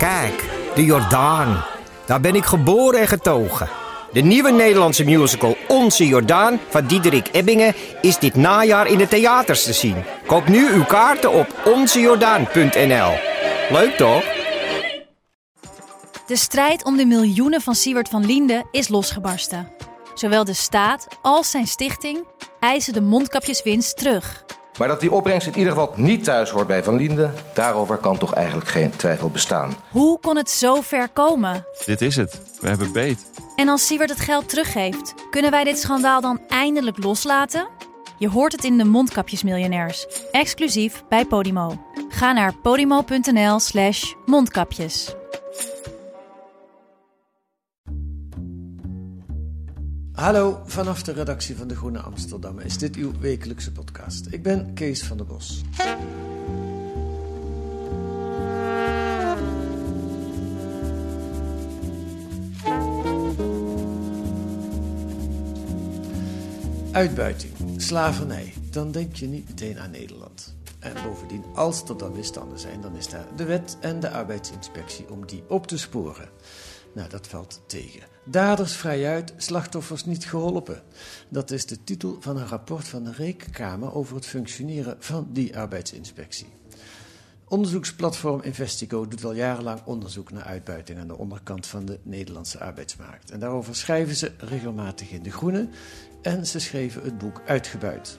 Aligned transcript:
Kijk, 0.00 0.44
de 0.74 0.84
Jordaan. 0.84 1.64
Daar 2.06 2.20
ben 2.20 2.34
ik 2.34 2.44
geboren 2.44 3.00
en 3.00 3.08
getogen. 3.08 3.68
De 4.12 4.20
nieuwe 4.20 4.50
Nederlandse 4.50 5.04
musical 5.04 5.56
Onze 5.68 6.06
Jordaan 6.06 6.60
van 6.68 6.86
Diederik 6.86 7.28
Ebbingen 7.32 7.74
is 8.00 8.18
dit 8.18 8.34
najaar 8.34 8.86
in 8.86 8.98
de 8.98 9.08
theaters 9.08 9.64
te 9.64 9.72
zien. 9.72 10.04
Koop 10.26 10.48
nu 10.48 10.72
uw 10.72 10.84
kaarten 10.84 11.32
op 11.32 11.46
onzejordaan.nl. 11.64 13.12
Leuk 13.70 13.94
toch? 13.96 14.24
De 16.26 16.36
strijd 16.36 16.84
om 16.84 16.96
de 16.96 17.06
miljoenen 17.06 17.60
van 17.60 17.74
Siewert 17.74 18.08
van 18.08 18.26
Liende 18.26 18.64
is 18.70 18.88
losgebarsten. 18.88 19.68
Zowel 20.14 20.44
de 20.44 20.54
staat 20.54 21.06
als 21.22 21.50
zijn 21.50 21.66
stichting 21.66 22.24
eisen 22.60 22.92
de 22.92 23.02
mondkapjeswinst 23.02 23.96
terug. 23.96 24.44
Maar 24.78 24.88
dat 24.88 25.00
die 25.00 25.12
opbrengst 25.12 25.46
in 25.46 25.56
ieder 25.56 25.72
geval 25.72 25.92
niet 25.96 26.24
thuis 26.24 26.50
hoort 26.50 26.66
bij 26.66 26.84
Van 26.84 26.96
Liende, 26.96 27.30
daarover 27.54 27.96
kan 27.96 28.18
toch 28.18 28.34
eigenlijk 28.34 28.68
geen 28.68 28.90
twijfel 28.96 29.30
bestaan. 29.30 29.74
Hoe 29.90 30.18
kon 30.20 30.36
het 30.36 30.50
zo 30.50 30.80
ver 30.80 31.08
komen? 31.08 31.66
Dit 31.84 32.02
is 32.02 32.16
het. 32.16 32.40
We 32.60 32.68
hebben 32.68 32.92
beet. 32.92 33.30
En 33.56 33.68
als 33.68 33.86
Siewert 33.86 34.10
het 34.10 34.20
geld 34.20 34.48
teruggeeft, 34.48 35.14
kunnen 35.30 35.50
wij 35.50 35.64
dit 35.64 35.78
schandaal 35.78 36.20
dan 36.20 36.40
eindelijk 36.48 37.04
loslaten? 37.04 37.68
Je 38.18 38.28
hoort 38.28 38.52
het 38.52 38.64
in 38.64 38.78
de 38.78 38.84
Mondkapjesmiljonairs, 38.84 40.06
exclusief 40.30 41.02
bij 41.08 41.24
Podimo. 41.24 41.78
Ga 42.08 42.32
naar 42.32 42.54
podimo.nl/slash 42.54 44.14
mondkapjes. 44.26 45.14
Hallo, 50.20 50.62
vanaf 50.64 51.02
de 51.02 51.12
redactie 51.12 51.56
van 51.56 51.68
De 51.68 51.76
Groene 51.76 51.98
Amsterdam 51.98 52.58
is 52.58 52.78
dit 52.78 52.96
uw 52.96 53.12
wekelijkse 53.20 53.72
podcast. 53.72 54.26
Ik 54.30 54.42
ben 54.42 54.74
Kees 54.74 55.02
van 55.02 55.16
der 55.16 55.26
Bos. 55.26 55.62
Uitbuiting, 66.92 67.52
slavernij, 67.76 68.54
dan 68.70 68.92
denk 68.92 69.16
je 69.16 69.26
niet 69.26 69.48
meteen 69.48 69.78
aan 69.78 69.90
Nederland. 69.90 70.54
En 70.78 70.92
bovendien, 71.04 71.44
als 71.54 71.82
er 71.88 71.98
dan 71.98 72.12
misstanden 72.12 72.58
zijn, 72.58 72.80
dan 72.80 72.96
is 72.96 73.08
daar 73.08 73.26
de 73.36 73.44
wet 73.44 73.76
en 73.80 74.00
de 74.00 74.10
arbeidsinspectie 74.10 75.10
om 75.10 75.26
die 75.26 75.42
op 75.48 75.66
te 75.66 75.78
sporen. 75.78 76.28
Nou, 76.94 77.08
dat 77.08 77.26
valt 77.26 77.60
tegen. 77.66 78.02
Daders 78.24 78.76
vrijuit, 78.76 79.32
slachtoffers 79.36 80.04
niet 80.04 80.24
geholpen. 80.24 80.82
Dat 81.28 81.50
is 81.50 81.66
de 81.66 81.84
titel 81.84 82.16
van 82.20 82.36
een 82.36 82.46
rapport 82.46 82.88
van 82.88 83.04
de 83.04 83.12
Rekenkamer 83.12 83.94
over 83.94 84.14
het 84.14 84.26
functioneren 84.26 84.96
van 84.98 85.28
die 85.32 85.58
arbeidsinspectie. 85.58 86.46
Onderzoeksplatform 87.48 88.40
Investigo 88.42 89.08
doet 89.08 89.24
al 89.24 89.32
jarenlang 89.32 89.80
onderzoek 89.84 90.32
naar 90.32 90.44
uitbuiting 90.44 90.98
aan 90.98 91.06
de 91.06 91.18
onderkant 91.18 91.66
van 91.66 91.84
de 91.84 91.98
Nederlandse 92.02 92.60
arbeidsmarkt. 92.60 93.30
En 93.30 93.40
daarover 93.40 93.76
schrijven 93.76 94.16
ze 94.16 94.32
regelmatig 94.38 95.10
in 95.10 95.22
De 95.22 95.30
Groene 95.30 95.68
en 96.22 96.46
ze 96.46 96.58
schreven 96.58 97.02
het 97.02 97.18
boek 97.18 97.42
Uitgebuit. 97.46 98.18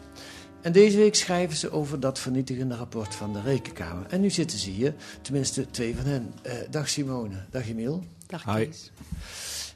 En 0.62 0.72
deze 0.72 0.98
week 0.98 1.16
schrijven 1.16 1.58
ze 1.58 1.72
over 1.72 2.00
dat 2.00 2.20
vernietigende 2.20 2.76
rapport 2.76 3.16
van 3.16 3.34
de 3.34 3.42
Rekenkamer. 3.42 4.06
En 4.10 4.22
nu 4.22 4.30
zitten 4.30 4.58
ze 4.60 4.70
hier, 4.70 4.94
tenminste 5.22 5.66
twee 5.66 5.96
van 5.96 6.06
hen. 6.06 6.34
Eh, 6.42 6.54
dag 6.70 6.90
Simone, 6.90 7.46
dag 7.50 7.70
Emiel. 7.70 8.04
Dag 8.32 8.44
Hi. 8.44 8.66
Kees. 8.66 8.92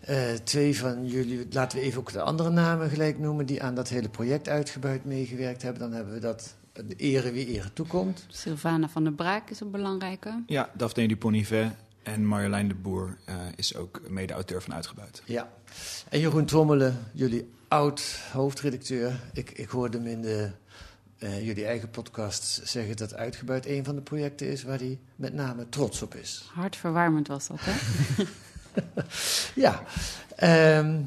Eh, 0.02 0.34
twee 0.44 0.80
van 0.80 1.08
jullie, 1.08 1.48
laten 1.50 1.78
we 1.78 1.84
even 1.84 2.00
ook 2.00 2.12
de 2.12 2.22
andere 2.22 2.50
namen 2.50 2.90
gelijk 2.90 3.20
noemen, 3.20 3.46
die 3.46 3.64
aan 3.64 3.76
dat 3.76 3.90
hele 3.90 4.10
project 4.10 4.50
uitgebuit 4.50 5.06
meegewerkt 5.06 5.62
hebben. 5.62 5.82
Dan 5.82 5.92
hebben 5.92 6.14
we 6.14 6.20
dat, 6.20 6.56
de 6.74 6.96
ere 6.96 7.32
wie 7.32 7.48
ere 7.48 7.74
toekomt. 7.74 8.26
Sylvana 8.28 8.90
van 8.90 9.04
der 9.04 9.14
Braak 9.14 9.50
is 9.50 9.60
een 9.60 9.72
belangrijke. 9.72 10.44
Ja, 10.48 10.70
Daphne 10.74 11.08
Dupont-Nivet 11.08 11.72
en 12.04 12.26
Marjolein 12.26 12.68
de 12.68 12.76
Boer 12.76 13.18
eh, 13.26 13.36
is 13.56 13.76
ook 13.76 14.02
mede-auteur 14.10 14.62
van 14.62 14.74
Uitgebuit. 14.74 15.22
Ja. 15.26 15.50
En 16.10 16.20
Jeroen 16.20 16.46
Trommelen, 16.46 17.06
jullie 17.14 17.50
oud 17.68 18.20
hoofdredacteur. 18.32 19.20
Ik, 19.34 19.52
ik 19.52 19.70
hoorde 19.70 19.98
hem 19.98 20.08
in 20.08 20.22
de, 20.22 20.52
eh, 21.18 21.46
jullie 21.46 21.66
eigen 21.66 21.90
podcast 21.90 22.62
zeggen 22.64 22.98
dat 22.98 23.14
Uitgebuit 23.14 23.66
een 23.66 23.84
van 23.84 23.96
de 23.96 24.02
projecten 24.02 24.48
is 24.48 24.64
waar 24.64 24.78
hij 24.78 25.00
met 25.16 25.34
name 25.34 25.70
trots 25.70 26.02
op 26.02 26.16
is. 26.16 26.50
Hartverwarmend 26.54 27.28
was 27.28 27.48
dat, 27.48 27.58
hè? 27.60 27.74
Ja. 29.56 29.84
Ehm, 30.36 31.02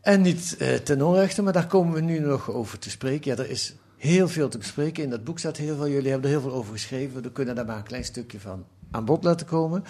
en 0.00 0.20
niet 0.20 0.56
eh, 0.56 0.74
ten 0.74 1.02
onrechte, 1.02 1.42
maar 1.42 1.52
daar 1.52 1.66
komen 1.66 1.94
we 1.94 2.00
nu 2.00 2.18
nog 2.18 2.50
over 2.50 2.78
te 2.78 2.90
spreken. 2.90 3.30
Ja, 3.30 3.42
er 3.42 3.50
is 3.50 3.74
heel 3.96 4.28
veel 4.28 4.48
te 4.48 4.58
bespreken. 4.58 5.02
In 5.02 5.10
dat 5.10 5.24
boek 5.24 5.38
staat 5.38 5.56
heel 5.56 5.76
veel. 5.76 5.88
Jullie 5.88 6.10
hebben 6.10 6.30
er 6.30 6.36
heel 6.36 6.48
veel 6.48 6.58
over 6.58 6.72
geschreven. 6.72 7.22
We 7.22 7.32
kunnen 7.32 7.54
daar 7.54 7.66
maar 7.66 7.76
een 7.76 7.82
klein 7.82 8.04
stukje 8.04 8.40
van 8.40 8.64
aan 8.90 9.04
bod 9.04 9.24
laten 9.24 9.46
komen. 9.46 9.84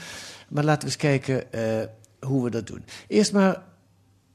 Maar 0.48 0.64
laten 0.64 0.80
we 0.80 0.86
eens 0.86 0.96
kijken 0.96 1.52
eh, 1.52 1.86
hoe 2.20 2.44
we 2.44 2.50
dat 2.50 2.66
doen. 2.66 2.84
Eerst 3.08 3.32
maar 3.32 3.62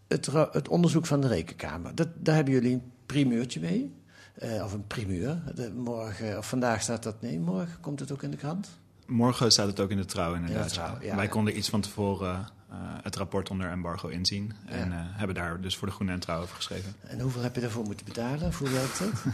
het, 0.08 0.30
het 0.52 0.68
onderzoek 0.68 1.06
van 1.06 1.22
de 1.22 1.28
Rekenkamer. 1.28 1.96
Dat, 1.96 2.08
daar 2.18 2.36
hebben 2.36 2.54
jullie 2.54 2.74
een 2.74 2.92
primeurtje 3.06 3.60
mee. 3.60 3.94
Eh, 4.34 4.64
of 4.64 4.74
een 4.74 4.88
primeur. 4.88 5.42
Morgen, 5.76 6.38
of 6.38 6.50
vandaag 6.50 6.82
staat 6.82 7.04
dat. 7.04 7.22
Nee, 7.22 7.40
morgen 7.40 7.80
komt 7.80 8.00
het 8.00 8.12
ook 8.12 8.24
in 8.24 8.32
de 8.32 8.38
krant. 8.38 8.70
Morgen 9.12 9.52
staat 9.52 9.68
het 9.68 9.80
ook 9.80 9.90
in 9.90 9.98
de 9.98 10.06
trouw 10.06 10.34
inderdaad. 10.34 10.62
In 10.62 10.68
de 10.68 10.74
Trouw, 10.74 10.98
ja. 11.02 11.16
Wij 11.16 11.28
konden 11.28 11.58
iets 11.58 11.70
van 11.70 11.82
tevoren 11.82 12.48
eh, 12.70 12.78
het 13.04 13.16
rapport 13.16 13.50
onder 13.50 13.70
embargo 13.70 14.08
inzien. 14.08 14.54
En 14.66 14.92
eh, 14.92 14.98
hebben 15.02 15.36
daar 15.36 15.62
dus 15.62 15.78
voor 15.78 15.88
de 15.88 15.94
Groene 15.94 16.12
en 16.12 16.20
Trouw 16.20 16.42
over 16.42 16.56
geschreven. 16.56 16.96
En 17.02 17.20
hoeveel 17.20 17.42
heb 17.42 17.56
je 17.56 17.62
daarvoor 17.62 17.84
moeten 17.84 18.06
betalen? 18.06 18.54
Hoe 18.54 18.70
werkt 18.70 19.00
dat? 19.00 19.34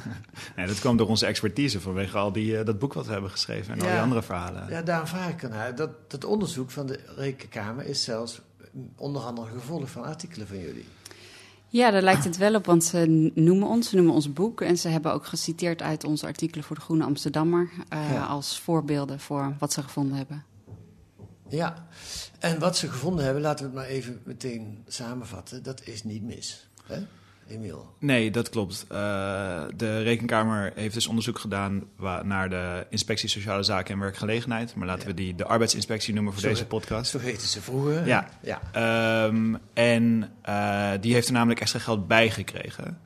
Nee, 0.55 0.67
dat 0.67 0.79
kwam 0.79 0.97
door 0.97 1.07
onze 1.07 1.25
expertise 1.25 1.81
vanwege 1.81 2.17
al 2.17 2.31
die, 2.31 2.57
eh, 2.57 2.65
dat 2.65 2.79
boek 2.79 2.93
wat 2.93 3.05
we 3.05 3.11
hebben 3.11 3.31
geschreven 3.31 3.73
en 3.73 3.81
al 3.81 3.87
die 3.87 3.99
andere 3.99 4.21
verhalen. 4.21 4.69
Ja, 4.69 4.81
daarom 4.81 5.07
vraag 5.07 5.29
ik 5.29 5.43
ernaar. 5.43 5.75
Dat, 5.75 5.89
dat 6.07 6.25
onderzoek 6.25 6.71
van 6.71 6.85
de 6.87 6.99
Rekenkamer 7.15 7.85
is 7.85 8.03
zelfs 8.03 8.41
onder 8.95 9.21
andere 9.21 9.47
gevolg 9.51 9.89
van 9.89 10.03
artikelen 10.03 10.47
van 10.47 10.59
jullie. 10.59 10.85
Ja, 11.69 11.91
daar 11.91 12.01
lijkt 12.01 12.23
het 12.23 12.37
wel 12.37 12.55
op, 12.55 12.65
want 12.65 12.83
ze 12.83 13.31
noemen 13.35 13.67
ons, 13.67 13.89
ze 13.89 13.95
noemen 13.95 14.13
ons 14.13 14.33
boek. 14.33 14.61
En 14.61 14.77
ze 14.77 14.87
hebben 14.87 15.13
ook 15.13 15.25
geciteerd 15.25 15.81
uit 15.81 16.03
onze 16.03 16.25
artikelen 16.25 16.63
voor 16.63 16.75
de 16.75 16.81
Groene 16.81 17.03
Amsterdammer... 17.03 17.69
eh, 17.89 18.11
Ja. 18.11 18.25
als 18.25 18.59
voorbeelden 18.59 19.19
voor 19.19 19.55
wat 19.59 19.73
ze 19.73 19.83
gevonden 19.83 20.17
hebben. 20.17 20.43
Ja, 21.49 21.87
en 22.39 22.59
wat 22.59 22.77
ze 22.77 22.87
gevonden 22.89 23.23
hebben, 23.25 23.41
laten 23.41 23.65
we 23.65 23.71
het 23.71 23.79
maar 23.79 23.89
even 23.89 24.21
meteen 24.23 24.83
samenvatten. 24.87 25.63
Dat 25.63 25.81
is 25.87 26.03
niet 26.03 26.23
mis. 26.23 26.67
Hè? 26.85 26.99
Emiel. 27.49 27.93
Nee, 27.99 28.31
dat 28.31 28.49
klopt. 28.49 28.85
Eh, 28.89 28.97
de 29.75 30.01
Rekenkamer 30.01 30.71
heeft 30.75 30.93
dus 30.93 31.07
onderzoek 31.07 31.39
gedaan 31.39 31.83
naar 32.23 32.49
de 32.49 32.85
Inspectie 32.89 33.29
Sociale 33.29 33.63
Zaken 33.63 33.93
en 33.93 33.99
Werkgelegenheid. 33.99 34.75
Maar 34.75 34.87
laten 34.87 35.01
Ja. 35.01 35.07
we 35.07 35.13
die 35.13 35.35
de 35.35 35.45
arbeidsinspectie 35.45 36.13
noemen 36.13 36.33
voor 36.33 36.41
deze 36.41 36.65
podcast. 36.65 37.11
Zo 37.11 37.19
heette 37.19 37.47
ze 37.47 37.61
vroeger. 37.61 38.05
Ja. 38.07 38.27
ja. 38.41 38.61
Ehm, 38.71 39.55
en 39.73 40.31
eh, 40.41 40.91
die 41.01 41.13
heeft 41.13 41.27
er 41.27 41.33
namelijk 41.33 41.59
extra 41.59 41.79
geld 41.79 42.07
bij 42.07 42.29
gekregen. 42.29 42.99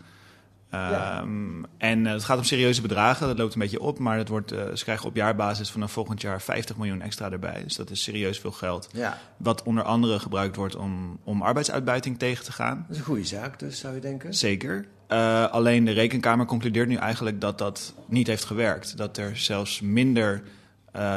Ja. 0.71 1.19
Ehm, 1.19 1.63
En 1.77 2.05
eh, 2.07 2.13
het 2.13 2.23
gaat 2.23 2.37
om 2.37 2.43
serieuze 2.43 2.81
bedragen, 2.81 3.27
dat 3.27 3.37
loopt 3.37 3.53
een 3.53 3.59
beetje 3.59 3.79
op. 3.79 3.99
Maar 3.99 4.17
het 4.17 4.27
wordt, 4.27 4.51
eh, 4.51 4.63
ze 4.73 4.83
krijgen 4.83 5.05
op 5.07 5.15
jaarbasis 5.15 5.71
vanaf 5.71 5.91
volgend 5.91 6.21
jaar 6.21 6.41
50 6.41 6.77
miljoen 6.77 7.01
extra 7.01 7.31
erbij. 7.31 7.61
Dus 7.63 7.75
dat 7.75 7.89
is 7.89 8.03
serieus 8.03 8.39
veel 8.39 8.51
geld. 8.51 8.89
Ja, 8.93 9.17
Wat 9.37 9.63
onder 9.63 9.83
andere 9.83 10.19
gebruikt 10.19 10.55
wordt 10.55 10.75
om, 10.75 11.19
om 11.23 11.41
arbeidsuitbuiting 11.41 12.19
tegen 12.19 12.43
te 12.45 12.51
gaan. 12.51 12.77
dat 12.81 12.89
is 12.91 12.97
een 12.97 13.03
goede 13.07 13.25
zaak 13.25 13.59
dus, 13.59 13.79
zou 13.79 13.95
je 13.95 14.01
denken. 14.01 14.33
Zeker. 14.33 14.85
Eh, 15.07 15.45
alleen 15.45 15.85
de 15.85 15.91
rekenkamer 15.91 16.45
concludeert 16.45 16.87
nu 16.87 16.95
eigenlijk 16.95 17.41
dat 17.41 17.57
dat 17.57 17.93
niet 18.05 18.27
heeft 18.27 18.45
gewerkt. 18.45 18.97
Dat 18.97 19.17
er 19.17 19.37
zelfs 19.37 19.81
minder 19.81 20.43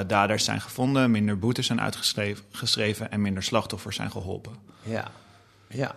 daders 0.06 0.44
zijn 0.44 0.60
gevonden, 0.60 1.10
minder 1.10 1.38
boetes 1.38 1.66
zijn 1.66 1.80
uitgeschreven 1.80 2.44
geschreven 2.50 3.10
en 3.10 3.20
minder 3.20 3.42
slachtoffers 3.42 3.96
zijn 3.96 4.10
geholpen. 4.10 4.52
Ja, 4.82 5.10
ja. 5.68 5.94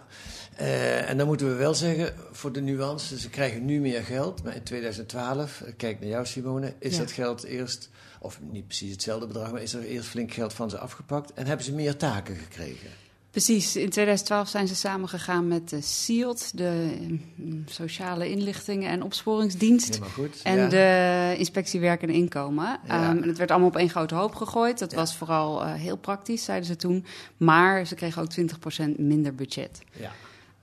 Eh, 0.57 1.09
en 1.09 1.17
dan 1.17 1.27
moeten 1.27 1.47
we 1.47 1.53
wel 1.55 1.73
zeggen, 1.73 2.13
voor 2.31 2.51
de 2.51 2.61
nuance, 2.61 3.19
ze 3.19 3.29
krijgen 3.29 3.65
nu 3.65 3.79
meer 3.79 4.03
geld, 4.03 4.43
maar 4.43 4.55
in 4.55 4.63
2012, 4.63 5.61
ik 5.65 5.77
kijk 5.77 5.99
naar 5.99 6.09
jou 6.09 6.25
Simone, 6.25 6.73
is 6.79 6.93
Ja. 6.93 6.99
dat 6.99 7.11
geld 7.11 7.43
eerst, 7.43 7.89
of 8.19 8.39
niet 8.51 8.65
precies 8.67 8.91
hetzelfde 8.91 9.27
bedrag, 9.27 9.51
maar 9.51 9.61
is 9.61 9.73
er 9.73 9.83
eerst 9.83 10.09
flink 10.09 10.33
geld 10.33 10.53
van 10.53 10.69
ze 10.69 10.77
afgepakt 10.77 11.33
en 11.33 11.45
hebben 11.45 11.65
ze 11.65 11.73
meer 11.73 11.97
taken 11.97 12.35
gekregen. 12.35 12.89
Precies, 13.31 13.75
in 13.75 13.89
2012 13.89 14.49
zijn 14.49 14.67
ze 14.67 14.75
samengegaan 14.75 15.47
met 15.47 15.69
de 15.69 15.81
SIOD, 15.81 16.57
de 16.57 16.97
mm, 17.35 17.63
Sociale 17.65 18.29
Inlichtingen 18.29 18.89
en 18.89 19.03
Opsporingsdienst. 19.03 19.99
Goed. 20.13 20.39
En 20.43 20.57
ja. 20.57 20.67
de 20.67 21.35
inspectie 21.37 21.79
werk 21.79 22.01
en 22.01 22.09
inkomen. 22.09 22.65
Ja. 22.65 22.79
Ehm, 23.09 23.21
en 23.21 23.27
het 23.27 23.37
werd 23.37 23.51
allemaal 23.51 23.69
op 23.69 23.75
één 23.75 23.89
grote 23.89 24.15
hoop 24.15 24.35
gegooid. 24.35 24.79
Dat 24.79 24.91
Ja. 24.91 24.97
was 24.97 25.15
vooral 25.15 25.63
eh, 25.63 25.73
heel 25.73 25.97
praktisch, 25.97 26.43
zeiden 26.43 26.67
ze 26.67 26.75
toen. 26.75 27.05
Maar 27.37 27.85
ze 27.85 27.95
kregen 27.95 28.21
ook 28.21 28.29
20% 28.29 28.97
minder 28.97 29.35
budget. 29.35 29.79
Ja. 29.99 30.11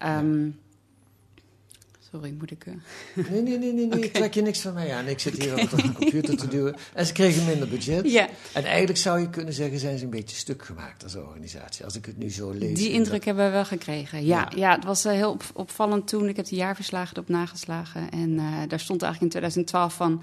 Ehm, 0.04 0.48
Sorry, 2.12 2.34
moet 2.38 2.50
ik... 2.50 2.66
eh, 2.66 2.74
Nee, 3.30 3.42
nee, 3.42 3.58
nee, 3.58 3.72
nee, 3.72 3.86
nee. 3.86 4.10
trek 4.20 4.34
je 4.34 4.42
niks 4.42 4.60
van 4.60 4.74
mij 4.74 4.94
aan. 4.94 5.06
Ik 5.06 5.18
zit 5.18 5.42
hier 5.42 5.52
op 5.62 5.70
de 5.70 5.92
computer 5.92 6.36
te 6.36 6.48
duwen. 6.48 6.74
En 6.94 7.06
ze 7.06 7.12
kregen 7.12 7.44
minder 7.46 7.68
budget. 7.68 8.10
Ja, 8.10 8.28
En 8.52 8.64
eigenlijk 8.64 8.98
zou 8.98 9.20
je 9.20 9.30
kunnen 9.30 9.54
zeggen, 9.54 9.78
zijn 9.78 9.98
ze 9.98 10.04
een 10.04 10.10
beetje 10.10 10.36
stuk 10.36 10.64
gemaakt 10.64 11.02
als 11.02 11.14
organisatie. 11.16 11.84
Als 11.84 11.96
ik 11.96 12.06
het 12.06 12.18
nu 12.18 12.30
zo 12.30 12.50
lees. 12.50 12.78
die 12.78 12.90
indruk 12.90 13.12
dat- 13.14 13.24
hebben 13.24 13.44
we 13.44 13.50
wel 13.50 13.64
gekregen. 13.64 14.24
Ja, 14.24 14.48
Ja. 14.50 14.56
ja. 14.56 14.74
het 14.74 14.84
was 14.84 15.04
eh, 15.04 15.12
heel 15.12 15.30
op- 15.30 15.50
opvallend 15.54 16.08
toen. 16.08 16.28
Ik 16.28 16.36
heb 16.36 16.46
de 16.46 16.56
jaarverslagen 16.56 17.16
erop 17.16 17.28
nageslagen. 17.28 18.10
En 18.10 18.38
eh, 18.38 18.44
daar 18.68 18.80
stond 18.80 19.02
eigenlijk 19.02 19.34
in 19.34 19.40
2012 19.40 19.94
van... 19.94 20.22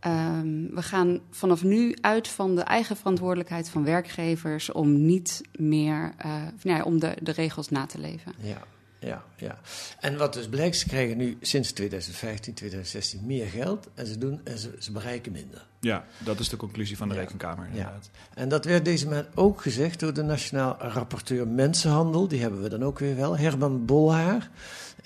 Ehm, 0.00 0.74
we 0.74 0.82
gaan 0.82 1.20
vanaf 1.30 1.62
nu 1.62 1.96
uit 2.00 2.28
van 2.28 2.54
de 2.54 2.60
eigen 2.62 2.96
verantwoordelijkheid 2.96 3.68
van 3.68 3.84
werkgevers 3.84 4.72
om 4.72 5.04
niet 5.06 5.40
meer 5.52 6.14
uh, 6.26 6.32
nou 6.62 6.78
ja, 6.78 6.82
om 6.82 6.98
de, 7.00 7.14
de 7.22 7.30
regels 7.32 7.68
na 7.68 7.86
te 7.86 7.98
leven. 7.98 8.32
Ja, 8.40 8.62
ja, 9.06 9.24
ja. 9.36 9.58
En 10.00 10.16
wat 10.16 10.32
dus 10.32 10.48
blijkt, 10.48 10.76
ze 10.76 10.86
krijgen 10.86 11.16
nu 11.16 11.36
sinds 11.40 11.72
2015, 11.72 12.54
2016 12.54 13.26
meer 13.26 13.46
geld 13.46 13.88
en 13.94 14.06
ze, 14.06 14.18
doen, 14.18 14.40
en 14.44 14.58
ze, 14.58 14.76
ze 14.78 14.92
bereiken 14.92 15.32
minder. 15.32 15.66
Ja, 15.80 16.04
dat 16.18 16.38
is 16.38 16.48
de 16.48 16.56
conclusie 16.56 16.96
van 16.96 17.08
de 17.08 17.14
Rekenkamer. 17.14 17.66
Inderdaad. 17.66 18.10
Ja. 18.12 18.36
En 18.42 18.48
dat 18.48 18.64
werd 18.64 18.84
deze 18.84 19.08
maand 19.08 19.26
ook 19.34 19.60
gezegd 19.60 20.00
door 20.00 20.12
de 20.12 20.22
Nationaal 20.22 20.76
Rapporteur 20.78 21.48
Mensenhandel. 21.48 22.28
Die 22.28 22.40
hebben 22.40 22.62
we 22.62 22.68
dan 22.68 22.84
ook 22.84 22.98
weer 22.98 23.16
wel, 23.16 23.36
Herman 23.36 23.84
Bolhaar. 23.84 24.50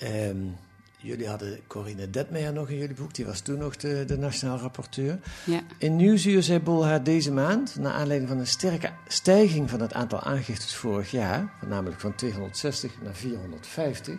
Um, 0.03 0.55
Jullie 1.03 1.27
hadden 1.27 1.59
Corine 1.67 2.09
Detmeijer 2.09 2.53
nog 2.53 2.69
in 2.69 2.77
jullie 2.77 2.95
boek, 2.95 3.13
die 3.13 3.25
was 3.25 3.39
toen 3.41 3.57
nog 3.57 3.75
de, 3.75 4.03
de 4.07 4.17
nationaal 4.17 4.57
rapporteur. 4.57 5.19
Ja. 5.45 5.59
In 5.77 5.95
Nieuwsuur 5.95 6.43
zei 6.43 6.59
Bolhaar 6.59 7.03
deze 7.03 7.31
maand, 7.31 7.75
naar 7.79 7.91
aanleiding 7.91 8.29
van 8.29 8.39
een 8.39 8.47
sterke 8.47 8.89
stijging 9.07 9.69
van 9.69 9.81
het 9.81 9.93
aantal 9.93 10.21
aangiftes 10.21 10.75
vorig 10.75 11.11
jaar, 11.11 11.53
namelijk 11.67 11.99
van 11.99 12.15
260 12.15 12.91
naar 13.03 13.15
450, 13.15 14.15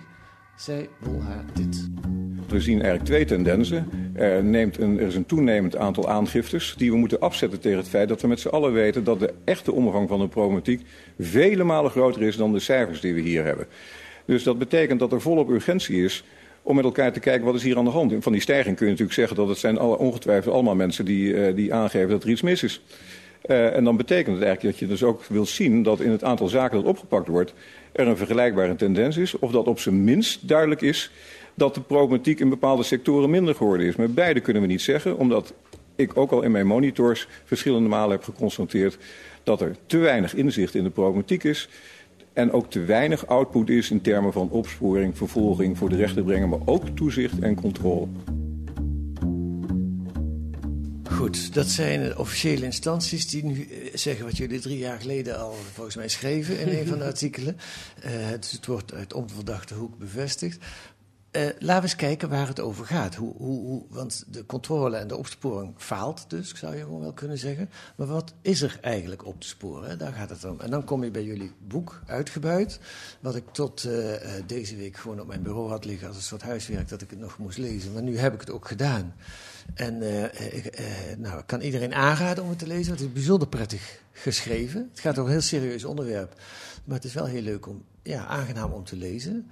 zei 0.56 0.88
Bolhaar 0.98 1.44
dit. 1.52 1.88
We 2.48 2.60
zien 2.60 2.74
eigenlijk 2.74 3.04
twee 3.04 3.24
tendensen. 3.24 3.88
Er, 4.14 4.44
neemt 4.44 4.78
een, 4.78 4.98
er 4.98 5.06
is 5.06 5.14
een 5.14 5.26
toenemend 5.26 5.76
aantal 5.76 6.08
aangiftes 6.08 6.74
die 6.76 6.90
we 6.90 6.96
moeten 6.96 7.20
afzetten 7.20 7.60
tegen 7.60 7.78
het 7.78 7.88
feit 7.88 8.08
dat 8.08 8.20
we 8.20 8.28
met 8.28 8.40
z'n 8.40 8.48
allen 8.48 8.72
weten 8.72 9.04
dat 9.04 9.18
de 9.18 9.34
echte 9.44 9.72
omvang 9.72 10.08
van 10.08 10.20
de 10.20 10.28
problematiek 10.28 10.86
vele 11.18 11.64
malen 11.64 11.90
groter 11.90 12.22
is 12.22 12.36
dan 12.36 12.52
de 12.52 12.60
cijfers 12.60 13.00
die 13.00 13.14
we 13.14 13.20
hier 13.20 13.44
hebben. 13.44 13.66
Dus 14.24 14.42
dat 14.42 14.58
betekent 14.58 14.98
dat 14.98 15.12
er 15.12 15.20
volop 15.20 15.48
urgentie 15.48 16.04
is 16.04 16.24
om 16.62 16.76
met 16.76 16.84
elkaar 16.84 17.12
te 17.12 17.20
kijken 17.20 17.44
wat 17.44 17.54
is 17.54 17.62
hier 17.62 17.76
aan 17.76 17.84
de 17.84 17.90
hand. 17.90 18.14
Van 18.20 18.32
die 18.32 18.40
stijging 18.40 18.76
kun 18.76 18.84
je 18.86 18.90
natuurlijk 18.90 19.18
zeggen 19.18 19.36
dat 19.36 19.48
het 19.48 19.58
zijn 19.58 19.78
alle, 19.78 19.98
ongetwijfeld 19.98 20.54
allemaal 20.54 20.74
mensen 20.74 21.04
die, 21.04 21.32
uh, 21.32 21.54
die 21.54 21.74
aangeven 21.74 22.08
dat 22.08 22.22
er 22.22 22.30
iets 22.30 22.42
mis 22.42 22.62
is. 22.62 22.82
Uh, 23.46 23.76
en 23.76 23.84
dan 23.84 23.96
betekent 23.96 24.36
het 24.36 24.44
eigenlijk 24.44 24.78
dat 24.78 24.88
je 24.88 24.94
dus 24.94 25.02
ook 25.02 25.24
wil 25.24 25.46
zien 25.46 25.82
dat 25.82 26.00
in 26.00 26.10
het 26.10 26.24
aantal 26.24 26.48
zaken 26.48 26.76
dat 26.76 26.86
opgepakt 26.86 27.28
wordt 27.28 27.54
er 27.92 28.06
een 28.06 28.16
vergelijkbare 28.16 28.74
tendens 28.74 29.16
is. 29.16 29.38
Of 29.38 29.50
dat 29.50 29.66
op 29.66 29.80
zijn 29.80 30.04
minst 30.04 30.48
duidelijk 30.48 30.80
is 30.80 31.10
dat 31.54 31.74
de 31.74 31.80
problematiek 31.80 32.40
in 32.40 32.48
bepaalde 32.48 32.82
sectoren 32.82 33.30
minder 33.30 33.54
geworden 33.54 33.86
is. 33.86 33.96
Maar 33.96 34.10
beide 34.10 34.40
kunnen 34.40 34.62
we 34.62 34.68
niet 34.68 34.82
zeggen, 34.82 35.18
omdat 35.18 35.54
ik 35.96 36.16
ook 36.16 36.30
al 36.30 36.42
in 36.42 36.50
mijn 36.50 36.66
monitors 36.66 37.28
verschillende 37.44 37.88
malen 37.88 38.10
heb 38.10 38.24
geconstateerd 38.24 38.98
dat 39.42 39.60
er 39.60 39.76
te 39.86 39.98
weinig 39.98 40.34
inzicht 40.34 40.74
in 40.74 40.84
de 40.84 40.90
problematiek 40.90 41.44
is 41.44 41.68
en 42.32 42.52
ook 42.52 42.70
te 42.70 42.80
weinig 42.80 43.26
output 43.26 43.68
is 43.68 43.90
in 43.90 44.00
termen 44.00 44.32
van 44.32 44.50
opsporing, 44.50 45.16
vervolging, 45.16 45.78
voor 45.78 45.88
de 45.88 45.96
rechter 45.96 46.24
brengen, 46.24 46.48
maar 46.48 46.60
ook 46.64 46.88
toezicht 46.88 47.38
en 47.38 47.54
controle. 47.54 48.06
Goed, 51.10 51.54
dat 51.54 51.66
zijn 51.66 52.18
officiële 52.18 52.64
instanties 52.64 53.28
die 53.28 53.44
nu 53.44 53.68
eh, 53.70 53.94
zeggen 53.94 54.24
wat 54.24 54.36
jullie 54.36 54.60
drie 54.60 54.78
jaar 54.78 55.00
geleden 55.00 55.38
al 55.38 55.54
volgens 55.72 55.96
mij 55.96 56.08
schreven 56.08 56.60
in 56.60 56.78
een 56.78 56.86
van 56.86 56.98
de 56.98 57.04
artikelen. 57.12 57.56
Uh, 58.04 58.10
dus 58.40 58.52
het 58.52 58.66
wordt 58.66 58.94
uit 58.94 59.14
onverdachte 59.14 59.74
hoek 59.74 59.98
bevestigd. 59.98 60.64
Uh, 61.36 61.42
laten 61.42 61.76
we 61.76 61.82
eens 61.82 61.96
kijken 61.96 62.28
waar 62.28 62.48
het 62.48 62.60
over 62.60 62.86
gaat. 62.86 63.14
Hoe, 63.14 63.34
hoe, 63.36 63.66
hoe, 63.66 63.84
want 63.88 64.24
de 64.28 64.46
controle 64.46 64.96
en 64.96 65.08
de 65.08 65.16
opsporing 65.16 65.74
faalt 65.76 66.24
dus, 66.30 66.54
zou 66.56 66.76
je 66.76 66.82
gewoon 66.82 67.00
wel 67.00 67.12
kunnen 67.12 67.38
zeggen. 67.38 67.70
Maar 67.96 68.06
wat 68.06 68.32
is 68.42 68.62
er 68.62 68.78
eigenlijk 68.80 69.26
op 69.26 69.40
te 69.40 69.46
sporen? 69.46 69.98
Daar 69.98 70.12
gaat 70.12 70.30
het 70.30 70.44
om. 70.44 70.60
En 70.60 70.70
dan 70.70 70.84
kom 70.84 71.04
je 71.04 71.10
bij 71.10 71.24
jullie 71.24 71.52
boek 71.58 72.02
uitgebuit. 72.06 72.80
Wat 73.20 73.36
ik 73.36 73.44
tot 73.52 73.84
uh, 73.84 73.92
deze 74.46 74.76
week 74.76 74.96
gewoon 74.96 75.20
op 75.20 75.26
mijn 75.26 75.42
bureau 75.42 75.68
had 75.68 75.84
liggen 75.84 76.08
als 76.08 76.16
een 76.16 76.22
soort 76.22 76.42
huiswerk 76.42 76.88
dat 76.88 77.02
ik 77.02 77.10
het 77.10 77.18
nog 77.18 77.38
moest 77.38 77.58
lezen. 77.58 77.92
Maar 77.92 78.02
nu 78.02 78.18
heb 78.18 78.34
ik 78.34 78.40
het 78.40 78.50
ook 78.50 78.68
gedaan. 78.68 79.14
En 79.74 80.02
ik, 80.54 80.82
nou, 81.18 81.42
kan 81.46 81.60
iedereen 81.60 81.94
aanraden 81.94 82.44
om 82.44 82.50
het 82.50 82.58
te 82.58 82.66
lezen, 82.66 82.86
want 82.86 82.98
het 82.98 83.08
is 83.08 83.14
bijzonder 83.14 83.48
prettig 83.48 84.00
geschreven. 84.12 84.88
Het 84.90 85.00
gaat 85.00 85.12
over 85.12 85.24
een 85.24 85.30
heel 85.30 85.40
serieus 85.40 85.84
onderwerp. 85.84 86.40
Maar 86.84 86.96
het 86.96 87.04
is 87.04 87.14
wel 87.14 87.26
heel 87.26 87.42
leuk 87.42 87.66
om, 87.66 87.84
ja, 88.02 88.26
aangenaam 88.26 88.72
om 88.72 88.84
te 88.84 88.96
lezen. 88.96 89.50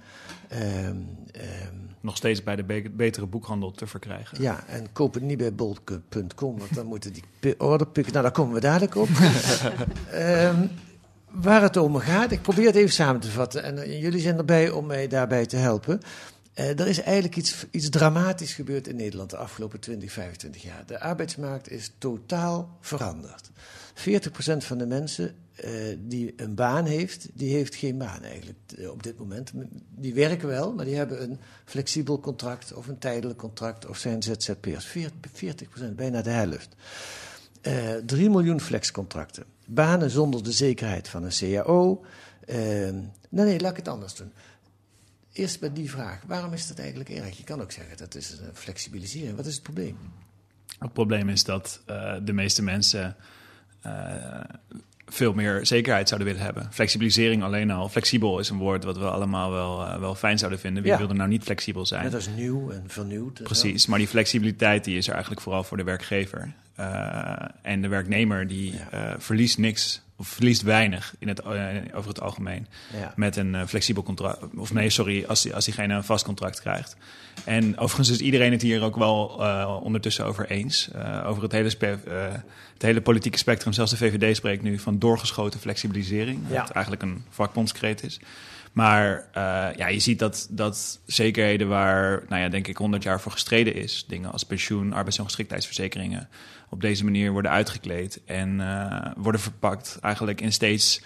Um, 0.53 0.59
um, 0.87 1.89
Nog 2.01 2.17
steeds 2.17 2.43
bij 2.43 2.55
de 2.55 2.63
be 2.63 2.89
betere 2.91 3.25
boekhandel 3.25 3.71
te 3.71 3.87
verkrijgen. 3.87 4.41
Ja, 4.41 4.67
en 4.67 4.91
koop 4.91 5.13
het 5.13 5.23
niet 5.23 5.37
bij 5.37 5.53
bolke.com, 5.53 6.57
want 6.57 6.75
dan 6.75 6.85
moeten 6.85 7.13
die 7.13 7.23
order 7.57 7.87
pikken. 7.87 8.13
Nou, 8.13 8.25
daar 8.25 8.33
komen 8.33 8.53
we 8.53 8.59
dadelijk 8.59 8.95
op. 8.95 9.09
um, 10.13 10.69
waar 11.43 11.61
het 11.61 11.77
om 11.77 11.97
gaat, 11.97 12.31
ik 12.31 12.41
probeer 12.41 12.65
het 12.65 12.75
even 12.75 12.91
samen 12.91 13.21
te 13.21 13.31
vatten. 13.31 13.63
En 13.63 13.77
uh, 13.77 14.01
jullie 14.01 14.21
zijn 14.21 14.37
erbij 14.37 14.69
om 14.69 14.85
mij 14.85 15.07
daarbij 15.07 15.45
te 15.45 15.57
helpen. 15.57 16.01
Uh, 16.55 16.79
er 16.79 16.87
is 16.87 17.01
eigenlijk 17.01 17.35
iets, 17.35 17.65
iets 17.71 17.89
dramatisch 17.89 18.53
gebeurd 18.53 18.87
in 18.87 18.95
Nederland 18.95 19.29
de 19.29 19.37
afgelopen 19.37 19.79
20, 19.79 20.11
25 20.11 20.61
jaar. 20.61 20.83
De 20.85 20.99
arbeidsmarkt 20.99 21.69
is 21.69 21.91
totaal 21.97 22.77
veranderd. 22.81 23.49
40% 23.95 24.57
van 24.57 24.77
de 24.77 24.85
mensen 24.85 25.35
uh, 25.65 25.97
die 25.99 26.33
een 26.35 26.55
baan 26.55 26.85
heeft, 26.85 27.27
die 27.33 27.53
heeft 27.53 27.75
geen 27.75 27.97
baan 27.97 28.23
eigenlijk 28.23 28.59
uh, 28.77 28.89
op 28.89 29.03
dit 29.03 29.17
moment. 29.17 29.51
Die 29.89 30.13
werken 30.13 30.47
wel, 30.47 30.73
maar 30.73 30.85
die 30.85 30.95
hebben 30.95 31.23
een 31.23 31.39
flexibel 31.65 32.19
contract 32.19 32.73
of 32.73 32.87
een 32.87 32.97
tijdelijk 32.97 33.39
contract 33.39 33.87
of 33.87 33.97
zijn 33.97 34.23
ZZP'ers. 34.23 34.87
40%, 34.87 35.95
bijna 35.95 36.21
de 36.21 36.29
helft. 36.29 36.75
Uh, 37.61 37.95
3 38.05 38.29
miljoen 38.29 38.61
flexcontracten. 38.61 39.43
Banen 39.65 40.09
zonder 40.09 40.43
de 40.43 40.51
zekerheid 40.51 41.07
van 41.07 41.23
een 41.23 41.31
CAO. 41.31 42.05
nee, 42.45 43.11
nee, 43.29 43.59
laat 43.59 43.71
ik 43.71 43.77
het 43.77 43.87
anders 43.87 44.15
doen. 44.15 44.31
Eerst 45.31 45.59
bij 45.59 45.73
die 45.73 45.89
vraag. 45.89 46.21
Waarom 46.27 46.53
is 46.53 46.67
dat 46.67 46.79
eigenlijk 46.79 47.09
erg? 47.09 47.37
Je 47.37 47.43
kan 47.43 47.61
ook 47.61 47.71
zeggen 47.71 47.97
dat 47.97 48.15
is 48.15 48.31
een 48.31 48.55
flexibilisering. 48.55 49.35
Wat 49.35 49.45
is 49.45 49.53
het 49.53 49.63
probleem? 49.63 49.97
Het 50.79 50.93
probleem 50.93 51.29
is 51.29 51.43
dat 51.43 51.81
de 52.23 52.33
meeste 52.33 52.63
mensen 52.63 53.15
veel 55.13 55.33
meer 55.33 55.65
zekerheid 55.65 56.07
zouden 56.07 56.29
willen 56.29 56.45
hebben. 56.45 56.67
Flexibilisering 56.71 57.43
alleen 57.43 57.71
al. 57.71 57.89
Flexibel 57.89 58.39
is 58.39 58.49
een 58.49 58.57
woord 58.57 58.83
wat 58.83 58.97
we 58.97 59.09
allemaal 59.09 59.51
wel, 59.51 59.81
uh, 59.81 59.99
wel 59.99 60.15
fijn 60.15 60.37
zouden 60.37 60.59
vinden. 60.59 60.83
Wie 60.83 60.91
ja. 60.91 60.97
wil 60.97 61.09
er 61.09 61.15
nou 61.15 61.29
niet 61.29 61.43
flexibel 61.43 61.85
zijn? 61.85 62.03
Net 62.03 62.13
als 62.13 62.29
nieuw 62.35 62.71
en 62.71 62.83
vernieuwd. 62.87 63.43
Precies, 63.43 63.85
maar 63.85 63.97
die 63.97 64.07
flexibiliteit 64.07 64.83
die 64.83 64.97
is 64.97 65.07
er 65.07 65.13
eigenlijk 65.13 65.41
vooral 65.41 65.63
voor 65.63 65.77
de 65.77 65.83
werkgever. 65.83 66.53
Uh, 66.81 67.33
en 67.61 67.81
de 67.81 67.87
werknemer 67.87 68.47
die 68.47 68.73
ja. 68.91 69.15
verliest 69.19 69.57
niks 69.57 70.01
of 70.15 70.27
verliest 70.27 70.61
weinig 70.61 71.15
in 71.19 71.27
het, 71.27 71.41
uh, 71.45 71.67
over 71.93 72.09
het 72.09 72.21
algemeen. 72.21 72.67
Ja. 72.99 73.13
Met 73.15 73.35
een 73.35 73.67
flexibel 73.67 74.03
contract. 74.03 74.39
Of 74.55 74.73
nee, 74.73 74.89
sorry, 74.89 75.23
als, 75.27 75.53
als 75.53 75.65
diegene 75.65 75.93
een 75.93 76.03
vast 76.03 76.25
contract 76.25 76.61
krijgt. 76.61 76.95
En 77.45 77.77
overigens 77.77 78.09
is 78.09 78.19
iedereen 78.19 78.51
het 78.51 78.61
hier 78.61 78.81
ook 78.81 78.95
wel 78.95 79.37
uh, 79.39 79.77
ondertussen 79.83 80.25
over 80.25 80.49
eens. 80.49 80.89
over 81.25 81.43
het 81.43 81.51
hele, 81.51 81.71
het 82.73 82.81
hele 82.81 83.01
politieke 83.01 83.37
spectrum. 83.37 83.73
Zelfs 83.73 83.91
de 83.91 83.97
VVD 83.97 84.35
spreekt 84.35 84.63
nu 84.63 84.79
van 84.79 84.99
doorgeschoten 84.99 85.59
flexibilisering. 85.59 86.39
Ja. 86.49 86.61
Wat 86.61 86.69
eigenlijk 86.69 87.03
een 87.03 87.23
vakbondskreet 87.29 88.03
is. 88.03 88.19
Maar 88.71 89.27
ja, 89.75 89.87
je 89.87 89.99
ziet 89.99 90.19
dat, 90.19 90.47
dat 90.49 90.99
zekerheden 91.05 91.67
waar, 91.67 92.23
nou 92.29 92.41
ja, 92.41 92.49
denk 92.49 92.67
ik, 92.67 92.77
100 92.77 93.03
jaar 93.03 93.21
voor 93.21 93.31
gestreden 93.31 93.75
is. 93.75 94.05
Dingen 94.07 94.31
als 94.31 94.43
pensioen, 94.43 94.93
arbeidsongeschiktheidsverzekeringen 94.93 96.29
op 96.71 96.81
deze 96.81 97.03
manier 97.03 97.31
worden 97.31 97.51
uitgekleed 97.51 98.21
en 98.25 98.59
uh, 98.59 99.05
worden 99.15 99.41
verpakt 99.41 99.97
eigenlijk 100.01 100.41
in 100.41 100.53
steeds 100.53 101.01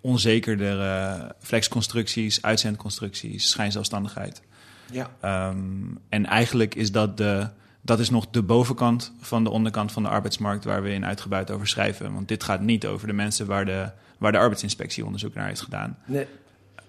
onzekerdere 0.00 1.34
flexconstructies, 1.40 2.42
uitzendconstructies, 2.42 3.50
schijnzelfstandigheid. 3.50 4.42
Ja. 4.90 5.48
Um, 5.48 5.98
en 6.08 6.26
eigenlijk 6.26 6.74
is 6.74 6.92
dat 6.92 7.16
de, 7.16 7.48
dat 7.80 7.98
is 8.00 8.10
nog 8.10 8.26
de 8.30 8.42
bovenkant 8.42 9.12
van 9.20 9.44
de 9.44 9.50
onderkant 9.50 9.92
van 9.92 10.02
de 10.02 10.08
arbeidsmarkt 10.08 10.64
waar 10.64 10.82
we 10.82 10.90
in 10.90 11.06
uitgebreid 11.06 11.50
over 11.50 11.68
schrijven. 11.68 12.12
Want 12.12 12.28
dit 12.28 12.42
gaat 12.42 12.60
niet 12.60 12.86
over 12.86 13.06
de 13.06 13.12
mensen 13.12 13.46
waar 13.46 13.64
de, 13.64 13.90
waar 14.18 14.32
de 14.32 14.38
arbeidsinspectie 14.38 15.04
onderzoek 15.04 15.34
naar 15.34 15.46
heeft 15.46 15.60
gedaan. 15.60 15.98
Nee. 16.04 16.26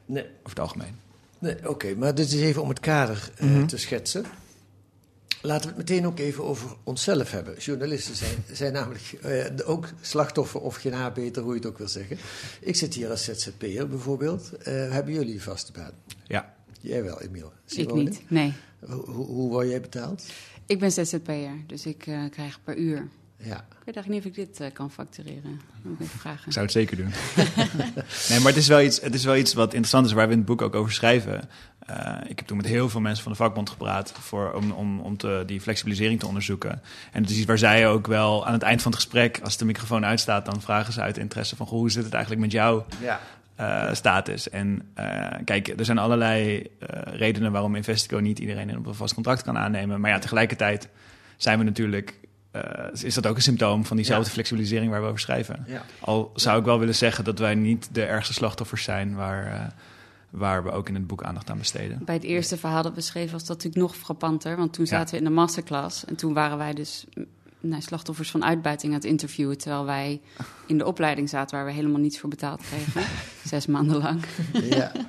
Nee. 0.07 0.23
Over 0.23 0.49
het 0.49 0.59
algemeen. 0.59 0.95
Nee, 1.39 1.57
oké. 1.57 1.69
Okay, 1.69 1.93
maar 1.93 2.15
dit 2.15 2.27
is 2.31 2.41
even 2.41 2.61
om 2.61 2.69
het 2.69 2.79
kader 2.79 3.31
uh, 3.35 3.49
mm 3.49 3.55
-hmm. 3.55 3.67
te 3.67 3.77
schetsen. 3.77 4.25
Laten 5.41 5.69
we 5.69 5.75
het 5.75 5.89
meteen 5.89 6.07
ook 6.07 6.19
even 6.19 6.43
over 6.43 6.75
onszelf 6.83 7.31
hebben. 7.31 7.57
Journalisten 7.57 8.15
zijn, 8.15 8.43
zijn 8.51 8.73
namelijk 8.73 9.19
uh, 9.25 9.69
ook 9.69 9.89
slachtoffer 10.01 10.61
of 10.61 10.75
geen 10.75 11.13
beter, 11.13 11.43
hoe 11.43 11.51
je 11.51 11.59
het 11.59 11.67
ook 11.67 11.77
wil 11.77 11.87
zeggen. 11.87 12.17
Ik 12.61 12.75
zit 12.75 12.93
hier 12.93 13.09
als 13.09 13.23
ZZP'er 13.23 13.87
bijvoorbeeld. 13.87 14.51
Uh, 14.59 14.65
hebben 14.91 15.13
jullie 15.13 15.33
een 15.33 15.41
vaste 15.41 15.71
baan? 15.71 15.91
Ja. 16.27 16.55
Jij 16.79 17.03
wel, 17.03 17.21
Emiel? 17.21 17.51
Simone? 17.65 18.01
Ik 18.01 18.09
niet, 18.09 18.29
nee. 18.29 18.53
Hoe, 18.79 19.05
hoe, 19.05 19.25
hoe 19.25 19.49
word 19.49 19.67
jij 19.67 19.81
betaald? 19.81 20.23
Ik 20.65 20.79
ben 20.79 20.91
ZZP'er, 20.91 21.63
dus 21.67 21.85
ik 21.85 22.05
uh, 22.05 22.29
krijg 22.29 22.59
per 22.63 22.77
uur. 22.77 23.07
Ja. 23.37 23.55
Ik 23.55 23.93
weet 23.93 23.95
eigenlijk 23.95 24.07
niet 24.07 24.19
of 24.19 24.25
ik 24.25 24.47
dit 24.47 24.61
uh, 24.61 24.73
kan 24.73 24.91
factureren. 24.91 25.61
Moet 25.81 25.99
ik 25.99 26.05
even 26.05 26.19
vragen. 26.19 26.45
Ik 26.45 26.53
zou 26.53 26.65
het 26.65 26.73
zeker 26.73 26.97
doen. 26.97 27.07
nee, 28.29 28.39
maar 28.39 28.51
het 28.51 28.55
is, 28.55 28.67
wel 28.67 28.81
iets, 28.81 29.01
het 29.01 29.13
is 29.13 29.23
wel 29.23 29.35
iets 29.35 29.53
wat 29.53 29.67
interessant 29.67 30.05
is, 30.05 30.11
waar 30.11 30.25
we 30.25 30.31
in 30.31 30.37
het 30.37 30.47
boek 30.47 30.61
ook 30.61 30.75
over 30.75 30.91
schrijven. 30.91 31.49
Uh, 31.89 32.17
ik 32.27 32.37
heb 32.37 32.47
toen 32.47 32.57
met 32.57 32.65
heel 32.65 32.89
veel 32.89 33.01
mensen 33.01 33.23
van 33.23 33.31
de 33.31 33.37
vakbond 33.37 33.69
gepraat 33.69 34.11
voor, 34.19 34.53
om, 34.53 34.71
om, 34.71 34.99
om 34.99 35.17
te, 35.17 35.43
die 35.45 35.61
flexibilisering 35.61 36.19
te 36.19 36.27
onderzoeken. 36.27 36.81
En 37.11 37.21
het 37.21 37.31
is 37.31 37.37
iets 37.37 37.45
waar 37.45 37.57
zij 37.57 37.87
ook 37.87 38.07
wel 38.07 38.45
aan 38.45 38.53
het 38.53 38.61
eind 38.61 38.81
van 38.81 38.91
het 38.91 39.01
gesprek, 39.01 39.39
als 39.43 39.57
de 39.57 39.65
microfoon 39.65 40.05
uitstaat, 40.05 40.45
dan 40.45 40.61
vragen 40.61 40.93
ze 40.93 41.01
uit 41.01 41.17
interesse 41.17 41.55
van 41.55 41.67
goh, 41.67 41.79
hoe 41.79 41.91
zit 41.91 42.03
het 42.03 42.13
eigenlijk 42.13 42.43
met 42.43 42.51
jou? 42.51 42.83
Ja. 43.01 43.19
Uh, 43.59 43.93
status. 43.93 44.49
En 44.49 44.81
uh, 44.99 45.27
kijk, 45.45 45.67
er 45.67 45.85
zijn 45.85 45.97
allerlei 45.97 46.57
uh, 46.57 46.89
redenen 47.03 47.51
waarom 47.51 47.75
Investico 47.75 48.17
niet 48.17 48.39
iedereen 48.39 48.77
op 48.77 48.85
een 48.85 48.93
vast 48.93 49.13
contract 49.13 49.43
kan 49.43 49.57
aannemen. 49.57 49.99
Maar 49.99 50.11
ja, 50.11 50.19
tegelijkertijd 50.19 50.89
zijn 51.37 51.57
we 51.57 51.63
natuurlijk 51.63 52.13
eh, 52.63 53.03
is 53.03 53.13
dat 53.13 53.27
ook 53.27 53.35
een 53.35 53.41
symptoom 53.41 53.85
van 53.85 53.95
diezelfde 53.97 54.25
Ja. 54.27 54.31
flexibilisering 54.33 54.91
waar 54.91 55.01
we 55.01 55.07
over 55.07 55.19
schrijven. 55.19 55.63
Ja. 55.67 55.85
Al 55.99 56.31
zou 56.35 56.59
ik 56.59 56.65
wel 56.65 56.79
willen 56.79 56.95
zeggen 56.95 57.23
dat 57.23 57.39
wij 57.39 57.55
niet 57.55 57.89
de 57.91 58.03
ergste 58.03 58.33
slachtoffers 58.33 58.83
zijn 58.83 59.15
waar, 59.15 59.45
eh, 59.53 59.61
waar 60.29 60.63
we 60.63 60.71
ook 60.71 60.87
in 60.87 60.93
het 60.95 61.07
boek 61.07 61.23
aandacht 61.23 61.49
aan 61.49 61.57
besteden. 61.57 62.01
Bij 62.05 62.15
het 62.15 62.23
eerste 62.23 62.57
verhaal 62.57 62.83
dat 62.83 62.93
we 62.95 63.01
schreven 63.01 63.31
was 63.31 63.45
dat 63.45 63.57
natuurlijk 63.57 63.83
nog 63.83 63.95
frappanter. 63.95 64.57
Want 64.57 64.73
toen 64.73 64.85
Ja. 64.85 64.89
zaten 64.91 65.11
we 65.13 65.17
in 65.17 65.23
de 65.27 65.29
masterclass. 65.35 66.05
En 66.05 66.15
toen 66.15 66.33
waren 66.33 66.57
wij 66.57 66.73
dus 66.73 67.05
nou, 67.67 67.81
slachtoffers 67.81 68.31
van 68.31 68.43
uitbuiting 68.45 68.91
aan 68.91 68.99
het 68.99 69.07
interviewen. 69.07 69.57
Terwijl 69.57 69.85
wij 69.85 70.21
in 70.65 70.77
de 70.77 70.85
opleiding 70.85 71.29
zaten 71.29 71.55
waar 71.57 71.65
we 71.65 71.71
helemaal 71.71 71.99
niets 72.01 72.19
voor 72.19 72.29
betaald 72.29 72.61
kregen. 72.61 73.01
Zes 73.49 73.65
maanden 73.65 73.97
lang. 73.97 74.23
Ja. 74.53 74.75
Ja. 74.75 74.91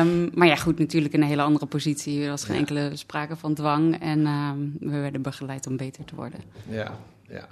Ehm, 0.00 0.28
maar 0.38 0.46
ja, 0.46 0.56
goed, 0.56 0.78
natuurlijk 0.78 1.14
in 1.14 1.22
een 1.22 1.28
hele 1.28 1.42
andere 1.42 1.66
positie. 1.66 2.22
Er 2.22 2.30
was 2.30 2.44
geen 2.44 2.54
Ja. 2.54 2.60
enkele 2.60 2.90
sprake 2.96 3.36
van 3.36 3.54
dwang. 3.54 4.00
En 4.00 4.26
ehm, 4.26 4.58
we 4.80 4.98
werden 4.98 5.22
begeleid 5.22 5.66
om 5.66 5.76
beter 5.76 6.04
te 6.04 6.14
worden. 6.14 6.40
Ja, 6.68 6.98
ja. 7.28 7.48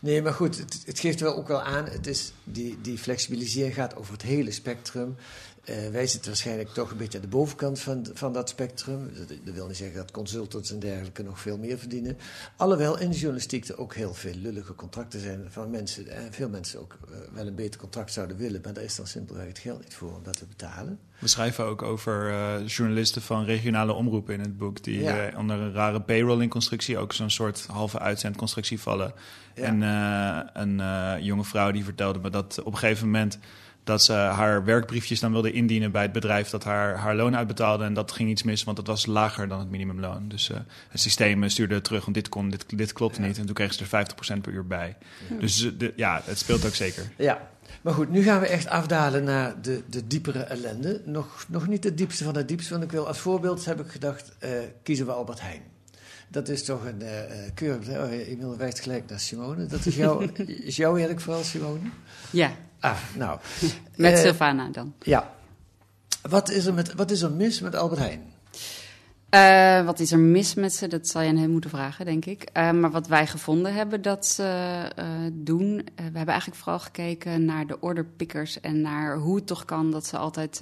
Nee, 0.00 0.22
maar 0.22 0.32
goed, 0.32 0.58
het, 0.58 0.82
het 0.86 0.98
geeft 0.98 1.20
wel 1.20 1.36
ook 1.36 1.48
wel 1.48 1.62
aan, 1.62 1.84
het 1.84 2.06
is, 2.06 2.32
die, 2.44 2.78
die 2.82 2.98
flexibilisering 2.98 3.74
gaat 3.74 3.96
over 3.96 4.12
het 4.12 4.22
hele 4.22 4.50
spectrum. 4.50 5.16
Eh, 5.64 5.88
wij 5.92 6.06
zitten 6.06 6.30
waarschijnlijk 6.30 6.68
toch 6.68 6.90
een 6.90 6.96
beetje 6.96 7.18
aan 7.18 7.24
de 7.24 7.30
bovenkant 7.30 7.80
van, 7.80 8.06
van 8.14 8.32
dat 8.32 8.48
spectrum. 8.48 9.10
Dat, 9.44 9.54
wil 9.54 9.66
niet 9.66 9.76
zeggen 9.76 9.96
dat 9.96 10.10
consultants 10.10 10.72
en 10.72 10.78
dergelijke 10.78 11.22
nog 11.22 11.40
veel 11.40 11.58
meer 11.58 11.78
verdienen. 11.78 12.18
Alhoewel 12.56 12.98
in 12.98 13.10
de 13.10 13.16
journalistiek 13.16 13.68
er 13.68 13.78
ook 13.78 13.94
heel 13.94 14.14
veel 14.14 14.34
lullige 14.34 14.74
contracten 14.74 15.20
zijn 15.20 15.46
van 15.48 15.70
mensen. 15.70 16.08
En 16.08 16.32
veel 16.32 16.48
mensen 16.48 16.80
ook 16.80 16.98
eh, 17.04 17.16
wel 17.32 17.46
een 17.46 17.54
beter 17.54 17.80
contract 17.80 18.12
zouden 18.12 18.36
willen, 18.36 18.60
maar 18.64 18.72
daar 18.72 18.84
is 18.84 18.96
dan 18.96 19.06
simpelweg 19.06 19.46
het 19.46 19.58
geld 19.58 19.80
niet 19.82 19.94
voor 19.94 20.14
om 20.14 20.22
dat 20.22 20.38
te 20.38 20.46
betalen. 20.46 20.98
We 21.18 21.28
schrijven 21.28 21.64
ook 21.64 21.82
over 21.82 22.30
eh, 22.30 22.66
journalisten 22.66 23.22
van 23.22 23.44
regionale 23.44 23.92
omroepen 23.92 24.34
in 24.34 24.40
het 24.40 24.58
boek... 24.58 24.84
die 24.84 25.00
Ja. 25.00 25.26
eh, 25.26 25.38
onder 25.38 25.58
een 25.58 25.72
rare 25.72 26.00
payrolling-constructie... 26.00 26.98
ook 26.98 27.12
zo'n 27.12 27.30
soort 27.30 27.66
halve 27.66 27.98
uitzendconstructie 27.98 28.80
vallen. 28.80 29.12
Ja. 29.54 29.62
En 29.62 29.82
eh, 29.82 30.62
een 30.62 30.80
eh, 30.80 31.24
jonge 31.24 31.44
vrouw 31.44 31.70
die 31.70 31.84
vertelde 31.84 32.18
me 32.18 32.30
dat 32.30 32.60
op 32.60 32.72
een 32.72 32.78
gegeven 32.78 33.06
moment... 33.06 33.38
dat 33.90 34.02
ze 34.02 34.12
haar 34.12 34.64
werkbriefjes 34.64 35.20
dan 35.20 35.32
wilde 35.32 35.52
indienen 35.52 35.92
bij 35.92 36.02
het 36.02 36.12
bedrijf... 36.12 36.50
dat 36.50 36.64
haar, 36.64 36.96
haar 36.96 37.14
loon 37.14 37.36
uitbetaalde 37.36 37.84
en 37.84 37.94
dat 37.94 38.12
ging 38.12 38.30
iets 38.30 38.42
mis... 38.42 38.64
want 38.64 38.76
dat 38.76 38.86
was 38.86 39.06
lager 39.06 39.48
dan 39.48 39.58
het 39.58 39.70
minimumloon. 39.70 40.28
Dus 40.28 40.50
eh, 40.50 40.58
het 40.88 41.00
systeem 41.00 41.42
eh, 41.42 41.48
stuurde 41.48 41.80
terug, 41.80 42.02
want 42.02 42.14
dit, 42.14 42.28
kon, 42.28 42.50
dit, 42.50 42.78
dit 42.78 42.92
klopt 42.92 43.18
niet. 43.18 43.38
En 43.38 43.46
toen 43.46 43.54
kregen 43.54 43.74
ze 43.74 43.96
er 43.96 44.36
50% 44.36 44.40
per 44.40 44.52
uur 44.52 44.66
bij. 44.66 44.96
Dus 45.40 45.64
eh, 45.64 45.70
de, 45.78 45.92
ja, 45.96 46.20
het 46.24 46.38
speelt 46.38 46.66
ook 46.66 46.74
zeker. 46.74 47.12
Ja, 47.16 47.48
maar 47.82 47.94
goed, 47.94 48.10
nu 48.10 48.22
gaan 48.22 48.40
we 48.40 48.46
echt 48.46 48.66
afdalen 48.66 49.24
naar 49.24 49.62
de, 49.62 49.82
de 49.86 50.06
diepere 50.06 50.38
ellende. 50.38 51.02
Nog, 51.04 51.44
nog 51.48 51.66
niet 51.66 51.84
het 51.84 51.98
diepste 51.98 52.24
van 52.24 52.36
het 52.36 52.48
diepste, 52.48 52.70
want 52.72 52.84
ik 52.84 52.90
wil 52.90 53.06
als 53.06 53.18
voorbeeld, 53.18 53.64
heb 53.64 53.80
ik 53.80 53.90
gedacht, 53.90 54.36
kiezen 54.82 55.06
we 55.06 55.12
Albert 55.12 55.40
Heijn. 55.40 55.62
Dat 56.30 56.48
is 56.48 56.64
toch 56.64 56.84
een 56.84 57.02
uh, 57.02 57.08
keurig... 57.54 57.88
Oh, 57.88 58.12
Emil 58.12 58.56
wijst 58.56 58.80
gelijk 58.80 59.08
naar 59.08 59.20
Simone. 59.20 59.66
Dat 59.66 59.86
is, 59.86 59.96
jouw 59.96 60.20
is 60.68 60.76
jouw 60.76 60.94
werk 60.94 61.20
vooral, 61.20 61.42
Simone? 61.42 61.90
Ja, 62.30 62.52
Ah, 62.80 62.96
nou. 63.16 63.38
met 63.96 64.12
Eh, 64.12 64.18
Sylvana 64.18 64.68
dan. 64.68 64.94
Ja. 64.98 65.34
Wat 66.22 66.50
is, 66.50 66.66
er 66.66 66.74
met, 66.74 66.94
wat 66.94 67.10
is 67.10 67.22
er 67.22 67.30
mis 67.30 67.60
met 67.60 67.74
Albert 67.74 68.00
Heijn? 68.00 68.22
Wat 69.84 70.00
is 70.00 70.12
er 70.12 70.18
mis 70.18 70.54
met 70.54 70.72
ze? 70.72 70.86
Dat 70.86 71.08
zal 71.08 71.22
je 71.22 71.28
aan 71.28 71.36
hem 71.36 71.50
moeten 71.50 71.70
vragen, 71.70 72.04
denk 72.04 72.24
ik. 72.24 72.50
Maar 72.52 72.90
wat 72.90 73.06
wij 73.06 73.26
gevonden 73.26 73.74
hebben 73.74 74.02
dat 74.02 74.26
ze 74.26 74.90
doen... 75.32 75.76
we 75.94 76.02
hebben 76.02 76.26
eigenlijk 76.26 76.60
vooral 76.60 76.78
gekeken 76.78 77.44
naar 77.44 77.66
de 77.66 77.80
orderpickers... 77.80 78.60
en 78.60 78.80
naar 78.80 79.16
hoe 79.16 79.36
het 79.36 79.46
toch 79.46 79.64
kan 79.64 79.90
dat 79.90 80.06
ze 80.06 80.16
altijd 80.16 80.60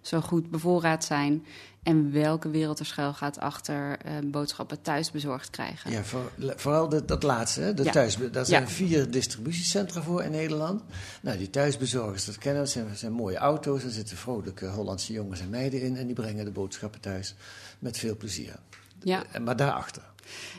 zo 0.00 0.20
goed 0.20 0.50
bevoorraad 0.50 1.04
zijn... 1.04 1.44
en 1.84 2.12
welke 2.12 2.50
wereld 2.50 2.78
er 2.78 2.86
schuil 2.86 3.12
gaat 3.14 3.38
achter 3.38 3.98
eh, 3.98 4.12
boodschappen 4.24 4.82
thuis 4.82 5.10
bezorgd 5.10 5.50
krijgen. 5.50 5.90
Ja, 5.90 6.02
voor, 6.04 6.30
vooral 6.56 6.88
de, 6.88 7.04
dat 7.04 7.22
laatste, 7.22 7.60
hè, 7.60 7.74
de 7.74 7.84
Ja. 7.84 7.90
thuis, 7.92 8.16
daar 8.32 8.44
zijn 8.46 8.62
Ja. 8.62 8.68
vier 8.68 9.10
distributiecentra 9.10 10.02
voor 10.02 10.22
in 10.22 10.30
Nederland. 10.30 10.82
Nou, 11.22 11.38
die 11.38 11.50
thuisbezorgers, 11.50 12.24
dat 12.24 12.38
kennen 12.38 12.62
we, 12.62 12.68
zijn, 12.68 12.96
zijn 12.96 13.12
mooie 13.12 13.36
auto's. 13.36 13.82
Er 13.84 13.90
zitten 13.90 14.16
vrolijke 14.16 14.66
Hollandse 14.66 15.12
jongens 15.12 15.40
en 15.40 15.50
meiden 15.50 15.80
in 15.82 15.96
en 15.96 16.06
die 16.06 16.14
brengen 16.14 16.44
de 16.44 16.50
boodschappen 16.50 17.00
thuis 17.00 17.34
met 17.78 17.98
veel 17.98 18.16
plezier. 18.16 18.54
Ja. 19.02 19.24
En- 19.32 19.42
Maar 19.42 19.56
daarachter. 19.56 20.02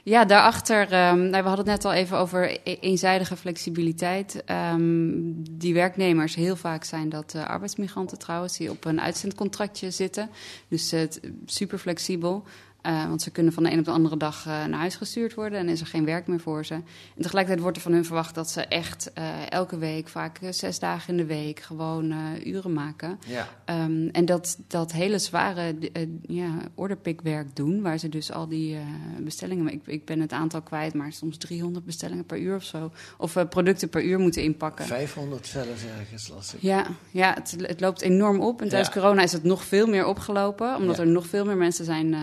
Ja, 0.03 0.25
daarachter, 0.25 0.89
nou, 0.89 1.29
we 1.29 1.35
hadden 1.35 1.57
het 1.57 1.65
net 1.65 1.85
al 1.85 1.93
even 1.93 2.17
over 2.17 2.51
e- 2.63 2.77
eenzijdige 2.79 3.35
flexibiliteit. 3.35 4.43
Ehm, 4.45 5.21
die 5.51 5.73
werknemers, 5.73 6.35
heel 6.35 6.55
vaak 6.55 6.83
zijn 6.83 7.09
dat 7.09 7.33
eh, 7.33 7.45
arbeidsmigranten 7.45 8.19
trouwens, 8.19 8.57
die 8.57 8.69
op 8.69 8.85
een 8.85 9.01
uitzendcontractje 9.01 9.91
zitten. 9.91 10.29
Dus 10.67 10.91
eh, 10.91 11.01
super 11.45 11.77
flexibel. 11.77 12.43
Eh, 12.85 13.07
want 13.07 13.21
ze 13.21 13.31
kunnen 13.31 13.53
van 13.53 13.63
de 13.63 13.71
een 13.71 13.79
op 13.79 13.85
de 13.85 13.91
andere 13.91 14.17
dag 14.17 14.45
eh, 14.45 14.65
naar 14.65 14.79
huis 14.79 14.95
gestuurd 14.95 15.33
worden 15.33 15.59
en 15.59 15.69
is 15.69 15.81
er 15.81 15.87
geen 15.87 16.05
werk 16.05 16.27
meer 16.27 16.39
voor 16.39 16.65
ze. 16.65 16.73
En 16.73 16.83
tegelijkertijd 17.21 17.59
wordt 17.61 17.77
er 17.77 17.83
van 17.83 17.91
hun 17.91 18.05
verwacht 18.05 18.35
dat 18.35 18.49
ze 18.49 18.61
echt 18.61 19.13
eh, 19.13 19.51
elke 19.51 19.77
week, 19.77 20.07
vaak 20.07 20.39
zes 20.49 20.79
dagen 20.79 21.09
in 21.09 21.17
de 21.17 21.25
week, 21.25 21.59
gewoon 21.59 22.13
uren 22.43 22.73
maken. 22.73 23.19
Ja. 23.27 23.47
Ehm, 23.65 24.07
en 24.11 24.25
dat, 24.25 24.57
dat 24.67 24.91
hele 24.91 25.19
zware 25.19 25.75
ja, 26.21 26.57
orderpickwerk 26.75 27.55
doen, 27.55 27.81
waar 27.81 27.97
ze 27.97 28.09
dus 28.09 28.31
al 28.31 28.47
die 28.47 28.77
bestellingen, 29.19 29.73
ik, 29.73 29.81
ik 29.85 30.05
ben 30.05 30.19
het 30.19 30.31
aantal 30.31 30.61
kwijt, 30.61 30.93
maar 30.93 31.13
soms 31.13 31.37
300 31.37 31.85
bestellingen 31.85 32.25
per 32.25 32.39
uur 32.39 32.55
of 32.55 32.63
zo, 32.63 32.91
of 33.17 33.45
producten 33.49 33.89
per 33.89 34.03
uur 34.03 34.19
moeten 34.19 34.43
inpakken. 34.43 34.85
500 34.85 35.47
zelfs 35.47 35.83
ergens 35.99 36.27
lastig. 36.27 36.61
Ja, 36.61 36.85
ja 37.11 37.33
het, 37.33 37.55
het 37.57 37.79
loopt 37.79 38.01
enorm 38.01 38.39
op. 38.39 38.61
En 38.61 38.69
tijdens 38.69 38.93
Ja. 38.93 39.01
corona 39.01 39.21
is 39.21 39.31
het 39.31 39.43
nog 39.43 39.63
veel 39.63 39.87
meer 39.87 40.05
opgelopen, 40.05 40.75
omdat 40.75 40.95
Ja. 40.95 41.01
er 41.01 41.09
nog 41.09 41.27
veel 41.27 41.45
meer 41.45 41.57
mensen 41.57 41.85
zijn 41.85 42.15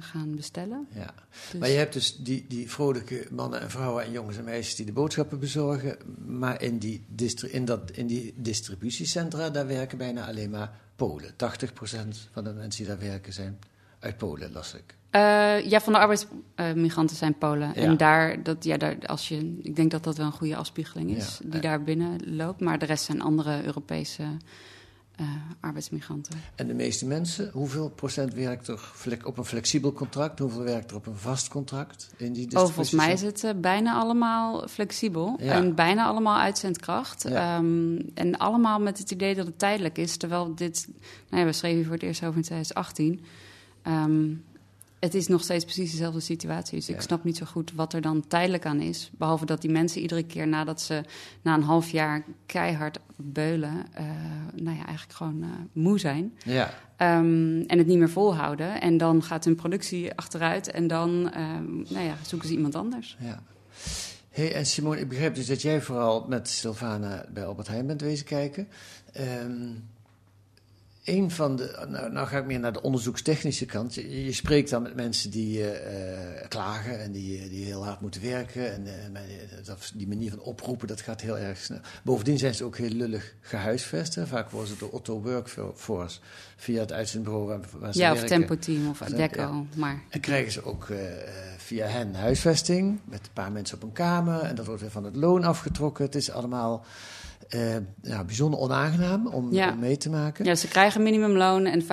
gaan 0.00 0.34
bestellen. 0.36 0.86
Ja. 0.94 1.14
Dus- 1.50 1.60
Maar 1.60 1.68
je 1.68 1.76
hebt 1.76 1.92
dus 1.92 2.16
die, 2.16 2.44
die 2.48 2.70
vrolijke 2.70 3.26
mannen 3.30 3.60
en 3.60 3.70
vrouwen 3.70 4.04
en 4.04 4.10
jongens 4.12 4.36
en 4.36 4.44
meisjes 4.44 4.74
die 4.74 4.86
de 4.86 4.92
boodschappen 4.92 5.38
bezorgen. 5.38 5.96
Maar 6.26 6.62
in 6.62 6.78
die, 6.78 7.04
in 7.50 7.64
dat, 7.64 7.90
in 7.90 8.06
die 8.06 8.34
distributiecentra, 8.36 9.50
daar 9.50 9.66
werken 9.66 9.98
bijna 9.98 10.26
alleen 10.26 10.50
maar 10.50 10.72
Polen. 10.96 11.30
80% 11.32 11.34
van 12.32 12.44
de 12.44 12.52
mensen 12.52 12.84
die 12.84 12.94
daar 12.94 13.08
werken 13.08 13.32
zijn 13.32 13.58
uit 13.98 14.16
Polen, 14.16 14.52
las 14.52 14.74
ik. 14.74 14.94
Eh, 15.10 15.70
ja, 15.70 15.80
van 15.80 15.92
de 15.92 15.98
arbeidsmigranten 15.98 17.16
zijn 17.16 17.38
Polen. 17.38 17.68
Ja. 17.68 17.74
En 17.74 17.96
daar, 17.96 18.42
dat, 18.42 18.64
ja, 18.64 18.76
daar, 18.76 18.96
als 19.06 19.28
je, 19.28 19.58
ik 19.62 19.76
denk 19.76 19.90
dat 19.90 20.04
dat 20.04 20.16
wel 20.16 20.26
een 20.26 20.32
goede 20.32 20.56
afspiegeling 20.56 21.16
is, 21.16 21.40
Ja. 21.42 21.50
die 21.50 21.60
daar 21.60 21.82
binnen 21.82 22.36
loopt. 22.36 22.60
Maar 22.60 22.78
de 22.78 22.86
rest 22.86 23.04
zijn 23.04 23.20
andere 23.22 23.64
Europese 23.64 24.24
eh, 25.16 25.26
arbeidsmigranten. 25.60 26.40
En 26.54 26.66
de 26.66 26.74
meeste 26.74 27.06
mensen, 27.06 27.50
hoeveel 27.52 27.90
procent 27.90 28.34
werkt 28.34 28.68
er 28.68 28.80
op 29.24 29.38
een 29.38 29.44
flexibel 29.44 29.92
contract? 29.92 30.38
Hoeveel 30.38 30.62
werkt 30.62 30.90
er 30.90 30.96
op 30.96 31.06
een 31.06 31.16
vast 31.16 31.48
contract 31.48 32.10
in 32.16 32.32
die 32.32 32.56
Oh, 32.56 32.62
volgens 32.62 32.90
mij 32.90 33.12
is 33.12 33.22
het 33.22 33.44
eh, 33.44 33.50
bijna 33.56 33.94
allemaal 33.94 34.68
flexibel. 34.68 35.36
Ja. 35.40 35.52
En 35.52 35.74
bijna 35.74 36.06
allemaal 36.06 36.38
uitzendkracht. 36.38 37.22
Ja. 37.28 37.56
Ehm, 37.56 38.00
en 38.14 38.38
allemaal 38.38 38.80
met 38.80 38.98
het 38.98 39.10
idee 39.10 39.34
dat 39.34 39.46
het 39.46 39.58
tijdelijk 39.58 39.98
is. 39.98 40.16
Terwijl 40.16 40.54
dit, 40.54 40.88
nou 41.28 41.40
ja, 41.40 41.48
we 41.48 41.52
schreven 41.52 41.76
hier 41.76 41.86
voor 41.86 41.94
het 41.94 42.02
eerst 42.02 42.24
over 42.24 42.36
in 42.36 42.42
2018. 42.42 43.24
Ehm, 43.82 44.32
het 45.00 45.14
is 45.14 45.26
nog 45.28 45.42
steeds 45.42 45.64
precies 45.64 45.90
dezelfde 45.90 46.20
situatie. 46.20 46.78
Dus 46.78 46.86
Ja. 46.86 46.94
ik 46.94 47.00
snap 47.00 47.24
niet 47.24 47.36
zo 47.36 47.46
goed 47.46 47.72
wat 47.74 47.92
er 47.92 48.00
dan 48.00 48.26
tijdelijk 48.26 48.66
aan 48.66 48.80
is. 48.80 49.10
Behalve 49.18 49.46
dat 49.46 49.60
die 49.60 49.70
mensen 49.70 50.00
iedere 50.00 50.22
keer 50.22 50.48
nadat 50.48 50.80
ze 50.80 51.02
na 51.42 51.54
een 51.54 51.62
half 51.62 51.90
jaar 51.90 52.24
keihard 52.46 52.98
beulen... 53.16 53.86
eh, 53.92 54.04
nou 54.54 54.76
ja, 54.76 54.84
eigenlijk 54.86 55.12
gewoon 55.12 55.42
eh, 55.42 55.48
moe 55.72 55.98
zijn. 55.98 56.34
Ja, 56.44 56.74
Ehm, 56.96 57.60
en 57.66 57.78
het 57.78 57.86
niet 57.86 57.98
meer 57.98 58.10
volhouden. 58.10 58.80
En 58.80 58.96
dan 58.96 59.22
gaat 59.22 59.44
hun 59.44 59.54
productie 59.54 60.14
achteruit. 60.14 60.70
En 60.70 60.86
dan 60.86 61.30
ehm, 61.32 61.74
nou 61.76 62.04
ja, 62.04 62.14
zoeken 62.26 62.48
ze 62.48 62.54
iemand 62.54 62.74
anders. 62.74 63.16
ja. 63.20 63.42
Hey, 64.30 64.54
en 64.54 64.66
Simone, 64.66 65.00
ik 65.00 65.08
begrijp 65.08 65.34
dus 65.34 65.46
dat 65.46 65.62
jij 65.62 65.80
vooral 65.82 66.24
met 66.28 66.48
Sylvana 66.48 67.24
bij 67.32 67.46
Albert 67.46 67.68
Heijn 67.68 67.86
bent 67.86 68.00
wezen 68.00 68.26
kijken. 68.26 68.68
Ehm 69.12 69.60
een 71.06 71.30
van 71.30 71.56
de, 71.56 71.86
nou, 71.88 72.12
nou 72.12 72.26
ga 72.26 72.38
ik 72.38 72.46
meer 72.46 72.60
naar 72.60 72.72
de 72.72 72.82
onderzoekstechnische 72.82 73.66
kant. 73.66 73.94
Je, 73.94 74.24
je 74.24 74.32
spreekt 74.32 74.70
dan 74.70 74.82
met 74.82 74.94
mensen 74.94 75.30
die 75.30 75.70
eh, 75.70 76.40
eh, 76.42 76.48
klagen 76.48 77.00
en 77.00 77.12
die, 77.12 77.48
die 77.48 77.64
heel 77.64 77.84
hard 77.84 78.00
moeten 78.00 78.22
werken. 78.22 78.72
En 78.72 78.86
eh, 78.86 79.68
eh, 79.68 79.76
die 79.94 80.08
manier 80.08 80.30
van 80.30 80.40
oproepen, 80.40 80.88
dat 80.88 81.00
gaat 81.00 81.20
heel 81.20 81.38
erg 81.38 81.58
snel. 81.58 81.80
Bovendien 82.02 82.38
zijn 82.38 82.54
ze 82.54 82.64
ook 82.64 82.76
heel 82.76 82.90
lullig 82.90 83.34
gehuisvest. 83.40 84.14
Hè. 84.14 84.26
Vaak 84.26 84.50
worden 84.50 84.68
ze 84.68 84.78
door 84.78 84.90
Otto 84.90 85.22
Workforce 85.22 86.18
via 86.56 86.80
het 86.80 86.92
uitzendbureau 86.92 87.46
waar, 87.46 87.60
waar 87.78 87.92
ze 87.92 87.98
Ja, 87.98 88.12
of. 88.12 88.24
Tempo 88.24 88.58
Team 88.58 88.88
of 88.88 89.02
Adecco. 89.02 89.40
ja. 89.40 89.62
Maar 89.74 90.02
En 90.08 90.20
krijgen 90.20 90.52
ze 90.52 90.64
ook 90.64 90.88
eh, 90.88 90.98
via 91.56 91.86
hen 91.86 92.14
huisvesting 92.14 93.00
met 93.04 93.20
een 93.20 93.32
paar 93.32 93.52
mensen 93.52 93.76
op 93.76 93.82
een 93.82 93.92
kamer. 93.92 94.40
En 94.40 94.54
dat 94.54 94.66
wordt 94.66 94.80
weer 94.80 94.90
van 94.90 95.04
het 95.04 95.16
loon 95.16 95.44
afgetrokken. 95.44 96.04
Het 96.04 96.14
is 96.14 96.30
allemaal 96.30 96.84
ja, 98.02 98.24
bijzonder 98.24 98.60
onaangenaam 98.60 99.26
om, 99.26 99.52
Ja. 99.52 99.70
om 99.72 99.78
mee 99.78 99.96
te 99.96 100.10
maken. 100.10 100.44
ja, 100.44 100.54
ze 100.54 100.68
krijgen 100.68 101.02
minimumloon 101.02 101.64
en 101.66 101.82
25% 101.82 101.86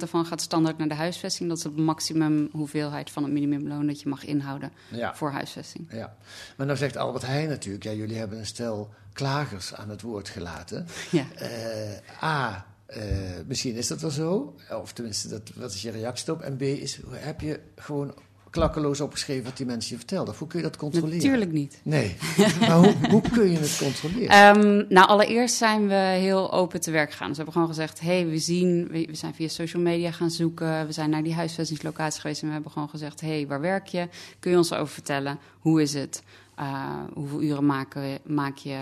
daarvan 0.00 0.26
gaat 0.26 0.40
standaard 0.40 0.78
naar 0.78 0.88
de 0.88 0.94
huisvesting. 0.94 1.48
Dat 1.48 1.58
is 1.58 1.64
het 1.64 1.76
maximum 1.76 2.48
hoeveelheid 2.52 3.10
van 3.10 3.22
het 3.22 3.32
minimumloon 3.32 3.86
dat 3.86 4.00
je 4.00 4.08
mag 4.08 4.24
inhouden 4.24 4.72
Ja. 4.88 5.14
voor 5.14 5.30
huisvesting. 5.30 5.86
Ja. 5.92 6.16
Maar 6.56 6.66
nou 6.66 6.78
zegt 6.78 6.96
Albert 6.96 7.26
Heijn 7.26 7.48
natuurlijk, 7.48 7.84
ja, 7.84 7.92
jullie 7.92 8.16
hebben 8.16 8.38
een 8.38 8.46
stel 8.46 8.90
klagers 9.12 9.74
aan 9.74 9.88
het 9.90 10.02
woord 10.02 10.28
gelaten. 10.28 10.86
Ja. 11.10 11.24
Eh, 11.34 12.22
A, 12.24 12.66
eh, 12.86 13.02
misschien 13.46 13.74
is 13.74 13.86
dat 13.86 14.00
wel 14.00 14.10
zo, 14.10 14.54
of 14.82 14.92
tenminste, 14.92 15.28
dat, 15.28 15.42
wat 15.54 15.72
is 15.72 15.82
je 15.82 15.90
reactie 15.90 16.32
op? 16.32 16.40
En 16.40 16.56
B, 16.56 16.62
is, 16.62 16.98
heb 17.10 17.40
je 17.40 17.60
gewoon 17.76 18.14
klakkeloos 18.50 19.00
opgeschreven 19.00 19.44
wat 19.44 19.56
die 19.56 19.66
mensen 19.66 19.90
je 19.90 19.96
vertelden? 19.96 20.32
Of 20.32 20.38
hoe 20.38 20.48
kun 20.48 20.58
je 20.58 20.64
dat 20.64 20.76
controleren? 20.76 21.16
Natuurlijk 21.16 21.52
niet. 21.52 21.80
Nee, 21.82 22.16
maar 22.60 22.76
hoe, 22.76 22.94
hoe 23.10 23.22
kun 23.32 23.50
je 23.50 23.58
het 23.58 23.78
controleren? 23.78 24.28
Ehm, 24.38 24.84
nou, 24.88 25.08
allereerst 25.08 25.54
zijn 25.54 25.88
we 25.88 25.94
heel 25.94 26.52
open 26.52 26.80
te 26.80 26.90
werk 26.90 27.10
gegaan. 27.10 27.28
Dus 27.28 27.36
we 27.36 27.42
hebben 27.42 27.62
gewoon 27.62 27.74
gezegd: 27.74 28.00
hey, 28.00 28.26
we 28.26 28.38
zien, 28.38 28.88
we, 28.90 29.06
we 29.06 29.14
zijn 29.14 29.34
via 29.34 29.48
social 29.48 29.82
media 29.82 30.10
gaan 30.10 30.30
zoeken. 30.30 30.86
We 30.86 30.92
zijn 30.92 31.10
naar 31.10 31.22
die 31.22 31.34
huisvestingslocatie 31.34 32.20
geweest 32.20 32.40
en 32.40 32.46
we 32.46 32.52
hebben 32.52 32.70
gewoon 32.72 32.88
gezegd: 32.88 33.20
hey, 33.20 33.46
waar 33.46 33.60
werk 33.60 33.86
je? 33.86 34.08
Kun 34.38 34.50
je 34.50 34.56
ons 34.56 34.72
over 34.72 34.94
vertellen? 34.94 35.38
Hoe 35.58 35.82
is 35.82 35.94
het? 35.94 36.22
Uh, 36.58 36.94
hoeveel 37.14 37.42
uren 37.42 37.66
maak, 37.66 37.94
maak 38.24 38.56
je? 38.56 38.78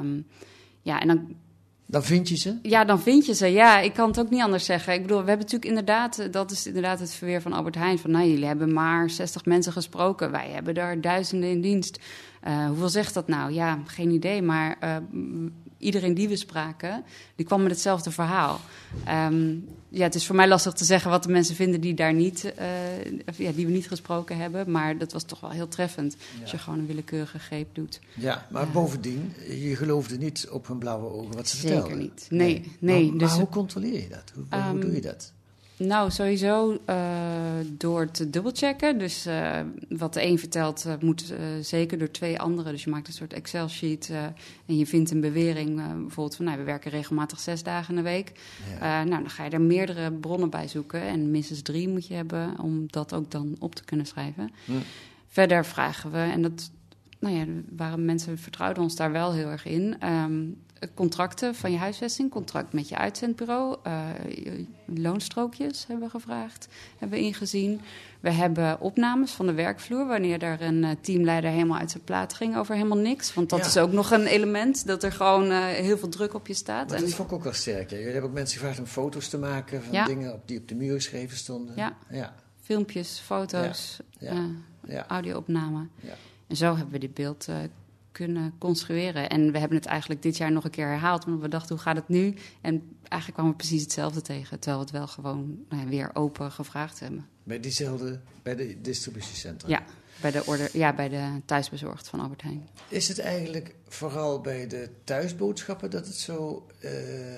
Um, 0.00 0.26
ja, 0.82 1.00
en 1.00 1.08
dan 1.08 1.36
dan 1.90 2.04
vind 2.04 2.28
je 2.28 2.36
ze? 2.36 2.58
Ja, 2.62 2.84
dan 2.84 3.00
vind 3.00 3.26
je 3.26 3.34
ze. 3.34 3.46
Ja, 3.46 3.80
ik 3.80 3.92
kan 3.92 4.08
het 4.08 4.20
ook 4.20 4.30
niet 4.30 4.42
anders 4.42 4.64
zeggen. 4.64 4.92
Ik 4.92 5.02
bedoel, 5.02 5.22
we 5.22 5.28
hebben 5.28 5.46
natuurlijk 5.46 5.70
inderdaad, 5.70 6.32
dat 6.32 6.50
is 6.50 6.66
inderdaad 6.66 7.00
het 7.00 7.14
verweer 7.14 7.42
van 7.42 7.52
Albert 7.52 7.74
Heijn. 7.74 7.98
Van 7.98 8.10
nou, 8.10 8.28
jullie 8.28 8.46
hebben 8.46 8.72
maar 8.72 9.10
60 9.10 9.44
mensen 9.44 9.72
gesproken. 9.72 10.30
Wij 10.30 10.48
hebben 10.50 10.74
daar 10.74 11.00
duizenden 11.00 11.50
in 11.50 11.60
dienst. 11.60 12.00
Uh, 12.46 12.66
hoeveel 12.66 12.88
zegt 12.88 13.14
dat 13.14 13.28
nou? 13.28 13.52
Ja, 13.52 13.78
geen 13.84 14.10
idee. 14.10 14.42
Maar 14.42 14.76
uh, 14.84 14.96
iedereen 15.78 16.14
die 16.14 16.28
we 16.28 16.36
spraken, 16.36 17.04
die 17.36 17.46
kwam 17.46 17.62
met 17.62 17.70
hetzelfde 17.70 18.10
verhaal. 18.10 18.60
Um, 19.08 19.66
ja, 19.88 20.02
het 20.02 20.14
is 20.14 20.26
voor 20.26 20.36
mij 20.36 20.48
lastig 20.48 20.72
te 20.72 20.84
zeggen 20.84 21.10
wat 21.10 21.22
de 21.22 21.28
mensen 21.28 21.54
vinden 21.54 21.80
die 21.80 21.94
daar 21.94 22.14
niet, 22.14 22.52
uh, 22.58 23.34
ja, 23.36 23.52
die 23.52 23.66
we 23.66 23.72
niet 23.72 23.88
gesproken 23.88 24.36
hebben. 24.36 24.70
Maar 24.70 24.98
dat 24.98 25.12
was 25.12 25.22
toch 25.22 25.40
wel 25.40 25.50
heel 25.50 25.68
treffend. 25.68 26.16
Ja. 26.34 26.40
Als 26.42 26.50
je 26.50 26.58
gewoon 26.58 26.78
een 26.78 26.86
willekeurige 26.86 27.38
greep 27.38 27.74
doet. 27.74 28.00
Ja, 28.14 28.46
maar 28.50 28.68
bovendien, 28.68 29.32
je 29.48 29.76
geloofde 29.76 30.16
niet 30.16 30.48
op 30.50 30.66
hun 30.66 30.78
blauwe 30.78 31.10
ogen 31.10 31.34
wat 31.34 31.48
ze 31.48 31.56
vertelden. 31.56 31.86
Zeker 31.86 32.02
niet. 32.02 32.26
Nee, 32.30 32.72
nee. 32.78 33.08
Maar, 33.08 33.18
dus, 33.18 33.32
hoe 33.32 33.48
controleer 33.48 34.02
je 34.02 34.08
dat? 34.08 34.32
Hoe, 34.34 34.58
um, 34.58 34.70
hoe 34.70 34.80
doe 34.80 34.94
je 34.94 35.00
dat? 35.00 35.32
Nou, 35.78 36.10
sowieso 36.10 36.78
uh, 36.90 36.98
door 37.68 38.10
te 38.10 38.30
dubbelchecken. 38.30 38.98
Dus 38.98 39.26
uh, 39.26 39.60
wat 39.88 40.14
de 40.14 40.22
een 40.22 40.38
vertelt, 40.38 40.84
uh, 40.86 40.92
moet 41.00 41.34
zeker 41.60 41.98
door 41.98 42.10
twee 42.10 42.40
anderen. 42.40 42.72
Dus 42.72 42.84
je 42.84 42.90
maakt 42.90 43.06
een 43.06 43.12
soort 43.12 43.32
Excel-sheet 43.32 44.12
en 44.66 44.76
je 44.76 44.86
vindt 44.86 45.10
een 45.10 45.20
bewering. 45.20 45.76
bijvoorbeeld 45.76 46.36
van, 46.36 46.44
nou, 46.44 46.58
we 46.58 46.64
werken 46.64 46.90
regelmatig 46.90 47.40
zes 47.40 47.62
dagen 47.62 47.96
in 47.96 48.02
de 48.02 48.10
week. 48.10 48.32
Ja. 48.80 49.04
nou, 49.04 49.22
dan 49.22 49.30
ga 49.30 49.44
je 49.44 49.50
er 49.50 49.60
meerdere 49.60 50.12
bronnen 50.12 50.50
bij 50.50 50.68
zoeken. 50.68 51.00
En 51.00 51.30
minstens 51.30 51.62
drie 51.62 51.88
moet 51.88 52.06
je 52.06 52.14
hebben 52.14 52.60
om 52.60 52.86
dat 52.90 53.14
ook 53.14 53.30
dan 53.30 53.56
op 53.58 53.74
te 53.74 53.84
kunnen 53.84 54.06
schrijven. 54.06 54.52
Verder 55.28 55.64
vragen 55.64 56.10
we, 56.10 56.18
en 56.18 56.42
dat 56.42 56.70
nou 57.18 57.36
ja, 57.36 57.44
waren 57.76 58.04
mensen 58.04 58.38
vertrouwden 58.38 58.82
ons 58.82 58.96
daar 58.96 59.12
wel 59.12 59.32
heel 59.32 59.48
erg 59.48 59.64
in. 59.64 60.06
Um, 60.06 60.62
contracten 60.94 61.54
van 61.54 61.72
je 61.72 61.78
huisvesting, 61.78 62.30
contract 62.30 62.72
met 62.72 62.88
je 62.88 62.96
uitzendbureau, 62.96 63.76
uh, 63.86 64.06
loonstrookjes 64.84 65.86
hebben 65.86 66.04
we 66.04 66.10
gevraagd, 66.10 66.68
hebben 66.98 67.18
we 67.18 67.24
ingezien. 67.24 67.80
We 68.20 68.30
hebben 68.30 68.80
opnames 68.80 69.32
van 69.32 69.46
de 69.46 69.52
werkvloer, 69.52 70.06
wanneer 70.06 70.38
daar 70.38 70.60
een 70.60 70.82
uh, 70.82 70.90
teamleider 71.00 71.50
helemaal 71.50 71.78
uit 71.78 71.90
zijn 71.90 72.04
plaat 72.04 72.34
ging 72.34 72.56
over 72.56 72.74
helemaal 72.74 72.98
niks. 72.98 73.34
Want 73.34 73.50
dat 73.50 73.58
ja. 73.58 73.66
is 73.66 73.76
ook 73.76 73.92
nog 73.92 74.10
een 74.10 74.26
element, 74.26 74.86
dat 74.86 75.02
er 75.02 75.12
gewoon 75.12 75.50
uh, 75.50 75.64
heel 75.64 75.98
veel 75.98 76.08
druk 76.08 76.34
op 76.34 76.46
je 76.46 76.54
staat. 76.54 76.90
Maar 76.90 77.00
dat 77.00 77.12
vond 77.12 77.28
ik 77.28 77.34
ook 77.34 77.44
wel 77.44 77.52
sterk. 77.52 77.90
Jullie 77.90 78.04
hebben 78.04 78.30
ook 78.30 78.32
mensen 78.32 78.58
gevraagd 78.58 78.78
om 78.78 78.86
foto's 78.86 79.28
te 79.28 79.38
maken 79.38 79.82
van 79.82 79.92
ja. 79.92 80.04
dingen 80.04 80.32
op, 80.32 80.48
die 80.48 80.58
op 80.58 80.68
de 80.68 80.74
muur 80.74 80.94
geschreven 80.94 81.36
stonden. 81.36 81.76
Ja, 81.76 81.96
ja. 82.10 82.34
filmpjes, 82.60 83.18
foto's, 83.24 84.00
audio-opname. 85.08 85.86
En 86.48 86.56
zo 86.56 86.74
hebben 86.76 86.92
we 86.92 86.98
dit 86.98 87.14
beeld 87.14 87.48
kunnen 88.12 88.54
construeren. 88.58 89.28
En 89.28 89.52
we 89.52 89.58
hebben 89.58 89.78
het 89.78 89.86
eigenlijk 89.86 90.22
dit 90.22 90.36
jaar 90.36 90.52
nog 90.52 90.64
een 90.64 90.70
keer 90.70 90.86
herhaald. 90.86 91.24
Want 91.24 91.40
we 91.40 91.48
dachten, 91.48 91.74
hoe 91.74 91.84
gaat 91.84 91.96
het 91.96 92.08
nu? 92.08 92.34
En 92.60 92.96
eigenlijk 93.02 93.32
kwamen 93.32 93.50
we 93.50 93.56
precies 93.56 93.82
hetzelfde 93.82 94.22
tegen. 94.22 94.58
Terwijl 94.58 94.78
we 94.78 94.84
het 94.84 94.98
wel 94.98 95.06
gewoon 95.06 95.64
nou 95.68 95.82
ja, 95.82 95.88
weer 95.88 96.10
open 96.12 96.52
gevraagd 96.52 97.00
hebben. 97.00 97.26
Bij 97.42 97.60
diezelfde, 97.60 98.20
bij 98.42 98.56
de 98.56 98.80
distributiecentra? 98.80 99.68
Ja, 99.68 99.82
bij 100.20 100.30
de, 100.30 100.46
order, 100.46 100.70
ja, 100.72 100.94
bij 100.94 101.08
de 101.08 101.40
thuisbezorgd 101.44 102.08
van 102.08 102.20
Albert 102.20 102.42
Heijn. 102.42 102.68
Is 102.88 103.08
het 103.08 103.18
eigenlijk 103.18 103.74
vooral 103.88 104.40
bij 104.40 104.66
de 104.66 104.88
thuisboodschappen 105.04 105.90
dat 105.90 106.06
het 106.06 106.16
zo 106.16 106.66
uh, 106.80 106.90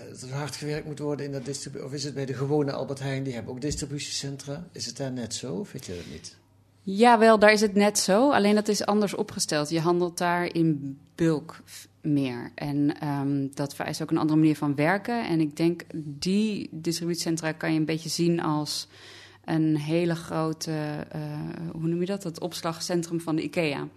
dat 0.09 0.21
het 0.21 0.31
hard 0.31 0.57
gewerkt 0.57 0.87
moet 0.87 0.99
worden 0.99 1.27
in 1.27 1.33
dat 1.33 1.45
distributie? 1.45 1.87
Of 1.87 1.93
is 1.93 2.05
het 2.05 2.15
bij 2.15 2.27
de 2.27 2.35
gewone 2.35 2.73
Albert 2.73 2.99
Heijn, 2.99 3.23
die 3.23 3.35
hebben 3.35 3.53
ook 3.53 3.61
distributiecentra? 3.61 4.69
Is 4.73 4.87
het 4.87 4.97
daar 4.97 5.13
net 5.13 5.35
zo 5.35 5.55
of 5.55 5.73
weet 5.73 5.87
je 5.87 5.95
dat 5.95 6.13
niet? 6.13 6.37
Ja, 6.83 7.19
wel, 7.19 7.39
daar 7.39 7.53
is 7.53 7.61
het 7.61 7.75
net 7.75 7.99
zo. 7.99 8.31
Alleen 8.31 8.55
dat 8.55 8.69
is 8.69 8.87
anders 8.87 9.15
opgesteld. 9.15 9.71
Je 9.71 9.81
handelt 9.81 10.19
daar 10.19 10.55
in 10.55 10.99
bulk 11.15 11.61
meer. 12.03 12.53
En 12.55 13.07
um, 13.09 13.51
dat 13.55 13.75
vereist 13.75 14.03
ook 14.03 14.11
een 14.11 14.19
andere 14.19 14.39
manier 14.39 14.57
van 14.57 14.75
werken. 14.75 15.27
En 15.27 15.41
ik 15.41 15.57
denk, 15.57 15.83
die 15.95 16.69
distributiecentra 16.73 17.53
kan 17.53 17.73
je 17.73 17.79
een 17.79 17.85
beetje 17.85 18.09
zien 18.09 18.43
als 18.43 18.89
een 19.45 19.77
hele 19.77 20.15
grote, 20.15 21.07
uh, 21.17 21.23
hoe 21.73 21.89
noem 21.89 22.01
je 22.01 22.07
dat? 22.07 22.23
Het 22.23 22.41
opslagcentrum 22.41 23.21
van 23.21 23.37
de 23.37 23.43
IKEA. 23.43 23.89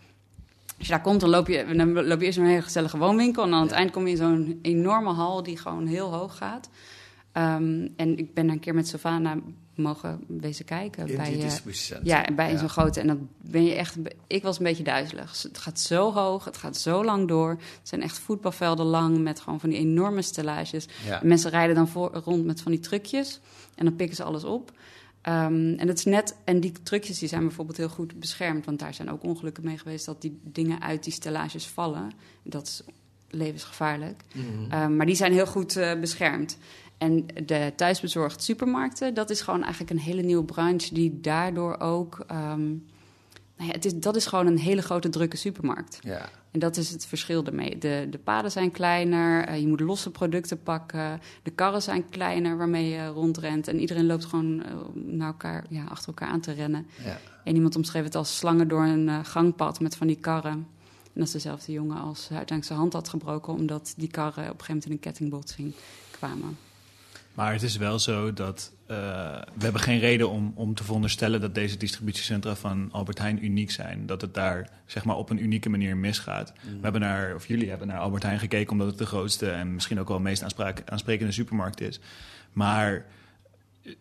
Als 0.77 0.87
je 0.87 0.93
daar 0.93 1.01
komt, 1.01 1.19
dan 1.19 1.29
loop 1.29 1.47
je, 1.47 1.65
dan 1.75 1.93
loop 1.93 2.19
je 2.19 2.25
eerst 2.25 2.37
een 2.37 2.45
hele 2.45 2.61
gezellige 2.61 2.97
woonwinkel. 2.97 3.43
En 3.43 3.53
aan 3.53 3.61
het 3.61 3.71
eind 3.71 3.91
kom 3.91 4.05
je 4.05 4.11
in 4.11 4.17
zo'n 4.17 4.59
enorme 4.61 5.13
hal 5.13 5.43
die 5.43 5.57
gewoon 5.57 5.87
heel 5.87 6.13
hoog 6.13 6.37
gaat. 6.37 6.69
Um, 7.33 7.93
en 7.95 8.17
ik 8.17 8.33
ben 8.33 8.49
een 8.49 8.59
keer 8.59 8.73
met 8.73 8.87
Savannah 8.87 9.37
mogen 9.75 10.23
wezen 10.27 10.65
kijken. 10.65 11.07
In 11.07 11.15
bij, 11.15 11.31
die 11.31 11.39
Ja, 12.03 12.25
bij 12.35 12.51
ja. 12.51 12.57
zo'n 12.57 12.69
grote. 12.69 12.99
En 12.99 13.07
dan 13.07 13.29
ben 13.41 13.63
je 13.63 13.73
echt... 13.73 13.95
Ik 14.27 14.43
was 14.43 14.57
een 14.57 14.63
beetje 14.63 14.83
duizelig. 14.83 15.41
Het 15.41 15.57
gaat 15.57 15.79
zo 15.79 16.13
hoog, 16.13 16.45
het 16.45 16.57
gaat 16.57 16.77
zo 16.77 17.03
lang 17.03 17.27
door. 17.27 17.49
Het 17.49 17.89
zijn 17.89 18.01
echt 18.01 18.19
voetbalvelden 18.19 18.85
lang 18.85 19.17
met 19.17 19.39
gewoon 19.39 19.59
van 19.59 19.69
die 19.69 19.79
enorme 19.79 20.21
stellages. 20.21 20.85
Ja. 21.05 21.19
mensen 21.23 21.49
rijden 21.49 21.75
dan 21.75 21.87
voor, 21.87 22.13
rond 22.13 22.45
met 22.45 22.61
van 22.61 22.71
die 22.71 22.81
trucjes. 22.81 23.39
En 23.75 23.85
dan 23.85 23.95
pikken 23.95 24.15
ze 24.15 24.23
alles 24.23 24.43
op. 24.43 24.71
Um, 25.27 25.75
en 25.77 25.87
dat 25.87 25.97
is 25.97 26.05
net... 26.05 26.35
En 26.43 26.59
die 26.59 26.71
trucjes 26.83 27.19
die 27.19 27.29
zijn 27.29 27.41
bijvoorbeeld 27.41 27.77
heel 27.77 27.89
goed 27.89 28.19
beschermd. 28.19 28.65
Want 28.65 28.79
daar 28.79 28.93
zijn 28.93 29.11
ook 29.11 29.23
ongelukken 29.23 29.63
mee 29.63 29.77
geweest... 29.77 30.05
dat 30.05 30.21
die 30.21 30.39
dingen 30.43 30.81
uit 30.81 31.03
die 31.03 31.13
stellages 31.13 31.67
vallen. 31.67 32.11
Dat 32.43 32.67
is 32.67 32.83
levensgevaarlijk. 33.29 34.23
Mm 34.33 34.43
-hmm. 34.43 34.81
um, 34.81 34.95
maar 34.95 35.05
die 35.05 35.15
zijn 35.15 35.33
heel 35.33 35.47
goed 35.47 35.77
uh, 35.77 35.99
beschermd. 35.99 36.57
En 37.03 37.25
de 37.45 37.73
thuisbezorgd 37.75 38.43
supermarkten, 38.43 39.13
dat 39.13 39.29
is 39.29 39.41
gewoon 39.41 39.61
eigenlijk 39.61 39.91
een 39.91 39.99
hele 39.99 40.21
nieuwe 40.21 40.43
branche 40.43 40.93
die 40.93 41.19
daardoor 41.21 41.79
ook. 41.79 42.25
Um, 42.31 42.85
nou 43.57 43.69
ja, 43.69 43.71
het 43.71 43.85
is, 43.85 43.99
dat 43.99 44.15
is 44.15 44.25
gewoon 44.25 44.47
een 44.47 44.57
hele 44.57 44.81
grote 44.81 45.09
drukke 45.09 45.37
supermarkt. 45.37 45.99
Ja. 46.01 46.29
En 46.51 46.59
dat 46.59 46.77
is 46.77 46.89
het 46.89 47.05
verschil 47.05 47.45
ermee. 47.45 47.77
De, 47.77 48.07
de 48.09 48.17
paden 48.17 48.51
zijn 48.51 48.71
kleiner, 48.71 49.49
uh, 49.49 49.59
je 49.59 49.67
moet 49.67 49.79
losse 49.79 50.11
producten 50.11 50.63
pakken. 50.63 51.21
De 51.43 51.51
karren 51.51 51.81
zijn 51.81 52.09
kleiner 52.09 52.57
waarmee 52.57 52.89
je 52.89 53.07
rondrent. 53.07 53.67
En 53.67 53.79
iedereen 53.79 54.05
loopt 54.05 54.25
gewoon 54.25 54.53
uh, 54.53 54.65
naar 54.93 55.27
elkaar, 55.27 55.65
ja, 55.69 55.83
achter 55.83 56.07
elkaar 56.07 56.29
aan 56.29 56.41
te 56.41 56.51
rennen. 56.51 56.87
Ja. 57.03 57.17
En 57.43 57.55
iemand 57.55 57.75
omschreef 57.75 58.03
het 58.03 58.15
als 58.15 58.37
slangen 58.37 58.67
door 58.67 58.83
een 58.83 59.07
uh, 59.07 59.19
gangpad 59.23 59.79
met 59.79 59.95
van 59.95 60.07
die 60.07 60.19
karren. 60.19 60.67
En 61.03 61.19
dat 61.19 61.27
is 61.27 61.31
dezelfde 61.31 61.71
jongen 61.71 61.97
als 61.97 62.19
uiteindelijk 62.19 62.65
zijn 62.65 62.79
hand 62.79 62.93
had 62.93 63.09
gebroken... 63.09 63.53
omdat 63.53 63.93
die 63.97 64.09
karren 64.09 64.43
op 64.43 64.59
een 64.59 64.65
gegeven 64.65 64.65
moment 64.67 64.85
in 64.85 64.91
een 64.91 64.99
kettingbotsing 64.99 65.73
kwamen. 66.11 66.57
Maar 67.33 67.53
het 67.53 67.63
is 67.63 67.77
wel 67.77 67.99
zo 67.99 68.33
dat 68.33 68.73
uh, 68.87 68.97
we 69.53 69.63
hebben 69.63 69.81
geen 69.81 69.99
reden 69.99 70.29
om, 70.29 70.51
om 70.55 70.75
te 70.75 70.83
veronderstellen 70.83 71.41
dat 71.41 71.55
deze 71.55 71.77
distributiecentra 71.77 72.55
van 72.55 72.89
Albert 72.91 73.19
Heijn 73.19 73.45
uniek 73.45 73.71
zijn. 73.71 74.05
Dat 74.05 74.21
het 74.21 74.33
daar 74.33 74.69
zeg 74.85 75.05
maar, 75.05 75.15
op 75.15 75.29
een 75.29 75.43
unieke 75.43 75.69
manier 75.69 75.97
misgaat. 75.97 76.53
Mm. 76.61 76.73
We 76.73 76.79
hebben 76.81 77.01
naar, 77.01 77.35
of 77.35 77.47
jullie 77.47 77.69
hebben 77.69 77.87
naar 77.87 77.99
Albert 77.99 78.23
Heijn 78.23 78.39
gekeken 78.39 78.71
omdat 78.71 78.87
het 78.87 78.97
de 78.97 79.05
grootste 79.05 79.49
en 79.49 79.73
misschien 79.73 79.99
ook 79.99 80.07
wel 80.07 80.17
de 80.17 80.23
meest 80.23 80.43
aansprekende 80.85 81.31
supermarkt 81.31 81.81
is. 81.81 81.99
Maar 82.51 83.05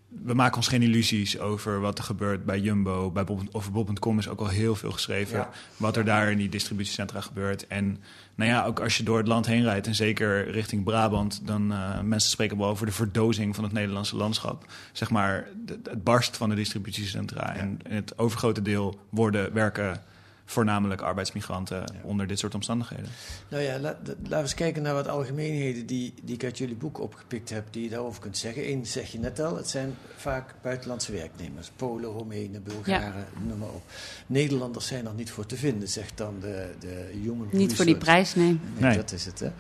we 0.08 0.34
maken 0.34 0.56
ons 0.56 0.68
geen 0.68 0.82
illusies 0.82 1.38
over 1.38 1.80
wat 1.80 1.98
er 1.98 2.04
gebeurt 2.04 2.44
bij 2.44 2.60
Jumbo. 2.60 3.10
Bij 3.10 3.24
Bob, 3.24 3.40
over 3.52 3.72
Bob.com 3.72 4.18
is 4.18 4.28
ook 4.28 4.40
al 4.40 4.48
heel 4.48 4.74
veel 4.74 4.90
geschreven. 4.90 5.38
Ja. 5.38 5.50
Wat 5.76 5.96
er 5.96 6.04
daar 6.04 6.30
in 6.30 6.36
die 6.36 6.48
distributiecentra 6.48 7.20
gebeurt. 7.20 7.66
En 7.66 7.98
nou 8.34 8.50
ja, 8.50 8.64
ook 8.64 8.80
als 8.80 8.96
je 8.96 9.02
door 9.02 9.18
het 9.18 9.26
land 9.26 9.46
heen 9.46 9.62
rijdt... 9.62 9.86
en 9.86 9.94
zeker 9.94 10.50
richting 10.50 10.84
Brabant... 10.84 11.46
dan 11.46 11.72
uh, 11.72 12.00
mensen 12.00 12.30
spreken 12.30 12.58
wel 12.58 12.68
over 12.68 12.86
de 12.86 12.92
verdozing 12.92 13.54
van 13.54 13.64
het 13.64 13.72
Nederlandse 13.72 14.16
landschap. 14.16 14.66
Zeg 14.92 15.10
maar, 15.10 15.48
het 15.66 16.04
barst 16.04 16.36
van 16.36 16.48
de 16.48 16.54
distributiecentra. 16.54 17.52
Ja. 17.54 17.60
En, 17.60 17.78
en 17.82 17.94
het 17.94 18.18
overgrote 18.18 18.62
deel 18.62 18.98
worden 19.08 19.52
werken 19.52 20.02
voornamelijk 20.44 21.00
arbeidsmigranten 21.00 21.78
ja. 21.78 22.00
onder 22.02 22.26
dit 22.26 22.38
soort 22.38 22.54
omstandigheden. 22.54 23.06
Nou 23.48 23.62
ja, 23.62 23.78
laat, 23.78 23.98
laten 24.06 24.28
we 24.28 24.36
eens 24.36 24.54
kijken 24.54 24.82
naar 24.82 24.94
wat 24.94 25.08
algemeenheden 25.08 25.86
die, 25.86 26.14
die 26.22 26.34
ik 26.34 26.44
uit 26.44 26.58
jullie 26.58 26.76
boek 26.76 27.00
opgepikt 27.00 27.50
heb, 27.50 27.66
die 27.70 27.82
je 27.82 27.88
daarover 27.88 28.20
kunt 28.20 28.38
zeggen. 28.38 28.70
Eén 28.70 28.86
zeg 28.86 29.12
je 29.12 29.18
net 29.18 29.40
al, 29.40 29.56
het 29.56 29.68
zijn 29.68 29.94
vaak 30.16 30.54
buitenlandse 30.62 31.12
werknemers. 31.12 31.70
Polen, 31.76 32.10
Roemenen, 32.10 32.62
Bulgaren, 32.62 33.26
ja. 33.34 33.46
noem 33.46 33.58
maar 33.58 33.68
op. 33.68 33.82
Nederlanders 34.26 34.86
zijn 34.86 35.06
er 35.06 35.14
niet 35.14 35.30
voor 35.30 35.46
te 35.46 35.56
vinden, 35.56 35.88
zegt 35.88 36.16
dan 36.16 36.40
de, 36.40 36.74
de 36.78 37.10
Human 37.22 37.48
Niet 37.50 37.74
voor 37.74 37.84
die 37.84 37.96
prijs, 37.96 38.34
nee. 38.34 38.46
nee, 38.46 38.60
nee. 38.78 38.96
Dat 38.96 39.12
is 39.12 39.24
het, 39.24 39.40
hè. 39.40 39.50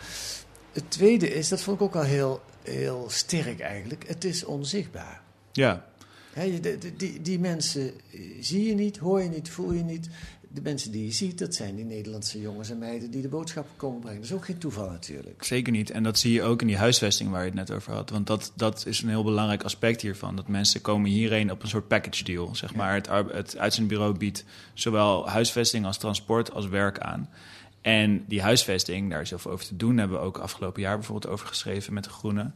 Het 0.72 0.90
tweede 0.90 1.34
is, 1.34 1.48
dat 1.48 1.62
vond 1.62 1.76
ik 1.76 1.82
ook 1.82 1.96
al 1.96 2.02
heel, 2.02 2.42
heel 2.62 3.06
sterk 3.10 3.60
eigenlijk, 3.60 4.08
het 4.08 4.24
is 4.24 4.44
onzichtbaar. 4.44 5.20
Ja. 5.52 5.86
He, 6.32 6.60
die, 6.60 6.96
die, 6.96 7.22
die 7.22 7.38
mensen 7.38 7.92
zie 8.40 8.68
je 8.68 8.74
niet, 8.74 8.96
hoor 8.96 9.22
je 9.22 9.28
niet, 9.28 9.50
voel 9.50 9.72
je 9.72 9.82
niet 9.82 10.08
de 10.54 10.62
mensen 10.62 10.92
die 10.92 11.04
je 11.04 11.12
ziet, 11.12 11.38
dat 11.38 11.54
zijn 11.54 11.74
die 11.74 11.84
Nederlandse 11.84 12.40
jongens 12.40 12.70
en 12.70 12.78
meiden 12.78 13.10
die 13.10 13.22
de 13.22 13.28
boodschappen 13.28 13.76
komen 13.76 14.00
brengen. 14.00 14.20
Dat 14.20 14.30
is 14.30 14.36
ook 14.36 14.44
geen 14.44 14.58
toeval 14.58 14.90
natuurlijk. 14.90 15.44
Zeker 15.44 15.72
niet. 15.72 15.90
En 15.90 16.02
dat 16.02 16.18
zie 16.18 16.32
je 16.32 16.42
ook 16.42 16.60
in 16.60 16.66
die 16.66 16.76
huisvesting 16.76 17.30
waar 17.30 17.40
je 17.40 17.46
het 17.46 17.54
net 17.54 17.70
over 17.70 17.92
had. 17.92 18.10
Want 18.10 18.26
dat, 18.26 18.52
dat 18.56 18.86
is 18.86 19.02
een 19.02 19.08
heel 19.08 19.24
belangrijk 19.24 19.62
aspect 19.62 20.00
hiervan. 20.00 20.36
Dat 20.36 20.48
mensen 20.48 20.80
komen 20.80 21.10
hierheen 21.10 21.50
op 21.50 21.62
een 21.62 21.68
soort 21.68 21.88
package 21.88 22.24
deal. 22.24 22.54
Zeg 22.54 22.74
maar. 22.74 22.94
Het, 22.94 23.08
het 23.32 23.58
uitzendbureau 23.58 24.18
biedt 24.18 24.44
zowel 24.74 25.28
huisvesting 25.28 25.86
als 25.86 25.98
transport 25.98 26.52
als 26.52 26.68
werk 26.68 26.98
aan. 26.98 27.28
En 27.80 28.24
die 28.28 28.42
huisvesting, 28.42 29.10
daar 29.10 29.20
is 29.20 29.30
heel 29.30 29.38
veel 29.38 29.50
over 29.50 29.66
te 29.66 29.76
doen. 29.76 29.90
Daar 29.90 29.98
hebben 29.98 30.18
we 30.18 30.24
ook 30.24 30.38
afgelopen 30.38 30.82
jaar 30.82 30.96
bijvoorbeeld 30.96 31.32
over 31.32 31.46
geschreven 31.46 31.94
met 31.94 32.04
de 32.04 32.10
Groenen. 32.10 32.54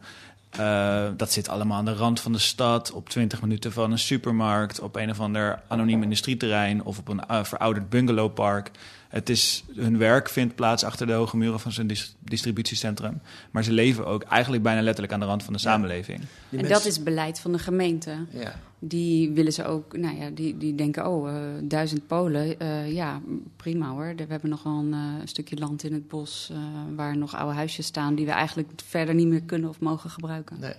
Eh, 0.59 1.05
dat 1.17 1.33
zit 1.33 1.49
allemaal 1.49 1.79
aan 1.79 1.85
de 1.85 1.95
rand 1.95 2.21
van 2.21 2.33
de 2.33 2.39
stad, 2.39 2.93
op 2.93 3.09
20 3.09 3.43
minuten 3.43 3.73
van 3.73 3.93
een 3.93 3.99
supermarkt, 3.99 4.81
op 4.81 4.97
een 4.97 5.11
of 5.11 5.21
ander 5.21 5.63
anoniem 5.69 6.03
industrieterrein 6.03 6.85
of 6.85 6.99
op 6.99 7.09
een 7.09 7.27
eh, 7.27 7.45
verouderd 7.45 7.89
bungalowpark. 7.89 8.71
Het 9.09 9.29
is, 9.29 9.65
hun 9.75 9.99
werk 9.99 10.29
vindt 10.29 10.55
plaats 10.55 10.85
achter 10.85 11.07
de 11.07 11.13
hoge 11.13 11.37
muren 11.37 11.61
van 11.61 11.73
zo'n 11.73 11.87
dis- 11.87 12.17
distributiecentrum. 12.19 13.21
Maar 13.51 13.65
ze 13.65 13.73
leven 13.73 14.07
ook 14.07 14.23
eigenlijk 14.23 14.63
bijna 14.63 14.81
letterlijk 14.83 15.13
aan 15.13 15.21
de 15.21 15.27
rand 15.27 15.43
van 15.43 15.53
de 15.53 15.59
samenleving. 15.59 16.19
Die 16.19 16.27
En 16.51 16.57
mensen- 16.57 16.73
dat 16.75 16.85
is 16.87 17.03
beleid 17.03 17.41
van 17.41 17.53
de 17.53 17.59
gemeente. 17.59 18.17
Ja. 18.31 18.55
Die 18.79 19.31
willen 19.31 19.53
ze 19.53 19.65
ook, 19.65 19.97
nou 19.97 20.17
ja, 20.17 20.31
die, 20.31 20.57
die 20.57 20.75
denken, 20.75 21.09
oh, 21.09 21.29
eh, 21.29 21.37
duizend 21.63 22.07
Polen, 22.07 22.61
eh, 22.61 22.93
ja, 22.93 23.21
prima 23.57 23.91
hoor. 23.91 24.15
We 24.17 24.25
hebben 24.29 24.51
nog 24.51 24.63
wel 24.63 24.73
een 24.73 24.93
eh, 24.93 25.27
stukje 25.27 25.57
land 25.57 25.85
in 25.85 25.93
het 25.93 26.09
bos 26.09 26.49
eh, 26.53 26.59
waar 26.97 27.17
nog 27.17 27.35
oude 27.35 27.55
huisjes 27.55 27.87
staan 27.87 28.15
die 28.15 28.27
we 28.27 28.31
eigenlijk 28.31 28.69
verder 28.75 29.15
niet 29.15 29.27
meer 29.27 29.43
kunnen 29.43 29.69
of 29.69 29.81
mogen 29.81 30.11
gebruiken. 30.11 30.57
Nee. 30.61 30.75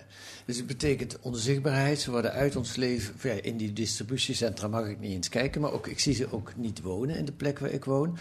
Dus 0.46 0.56
het 0.56 0.66
betekent 0.66 1.18
onzichtbaarheid. 1.20 2.00
Ze 2.00 2.10
worden 2.10 2.32
uit 2.32 2.56
ons 2.56 2.76
leven. 2.76 3.14
Ja, 3.22 3.42
in 3.42 3.56
die 3.56 3.72
distributiecentra 3.72 4.68
mag 4.68 4.86
ik 4.86 5.00
niet 5.00 5.12
eens 5.12 5.28
kijken, 5.28 5.60
maar 5.60 5.72
ook, 5.72 5.86
ik 5.86 6.00
zie 6.00 6.14
ze 6.14 6.32
ook 6.32 6.52
niet 6.56 6.80
wonen 6.80 7.16
in 7.16 7.24
de 7.24 7.32
plek 7.32 7.58
waar 7.58 7.70
ik 7.70 7.84
woon. 7.84 8.18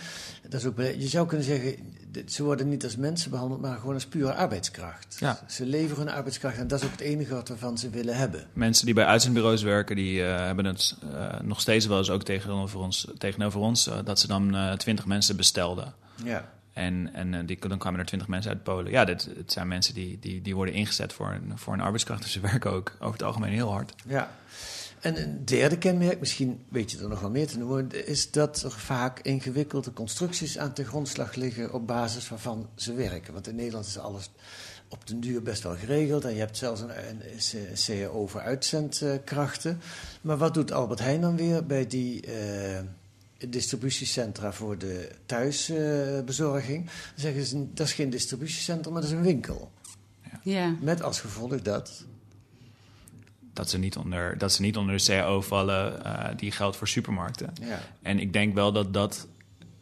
Dat 0.50 0.60
is 0.62 0.66
ook, 0.66 0.78
je 0.78 1.08
zou 1.08 1.28
kunnen 1.28 1.46
zeggen, 1.46 1.76
ze 2.26 2.44
worden 2.44 2.70
niet 2.70 2.84
als 2.84 2.96
mensen 2.96 3.32
behandeld, 3.32 3.62
maar 3.62 3.78
gewoon 3.78 3.94
als 3.94 4.06
pure 4.06 4.34
arbeidskracht. 4.34 5.18
Ja. 5.20 5.40
Ze 5.48 5.66
leveren 5.66 6.08
een 6.08 6.14
arbeidskracht 6.14 6.58
en 6.58 6.68
dat 6.68 6.80
is 6.80 6.86
ook 6.86 6.92
het 6.92 7.02
enige 7.02 7.34
wat 7.34 7.48
we 7.48 7.58
van 7.58 7.78
ze 7.78 7.90
willen 7.90 8.16
hebben. 8.16 8.48
Mensen 8.54 8.86
die 8.86 8.94
bij 8.94 9.06
uitzendbureaus 9.06 9.64
werken, 9.68 9.96
die 9.96 10.24
eh, 10.24 10.46
hebben 10.46 10.66
het 10.66 10.96
eh, 11.14 11.40
nog 11.42 11.62
steeds 11.62 11.86
wel 11.86 11.98
eens 11.98 12.10
ook 12.10 12.24
tegenover 12.24 12.80
ons, 12.80 13.08
tegenover 13.18 13.60
ons 13.60 13.88
eh, 13.88 13.98
dat 14.04 14.20
ze 14.20 14.28
dan 14.28 14.76
twintig 14.78 15.06
mensen 15.06 15.36
bestelden. 15.36 15.94
Ja. 16.24 16.50
En, 16.74 17.14
en 17.14 17.46
die, 17.46 17.68
dan 17.68 17.78
kwamen 17.78 18.00
er 18.00 18.06
twintig 18.06 18.28
mensen 18.28 18.52
uit 18.52 18.64
Polen. 18.64 18.92
Ja, 18.92 19.06
dit, 19.06 19.30
het 19.38 19.52
zijn 19.52 19.68
mensen 19.68 19.94
die, 19.94 20.20
die, 20.20 20.42
die 20.42 20.56
worden 20.56 20.74
ingezet 20.74 21.14
voor 21.14 21.32
een, 21.32 21.58
voor 21.58 21.74
een 21.74 21.82
arbeidskracht. 21.82 22.22
Dus 22.22 22.32
ze 22.32 22.40
werken 22.40 22.72
ook 22.72 22.92
over 23.00 23.14
het 23.14 23.24
algemeen 23.24 23.52
heel 23.52 23.72
hard. 23.72 23.94
Ja. 24.06 24.32
En 25.00 25.22
een 25.22 25.46
derde 25.46 25.78
kenmerk, 25.78 26.20
misschien 26.20 26.66
weet 26.70 26.92
je 26.92 26.98
er 26.98 27.10
nog 27.10 27.20
wel 27.20 27.30
meer 27.30 27.48
te 27.48 27.58
noemen, 27.58 28.08
is 28.08 28.32
dat 28.32 28.64
er 28.64 28.72
vaak 28.72 29.20
ingewikkelde 29.20 29.94
constructies 29.94 30.58
aan 30.58 30.72
de 30.74 30.86
grondslag 30.86 31.36
liggen 31.36 31.74
op 31.74 31.88
basis 31.88 32.30
waarvan 32.30 32.70
ze 32.76 32.94
werken. 32.94 33.34
Want 33.34 33.48
in 33.48 33.56
Nederland 33.56 33.86
is 33.86 33.98
alles 33.98 34.30
op 34.88 35.08
den 35.08 35.20
duur 35.20 35.42
best 35.42 35.64
wel 35.64 35.76
geregeld 35.76 36.26
en 36.26 36.34
je 36.34 36.40
hebt 36.40 36.58
zelfs 36.58 36.82
een, 36.82 37.10
een, 37.10 37.22
een 37.54 37.76
CAO 37.86 38.28
voor 38.28 38.42
uitzendkrachten. 38.42 39.80
Maar 40.22 40.38
wat 40.38 40.54
doet 40.54 40.72
Albert 40.72 41.00
Heijn 41.00 41.22
dan 41.22 41.36
weer 41.36 41.66
bij 41.66 41.88
die 41.88 42.22
eh, 42.22 42.80
distributiecentra 43.50 44.54
voor 44.54 44.78
de 44.78 45.10
thuisbezorging? 45.26 46.86
dan 46.86 46.94
zeggen 47.16 47.46
ze, 47.46 47.74
dat 47.74 47.88
is 47.88 47.94
geen 47.94 48.10
distributiecentrum, 48.10 48.94
maar 48.94 49.02
dat 49.02 49.12
is 49.12 49.18
een 49.18 49.24
winkel. 49.24 49.72
Ja. 50.44 50.76
Met 50.82 51.04
als 51.04 51.20
gevolg 51.20 51.62
dat 51.62 52.06
Dat 53.54 53.70
ze 53.70 53.78
niet 53.78 53.98
onder, 53.98 54.38
dat 54.38 54.54
ze 54.54 54.62
niet 54.62 54.78
onder 54.78 54.98
de 54.98 55.04
CAO 55.04 55.42
vallen 55.42 56.04
eh, 56.04 56.38
die 56.38 56.52
geldt 56.52 56.78
voor 56.78 56.88
supermarkten. 56.88 57.54
Ja. 57.62 57.80
En 58.02 58.20
ik 58.20 58.34
denk 58.34 58.54
wel 58.54 58.72
dat 58.72 58.94
dat. 58.94 59.28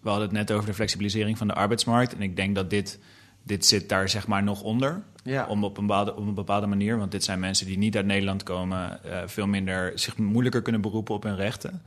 We 0.02 0.10
hadden 0.12 0.28
het 0.28 0.38
net 0.38 0.52
over 0.52 0.66
de 0.66 0.74
flexibilisering 0.74 1.38
van 1.38 1.48
de 1.48 1.54
arbeidsmarkt. 1.54 2.16
En 2.16 2.22
ik 2.22 2.36
denk 2.36 2.56
dat 2.56 2.70
dit, 2.70 3.00
dit 3.46 3.66
zit 3.66 3.90
daar 3.90 4.10
zeg 4.10 4.28
maar 4.28 4.44
nog 4.44 4.62
onder. 4.62 5.04
Ja. 5.24 5.46
Om 5.48 5.64
op 5.64 5.78
een, 5.78 5.86
bepaalde, 5.86 6.16
op 6.16 6.28
een 6.28 6.34
bepaalde 6.34 6.68
manier. 6.68 6.98
Want 6.98 7.12
dit 7.12 7.24
zijn 7.24 7.40
mensen 7.40 7.66
die 7.66 7.78
niet 7.78 7.96
uit 7.96 8.06
Nederland 8.06 8.44
komen. 8.44 9.04
eh, 9.04 9.22
veel 9.26 9.48
minder 9.48 10.00
zich 10.00 10.18
moeilijker 10.18 10.62
kunnen 10.62 10.82
beroepen 10.82 11.16
op 11.16 11.24
hun 11.24 11.36
rechten. 11.36 11.82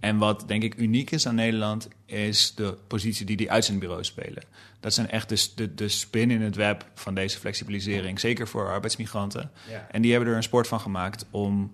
En 0.00 0.18
wat 0.18 0.44
denk 0.46 0.62
ik 0.62 0.74
uniek 0.76 1.10
is 1.10 1.26
aan 1.26 1.34
Nederland, 1.34 1.88
is 2.06 2.54
de 2.54 2.76
positie 2.86 3.26
die 3.26 3.36
die 3.36 3.50
uitzendbureaus 3.50 4.06
spelen. 4.06 4.42
Dat 4.80 4.94
zijn 4.94 5.10
echt 5.10 5.28
de, 5.28 5.48
de, 5.54 5.74
de 5.74 5.88
spin 5.88 6.30
in 6.30 6.42
het 6.42 6.56
web 6.56 6.86
van 6.94 7.14
deze 7.14 7.38
flexibilisering. 7.38 8.20
Zeker 8.20 8.48
voor 8.48 8.68
arbeidsmigranten. 8.68 9.50
Ja. 9.70 9.86
En 9.90 10.02
die 10.02 10.10
hebben 10.10 10.30
er 10.30 10.36
een 10.36 10.42
sport 10.42 10.68
van 10.68 10.80
gemaakt 10.80 11.26
om 11.30 11.70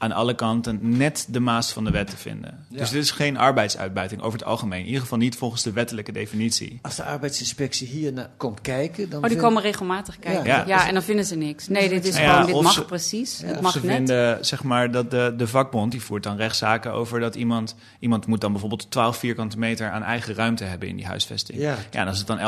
aan 0.00 0.12
alle 0.12 0.34
kanten 0.34 0.78
net 0.82 1.26
de 1.30 1.40
maas 1.40 1.72
van 1.72 1.84
de 1.84 1.90
wet 1.90 2.10
te 2.10 2.16
vinden. 2.16 2.64
Ja. 2.68 2.78
Dus 2.78 2.90
dit 2.90 3.02
is 3.02 3.10
geen 3.10 3.36
arbeidsuitbuiting 3.36 4.20
over 4.22 4.38
het 4.38 4.48
algemeen. 4.48 4.80
In 4.80 4.86
ieder 4.86 5.00
geval 5.00 5.18
niet 5.18 5.36
volgens 5.36 5.62
de 5.62 5.72
wettelijke 5.72 6.12
definitie. 6.12 6.78
Als 6.82 6.96
de 6.96 7.02
arbeidsinspectie 7.04 7.86
hier 7.88 8.12
naar 8.12 8.30
komt 8.36 8.60
kijken, 8.60 9.10
dan 9.10 9.16
Oh, 9.18 9.24
die 9.24 9.30
vind- 9.30 9.42
komen 9.42 9.62
regelmatig 9.62 10.18
kijken. 10.18 10.44
Ja. 10.44 10.64
Ja, 10.66 10.86
en 10.86 10.92
dan 10.94 11.02
vinden 11.02 11.24
ze 11.24 11.36
niks. 11.36 11.68
Nee, 11.68 11.88
dit 11.88 12.04
is 12.04 12.14
Nou 12.14 12.24
ja, 12.24 12.32
gewoon, 12.32 12.46
dit 12.46 12.62
mag 12.62 12.72
ze- 12.72 12.84
precies. 12.84 13.38
Ja, 13.40 13.46
het 13.46 13.60
mag 13.60 13.72
Ze 13.72 13.80
net. 13.86 13.94
vinden 13.96 14.44
zeg 14.46 14.62
maar, 14.62 14.90
dat 14.90 15.10
de, 15.10 15.34
de 15.36 15.46
vakbond 15.46 15.90
die 15.92 16.02
voert 16.02 16.22
dan 16.22 16.36
rechtszaken 16.36 16.92
over 16.92 17.20
dat 17.20 17.34
iemand... 17.34 17.74
iemand 17.98 18.26
moet 18.26 18.40
dan 18.40 18.50
bijvoorbeeld 18.52 18.90
12 18.90 19.16
vierkante 19.16 19.58
meter 19.58 19.90
aan 19.90 20.02
eigen 20.02 20.34
ruimte 20.34 20.64
hebben 20.64 20.88
in 20.88 20.96
die 20.96 21.06
huisvesting. 21.06 21.58
Ja. 21.58 21.76
en 21.90 22.06
als 22.08 22.18
het 22.18 22.26
dan 22.26 22.38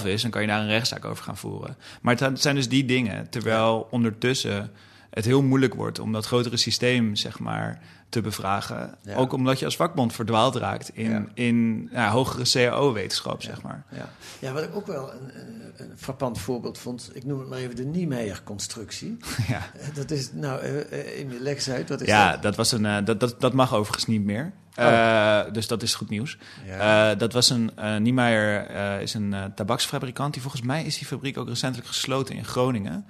11,5 0.00 0.06
is, 0.06 0.22
dan 0.22 0.30
kan 0.30 0.40
je 0.42 0.48
daar 0.48 0.60
een 0.60 0.66
rechtszaak 0.68 1.04
over 1.04 1.24
gaan 1.24 1.36
voeren. 1.36 1.76
Maar 2.02 2.16
het 2.18 2.40
zijn 2.40 2.54
dus 2.54 2.68
die 2.68 2.84
dingen. 2.84 3.28
Terwijl 3.30 3.86
ondertussen 3.90 4.70
het 5.14 5.24
heel 5.24 5.42
moeilijk 5.42 5.74
wordt 5.74 5.98
om 5.98 6.12
dat 6.12 6.26
grotere 6.26 6.56
systeem 6.56 7.16
zeg 7.16 7.38
maar, 7.38 7.80
te 8.08 8.20
bevragen. 8.20 8.94
Ja. 9.02 9.14
Ook 9.16 9.32
omdat 9.32 9.58
je 9.58 9.64
als 9.64 9.76
vakbond 9.76 10.12
verdwaald 10.12 10.56
raakt 10.56 10.90
in, 10.96 11.10
Ja. 11.10 11.24
in 11.34 11.88
ja, 11.92 12.10
hogere 12.10 12.42
CAO-wetenschap, 12.52 13.42
zeg 13.42 13.62
maar. 13.62 13.84
Ja. 13.90 14.08
ja, 14.38 14.52
wat 14.52 14.62
ik 14.62 14.74
ook 14.76 14.86
wel 14.86 15.12
een, 15.12 15.40
een, 15.40 15.72
een 15.76 15.92
frappant 15.96 16.38
voorbeeld 16.40 16.78
vond, 16.78 17.10
ik 17.12 17.24
noem 17.24 17.38
het 17.38 17.48
maar 17.48 17.58
even 17.58 17.76
de 17.76 17.84
Niemeyer-constructie. 17.84 19.16
Ja. 19.48 19.70
Eh, 19.78 19.94
Dat 19.94 20.10
is, 20.10 20.30
nou, 20.32 20.60
eh, 20.60 21.20
eh, 21.20 21.30
leg 21.40 21.54
eens 21.54 21.70
uit, 21.70 21.88
wat 21.88 22.00
is 22.00 22.06
Ja, 22.08 22.30
dat? 22.32 22.42
dat, 22.42 22.56
was 22.56 22.72
een, 22.72 23.04
dat, 23.04 23.20
dat, 23.20 23.40
dat 23.40 23.52
mag 23.52 23.74
overigens 23.74 24.06
niet 24.06 24.24
meer. 24.24 24.52
Eh, 24.74 25.52
dus 25.52 25.66
dat 25.66 25.82
is 25.82 25.94
goed 25.94 26.08
nieuws. 26.08 26.38
Ja. 26.66 27.10
Eh, 27.12 27.18
dat 27.18 27.32
was 27.32 27.50
een. 27.50 27.70
eh 27.76 27.96
Niemeyer 27.96 28.70
is 29.00 29.14
een 29.14 29.34
tabaksfabrikant. 29.54 30.32
Die 30.32 30.42
volgens 30.42 30.62
mij 30.62 30.84
is 30.84 30.98
die 30.98 31.06
fabriek 31.06 31.38
ook 31.38 31.48
recentelijk 31.48 31.88
gesloten 31.88 32.34
in 32.34 32.44
Groningen. 32.44 33.06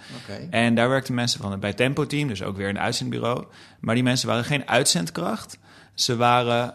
En 0.50 0.74
daar 0.74 0.88
werkten 0.88 1.14
mensen 1.14 1.40
van 1.40 1.50
het 1.50 1.60
bij 1.60 1.72
Tempo 1.72 2.06
Team, 2.06 2.28
dus 2.28 2.42
ook 2.42 2.56
weer 2.56 2.68
een 2.68 2.78
uitzendbureau. 2.78 3.44
Maar 3.80 3.94
die 3.94 4.04
mensen 4.04 4.28
waren 4.28 4.44
geen 4.44 4.68
uitzendkracht. 4.68 5.58
Ze 5.94 6.16
waren. 6.16 6.74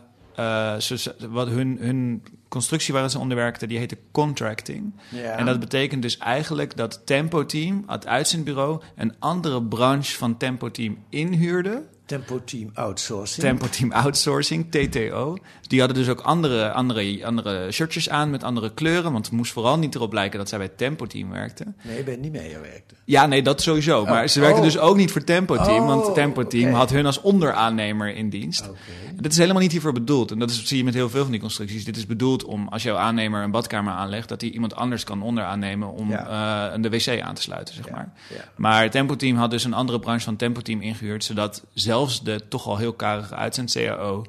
ze- 0.80 1.15
wat 1.30 1.47
hun, 1.47 1.78
hun 1.82 2.23
constructie 2.49 2.93
waar 2.93 3.10
ze 3.10 3.19
onder 3.19 3.38
werkten, 3.38 3.67
die 3.67 3.78
heette 3.78 3.97
contracting. 4.12 4.93
Ja. 5.10 5.32
En 5.38 5.45
dat 5.45 5.60
betekent 5.60 6.02
dus 6.02 6.17
eigenlijk 6.17 6.78
dat 6.78 7.02
Tempo 7.06 7.45
Team, 7.45 7.84
het 7.88 8.08
uitzendbureau, 8.08 8.82
een 8.95 9.15
andere 9.19 9.63
branche 9.63 10.17
van 10.17 10.38
Tempo 10.38 10.71
Team 10.71 10.97
inhuurde. 11.10 11.84
Tempo 12.10 12.43
Team 12.43 12.69
Outsourcing. 12.74 13.45
Tempo 13.45 13.67
Team 13.69 13.91
Outsourcing, 13.91 14.72
TTO. 14.72 15.38
Die 15.67 15.80
hadden 15.80 15.98
dus 15.98 16.10
ook 16.10 16.19
andere, 16.22 16.72
andere, 16.72 17.26
andere 17.26 17.72
shirtjes 17.72 18.10
aan 18.10 18.30
met 18.30 18.43
andere 18.43 18.74
kleuren. 18.74 19.12
Want 19.12 19.26
het 19.26 19.36
moest 19.36 19.52
vooral 19.52 19.78
niet 19.78 19.95
erop 19.95 20.13
lijken 20.13 20.39
dat 20.39 20.50
zij 20.50 20.58
bij 20.58 20.67
Tempo 20.67 21.06
Team 21.06 21.30
werkten. 21.30 21.76
Nee, 21.84 22.04
bij 22.04 22.15
Niemeyer 22.15 22.62
werkte. 22.62 22.95
Ja, 23.06 23.26
nee, 23.26 23.41
dat 23.41 23.62
sowieso. 23.62 24.06
Maar 24.06 24.28
ze 24.28 24.39
werkten 24.39 24.60
oh. 24.60 24.65
dus 24.65 24.78
ook 24.78 24.95
niet 24.95 25.12
voor 25.12 25.24
Tempo 25.24 25.56
Team. 25.56 25.82
Oh, 25.82 25.88
want 25.88 26.13
Tempo 26.15 26.48
Team 26.48 26.74
had 26.74 26.89
hun 26.89 27.06
als 27.06 27.22
onderaannemer 27.22 28.15
in 28.15 28.30
dienst. 28.30 28.62
En 28.62 29.24
Dat 29.24 29.32
is 29.32 29.38
helemaal 29.38 29.62
niet 29.62 29.72
hiervoor 29.72 29.93
bedoeld. 29.93 30.32
En 30.32 30.39
dat 30.39 30.50
is, 30.50 30.65
zie 30.65 30.78
je 30.78 30.84
met 30.84 30.93
heel 30.93 31.10
veel 31.10 31.22
van 31.22 31.32
die 31.32 31.39
constructies. 31.41 31.86
Dit 31.86 31.98
is 31.98 32.06
bedoeld 32.06 32.43
om, 32.43 32.67
als 32.67 32.84
jouw 32.84 32.95
aannemer 32.98 33.43
een 33.43 33.52
badkamer 33.52 33.93
aanlegt... 33.93 34.30
dat 34.30 34.41
hij 34.41 34.50
iemand 34.50 34.76
anders 34.76 35.04
kan 35.04 35.22
onderaannemen 35.22 35.91
om 35.93 36.10
Ja. 36.10 36.72
eh, 36.74 36.82
de 36.82 36.89
wc 36.89 37.22
aan 37.22 37.36
te 37.36 37.41
sluiten, 37.41 37.76
zeg 37.76 37.86
Ja, 37.86 37.91
maar. 37.91 38.13
ja. 38.30 38.43
Maar 38.56 38.89
Tempo 38.89 39.15
Team 39.15 39.38
had 39.38 39.52
dus 39.52 39.63
een 39.63 39.74
andere 39.74 40.00
branche 40.00 40.24
van 40.24 40.36
Tempo 40.36 40.62
Team 40.62 40.82
ingehuurd... 40.82 41.24
zodat 41.24 41.63
zelfs 41.99 42.23
de 42.23 42.47
toch 42.47 42.67
al 42.67 42.77
heel 42.77 42.93
karige 42.93 43.35
uitzend-CAO... 43.35 44.25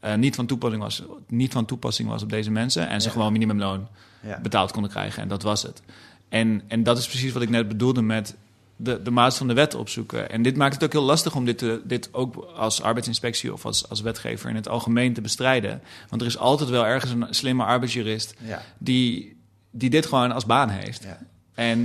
eh, 0.00 0.14
niet, 0.14 0.34
van 0.34 0.46
toepassing 0.46 0.82
was, 0.82 1.02
niet 1.28 1.52
van 1.52 1.64
toepassing 1.64 2.08
was 2.08 2.22
op 2.22 2.30
deze 2.30 2.50
mensen... 2.50 2.88
en 2.88 3.00
ze 3.00 3.06
Ja. 3.06 3.12
gewoon 3.12 3.32
minimumloon 3.32 3.88
Ja. 4.20 4.38
betaald 4.42 4.72
konden 4.72 4.90
krijgen. 4.90 5.22
En 5.22 5.28
dat 5.28 5.42
was 5.42 5.62
het. 5.62 5.82
En, 6.28 6.62
en 6.68 6.82
dat 6.82 6.98
is 6.98 7.06
precies 7.06 7.32
wat 7.32 7.42
ik 7.42 7.48
net 7.48 7.68
bedoelde 7.68 8.02
met 8.02 8.34
de, 8.76 9.02
de 9.02 9.10
maat 9.10 9.36
van 9.36 9.46
de 9.48 9.54
wet 9.54 9.74
opzoeken. 9.74 10.30
En 10.30 10.42
dit 10.42 10.56
maakt 10.56 10.74
het 10.74 10.84
ook 10.84 10.92
heel 10.92 11.02
lastig 11.02 11.34
om 11.34 11.44
dit, 11.44 11.58
te, 11.58 11.80
dit 11.84 12.08
ook 12.12 12.46
als 12.56 12.82
arbeidsinspectie 12.82 13.52
of 13.52 13.64
als, 13.66 13.88
als 13.88 14.00
wetgever 14.00 14.48
in 14.50 14.56
het 14.56 14.68
algemeen 14.68 15.12
te 15.14 15.20
bestrijden. 15.20 15.80
Want 16.08 16.20
er 16.22 16.28
is 16.28 16.38
altijd 16.38 16.70
wel 16.70 16.86
ergens 16.86 17.12
een 17.12 17.26
slimme 17.30 17.64
arbeidsjurist 17.64 18.34
Ja. 18.44 18.62
die, 18.78 19.36
die 19.70 19.90
dit 19.90 20.06
gewoon 20.06 20.32
als 20.32 20.46
baan 20.46 20.68
heeft. 20.68 21.06
En 21.54 21.78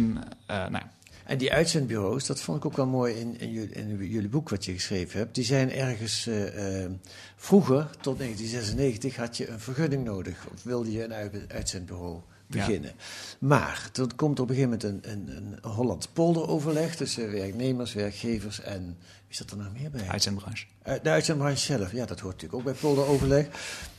uh, 0.51 0.67
nou, 0.67 0.83
En 1.29 1.37
die 1.37 1.53
uitzendbureaus, 1.53 2.25
dat 2.25 2.41
vond 2.41 2.57
ik 2.57 2.65
ook 2.65 2.75
wel 2.75 2.85
mooi 2.85 3.15
in, 3.15 3.39
in, 3.39 3.51
jullie, 3.51 3.73
in 3.73 4.07
jullie 4.07 4.29
boek 4.29 4.49
wat 4.49 4.65
je 4.65 4.73
geschreven 4.73 5.19
hebt. 5.19 5.35
Die 5.35 5.43
zijn 5.43 5.71
ergens 5.71 6.27
uh, 6.27 6.83
uh, 6.83 6.89
vroeger, 7.35 7.89
tot 8.01 8.17
1996, 8.17 9.15
had 9.15 9.37
je 9.37 9.47
een 9.47 9.59
vergunning 9.59 10.03
nodig. 10.03 10.47
Of 10.53 10.63
wilde 10.63 10.91
je 10.91 11.03
een 11.03 11.31
uitzendbureau 11.47 12.21
beginnen. 12.47 12.89
Ja. 12.97 13.03
Maar 13.47 13.89
toen 13.91 14.15
komt 14.15 14.39
op 14.39 14.49
een 14.49 14.55
gegeven 14.55 14.77
moment 14.87 15.05
een, 15.05 15.11
een, 15.11 15.57
een 15.63 15.71
Holland 15.71 16.09
polderoverleg 16.13 16.95
tussen 16.95 17.31
werknemers, 17.31 17.93
werkgevers 17.93 18.61
en 18.61 18.97
Wie 19.29 19.37
zat 19.37 19.51
er 19.51 19.57
nog 19.57 19.73
meer 19.73 19.89
bij? 19.89 20.07
Uitzendbranche. 20.07 20.65
Uh, 20.89 20.95
de 21.03 21.09
uitzendbranche 21.09 21.65
zelf, 21.65 21.91
ja, 21.91 22.05
dat 22.05 22.19
hoort 22.19 22.33
natuurlijk 22.33 22.53
ook 22.53 22.63
bij 22.63 22.81
polderoverleg. 22.81 23.47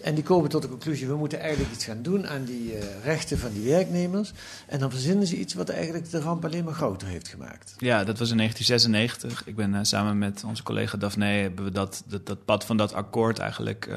En 0.00 0.14
die 0.14 0.24
komen 0.24 0.50
tot 0.50 0.62
de 0.62 0.68
conclusie, 0.68 1.06
we 1.06 1.16
moeten 1.16 1.40
eigenlijk 1.40 1.72
iets 1.72 1.84
gaan 1.84 2.02
doen 2.02 2.28
aan 2.28 2.44
die 2.44 2.72
uh, 2.72 2.82
rechten 3.04 3.38
van 3.38 3.52
die 3.52 3.70
werknemers. 3.70 4.32
En 4.66 4.78
dan 4.78 4.90
verzinnen 4.90 5.26
ze 5.26 5.36
iets 5.36 5.54
wat 5.54 5.68
eigenlijk 5.68 6.10
de 6.10 6.20
ramp 6.20 6.44
alleen 6.44 6.64
maar 6.64 6.74
groter 6.74 7.08
heeft 7.08 7.28
gemaakt. 7.28 7.74
Ja, 7.78 8.04
dat 8.04 8.18
was 8.18 8.30
in 8.30 8.36
1996. 8.36 9.46
Ik 9.46 9.56
ben 9.56 9.74
uh, 9.74 9.78
samen 9.82 10.18
met 10.18 10.44
onze 10.46 10.62
collega 10.62 10.96
Daphne, 10.96 11.24
hebben 11.24 11.64
we 11.64 11.70
dat, 11.70 12.02
dat, 12.06 12.26
dat 12.26 12.44
pad 12.44 12.64
van 12.64 12.76
dat 12.76 12.92
akkoord 12.92 13.38
eigenlijk 13.38 13.88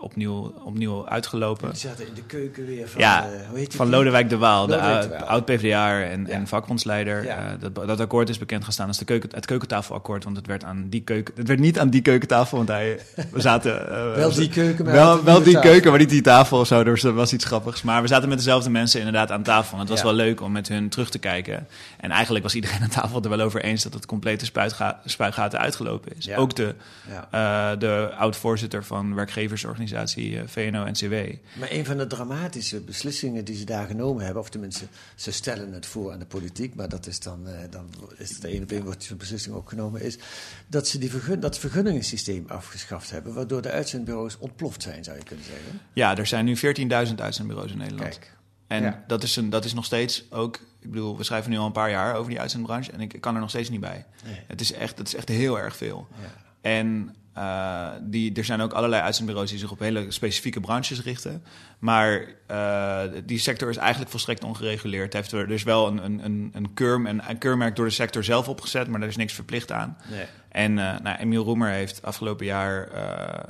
opnieuw, 0.00 0.54
opnieuw 0.64 1.08
uitgelopen. 1.08 1.70
Die 1.70 1.78
zaten 1.78 2.06
in 2.06 2.14
de 2.14 2.22
keuken 2.22 2.66
weer 2.66 2.88
van, 2.88 3.00
ja, 3.00 3.28
hoe 3.48 3.58
heet 3.58 3.74
van 3.74 3.88
Lodewijk 3.88 4.28
de 4.28 4.36
Waal, 4.36 4.68
Lodewijk 4.68 5.08
de 5.08 5.24
oud-PVDA 5.24 6.02
en, 6.02 6.26
ja. 6.26 6.32
en 6.32 6.46
vakbondsleider. 6.46 7.24
Ja. 7.24 7.56
dat, 7.60 7.74
dat 7.74 8.00
akkoord 8.00 8.28
is 8.28 8.38
bekend 8.38 8.64
gestaan 8.64 8.86
als 8.88 8.98
de 8.98 9.04
keuken, 9.04 9.30
het 9.34 9.46
keukentafelakkoord, 9.46 10.24
want 10.24 10.36
het 10.36 10.46
werd 10.46 10.64
aan 10.64 10.88
die 10.88 11.02
keuken, 11.02 11.34
het 11.36 11.48
werd 11.48 11.60
niet 11.60 11.78
aan 11.78 11.90
die 11.90 12.02
keukentafel, 12.12 12.56
want 12.56 12.68
hij, 12.68 12.98
we 13.30 13.40
zaten... 13.40 13.70
Uh, 13.92 14.14
wel 14.14 14.32
die 14.32 14.48
keuken, 14.48 14.84
maar 14.84 14.94
wel, 14.94 15.24
wel 15.24 15.42
die 15.42 15.58
keuken, 15.60 15.90
maar 15.90 15.98
niet 16.00 16.08
die 16.10 16.20
tafel 16.22 16.58
of 16.60 16.66
zo. 16.66 16.84
Dus 16.84 17.00
dat 17.00 17.14
was 17.14 17.32
iets 17.32 17.44
grappigs. 17.44 17.82
Maar 17.82 18.02
we 18.02 18.08
zaten 18.08 18.28
met 18.28 18.38
dezelfde 18.38 18.70
mensen 18.70 18.98
inderdaad 18.98 19.30
aan 19.30 19.42
tafel. 19.42 19.74
En 19.74 19.80
het 19.80 19.88
was 19.88 19.98
Ja. 19.98 20.04
wel 20.04 20.14
leuk 20.14 20.40
om 20.40 20.52
met 20.52 20.68
hun 20.68 20.88
terug 20.88 21.10
te 21.10 21.18
kijken. 21.18 21.66
En 22.00 22.10
eigenlijk 22.10 22.44
was 22.44 22.54
iedereen 22.54 22.80
aan 22.82 22.88
tafel 22.88 23.22
er 23.22 23.28
wel 23.28 23.40
over 23.40 23.62
eens 23.62 23.82
dat 23.82 23.94
het 23.94 24.06
complete 24.06 24.44
spuitga 24.44 25.00
spuitgaten 25.04 25.58
uitgelopen 25.58 26.12
is. 26.18 26.24
Ja. 26.24 26.36
Ook 26.36 26.56
de, 26.56 26.74
Ja. 27.08 27.28
eh, 27.72 27.78
de 27.78 28.10
oud-voorzitter 28.18 28.84
van 28.84 29.14
werkgeversorganisatie 29.14 30.36
eh, 30.38 30.42
VNO-NCW. 30.46 31.12
Maar 31.58 31.70
een 31.70 31.84
van 31.84 31.96
de 31.96 32.06
dramatische 32.06 32.80
beslissingen 32.80 33.44
die 33.44 33.56
ze 33.56 33.64
daar 33.64 33.86
genomen 33.86 34.24
hebben, 34.24 34.42
of 34.42 34.50
tenminste, 34.50 34.84
ze 35.14 35.32
stellen 35.32 35.72
het 35.72 35.86
voor 35.86 36.12
aan 36.12 36.18
de 36.18 36.24
politiek, 36.24 36.74
maar 36.74 36.88
dat 36.88 37.06
is 37.06 37.20
dan, 37.20 37.46
eh, 37.46 37.52
dan 37.70 37.86
is 38.16 38.30
het 38.30 38.44
één 38.44 38.62
op 38.62 38.70
één 38.70 38.84
wordt 38.84 39.04
zo'n 39.04 39.16
beslissing 39.16 39.54
ook 39.54 39.68
genomen, 39.68 40.02
is 40.02 40.18
dat 40.66 40.88
ze 40.88 40.98
die 40.98 41.10
vergun 41.10 41.40
dat 41.40 41.58
vergunningensysteem 41.92 42.44
afgeschaft 42.48 43.10
hebben, 43.10 43.34
waardoor 43.34 43.62
de 43.62 43.70
uitzendbureaus 43.70 44.38
ontploft 44.38 44.82
zijn, 44.82 45.04
zou 45.04 45.16
je 45.16 45.24
kunnen 45.24 45.44
zeggen. 45.44 45.80
Ja, 45.92 46.16
er 46.16 46.26
zijn 46.26 46.44
nu 46.44 46.56
14.000 46.56 47.14
uitzendbureaus 47.16 47.70
in 47.72 47.78
Nederland. 47.78 48.18
Kijk. 48.18 48.36
En 48.66 48.82
Ja. 48.82 49.04
dat, 49.06 49.22
is 49.22 49.36
een, 49.36 49.50
dat 49.50 49.64
is 49.64 49.74
nog 49.74 49.84
steeds 49.84 50.24
ook... 50.30 50.56
Ik 50.80 50.90
bedoel, 50.90 51.16
we 51.16 51.24
schrijven 51.24 51.50
nu 51.50 51.56
al 51.58 51.66
een 51.66 51.72
paar 51.72 51.90
jaar 51.90 52.14
over 52.14 52.30
die 52.30 52.40
uitzendbranche... 52.40 52.92
en 52.92 53.00
ik 53.00 53.20
kan 53.20 53.34
er 53.34 53.40
nog 53.40 53.50
steeds 53.50 53.68
niet 53.70 53.80
bij. 53.80 54.06
Nee. 54.24 54.40
Het 54.46 54.60
is 54.60 54.72
echt, 54.72 54.98
het 54.98 55.06
is 55.08 55.14
echt 55.14 55.28
heel 55.28 55.58
erg 55.58 55.76
veel. 55.76 56.06
Ja. 56.20 56.42
En 56.60 57.14
eh, 57.32 57.88
die, 58.00 58.32
er 58.34 58.44
zijn 58.44 58.60
ook 58.60 58.72
allerlei 58.72 59.02
uitzendbureaus 59.02 59.50
die 59.50 59.58
zich 59.58 59.70
op 59.70 59.78
hele 59.78 60.10
specifieke 60.10 60.60
branches 60.60 61.02
richten. 61.02 61.44
Maar 61.78 62.26
eh, 62.46 63.02
die 63.24 63.38
sector 63.38 63.68
is 63.68 63.76
eigenlijk 63.76 64.10
volstrekt 64.10 64.44
ongereguleerd. 64.44 65.12
Heeft 65.12 65.32
er, 65.32 65.40
er 65.40 65.50
is 65.50 65.62
wel 65.62 65.86
een, 65.86 66.04
een, 66.04 66.24
een, 66.24 66.50
een, 66.54 66.74
keurm, 66.74 67.06
een, 67.06 67.28
een 67.28 67.38
keurmerk 67.38 67.76
door 67.76 67.86
de 67.86 67.92
sector 67.92 68.24
zelf 68.24 68.48
opgezet, 68.48 68.88
maar 68.88 69.00
daar 69.00 69.08
is 69.08 69.16
niks 69.16 69.32
verplicht 69.32 69.72
aan. 69.72 69.96
Nee. 70.10 70.24
En 70.48 70.78
eh 70.78 71.00
nou, 71.00 71.16
Emiel 71.18 71.44
Roemer 71.44 71.70
heeft 71.70 72.02
afgelopen 72.02 72.46
jaar 72.46 72.88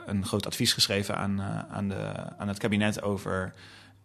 een 0.07 0.27
groot 0.27 0.47
advies 0.47 0.73
geschreven 0.73 1.17
aan, 1.17 1.43
aan, 1.71 1.89
de, 1.89 2.13
aan 2.39 2.49
het 2.49 2.59
kabinet 2.59 3.03
over 3.03 3.53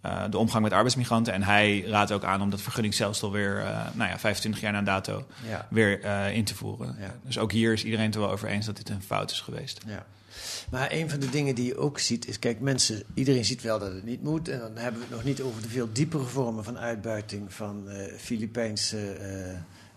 eh, 0.02 0.24
de 0.30 0.38
omgang 0.38 0.64
met 0.64 0.72
arbeidsmigranten. 0.74 1.34
En 1.34 1.44
hij 1.44 1.82
raadt 1.82 2.12
ook 2.12 2.24
aan 2.24 2.42
om 2.42 2.50
dat 2.50 2.62
vergunningsstelsel 2.62 3.32
weer, 3.32 3.58
eh, 3.60 3.86
nou 3.94 4.10
ja, 4.10 4.20
25 4.20 4.62
jaar 4.62 4.72
na 4.72 4.82
dato, 4.82 5.26
Ja. 5.50 5.68
weer 5.70 6.02
eh, 6.02 6.36
in 6.36 6.44
te 6.44 6.56
voeren. 6.56 6.96
Ja. 7.00 7.16
Dus 7.24 7.38
ook 7.38 7.52
hier 7.52 7.74
is 7.74 7.84
iedereen 7.84 8.06
het 8.06 8.16
er 8.16 8.22
wel 8.22 8.32
over 8.32 8.48
eens 8.48 8.66
dat 8.66 8.78
dit 8.78 8.90
een 8.90 9.02
fout 9.02 9.32
is 9.32 9.42
geweest. 9.42 9.82
Ja. 9.88 10.06
Maar 10.70 10.92
een 10.92 11.10
van 11.10 11.20
de 11.20 11.30
dingen 11.30 11.56
die 11.56 11.66
je 11.66 11.78
ook 11.78 12.00
ziet 12.00 12.28
is, 12.28 12.40
kijk, 12.40 12.60
mensen, 12.60 13.04
iedereen 13.14 13.46
ziet 13.46 13.62
wel 13.62 13.80
dat 13.80 13.94
het 13.94 14.04
niet 14.04 14.24
moet. 14.24 14.50
En 14.50 14.60
dan 14.60 14.76
hebben 14.76 15.02
we 15.02 15.08
het 15.08 15.16
nog 15.16 15.24
niet 15.24 15.42
over 15.42 15.62
de 15.62 15.70
veel 15.70 15.90
diepere 15.92 16.24
vormen 16.24 16.64
van 16.64 16.78
uitbuiting 16.78 17.54
van 17.54 17.90
Filipijnse 18.18 19.18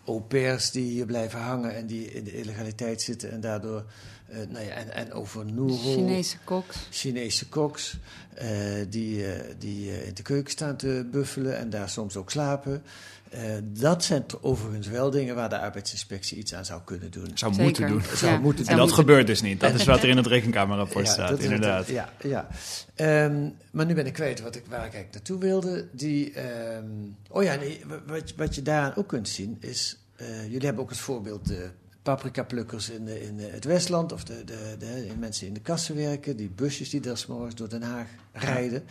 au 0.04 0.20
pairs 0.20 0.70
die 0.70 0.90
hier 0.90 1.06
blijven 1.06 1.40
hangen 1.40 1.74
en 1.74 1.86
die 1.86 2.12
in 2.12 2.24
de 2.24 2.32
illegaliteit 2.32 3.02
zitten 3.02 3.30
en 3.30 3.40
daardoor, 3.40 3.84
eh, 4.26 4.38
nou 4.48 4.64
ja, 4.64 4.70
en, 4.70 4.92
en 4.92 5.12
over 5.12 5.46
Noero. 5.46 5.76
Chinese 5.76 6.36
koks. 6.44 6.76
Chinese 6.90 7.48
koks 7.48 7.96
eh, 8.34 8.48
die, 8.88 9.26
eh, 9.26 9.54
die 9.58 10.04
in 10.06 10.14
de 10.14 10.22
keuken 10.22 10.50
staan 10.50 10.76
te 10.76 11.08
buffelen 11.10 11.58
en 11.58 11.70
daar 11.70 11.88
soms 11.88 12.16
ook 12.16 12.30
slapen. 12.30 12.82
Eh, 13.30 13.40
dat 13.62 14.04
zijn 14.04 14.24
overigens 14.40 14.86
wel 14.86 15.10
dingen 15.10 15.34
waar 15.34 15.48
de 15.48 15.58
arbeidsinspectie 15.58 16.38
iets 16.38 16.54
aan 16.54 16.64
zou 16.64 16.80
kunnen 16.84 17.10
doen. 17.10 17.30
Zou 17.34 17.54
Zeker. 17.54 17.64
moeten 17.64 17.88
doen. 17.88 18.02
Zou 18.16 18.32
Ja, 18.32 18.38
moeten 18.38 18.66
En 18.66 18.76
dat 18.76 18.92
gebeurt 18.92 19.26
dus 19.26 19.42
niet. 19.42 19.60
Dat 19.60 19.74
is 19.74 19.84
wat 19.84 20.02
er 20.02 20.08
in 20.08 20.16
het 20.16 20.26
rekenkamerrapport 20.26 21.06
Ja, 21.06 21.12
staat, 21.12 21.30
het. 21.30 21.40
inderdaad. 21.40 21.86
Ja, 21.86 22.12
ja. 22.22 22.48
Ehm, 22.94 23.48
maar 23.70 23.86
nu 23.86 23.94
ben 23.94 24.06
ik 24.06 24.12
kwijt 24.12 24.40
wat 24.40 24.56
ik, 24.56 24.62
waar 24.68 24.86
ik 24.86 24.92
eigenlijk 24.92 25.12
naartoe 25.12 25.38
wilde. 25.38 25.88
Die, 25.92 26.32
ehm, 26.32 26.84
oh 27.28 27.42
ja, 27.42 27.54
nee, 27.54 27.84
wat, 28.06 28.32
wat 28.36 28.54
je 28.54 28.62
daaraan 28.62 28.96
ook 28.96 29.08
kunt 29.08 29.28
zien 29.28 29.56
is... 29.60 29.98
eh, 30.16 30.42
jullie 30.42 30.66
hebben 30.66 30.82
ook 30.82 30.88
als 30.90 31.00
voorbeeld 31.00 31.46
de 31.48 31.68
paprikaplukkers 32.02 32.90
in, 32.90 33.04
de, 33.04 33.22
in 33.22 33.38
het 33.38 33.64
Westland... 33.64 34.12
of 34.12 34.24
de, 34.24 34.44
de, 34.44 34.74
de, 34.78 35.06
de 35.08 35.14
mensen 35.18 35.46
in 35.46 35.54
de 35.54 35.60
kassen 35.60 35.96
werken, 35.96 36.36
die 36.36 36.50
busjes 36.50 36.90
die 36.90 37.00
daar 37.00 37.16
's 37.16 37.26
morgens 37.26 37.54
door 37.54 37.68
Den 37.68 37.82
Haag 37.82 38.06
rijden... 38.32 38.82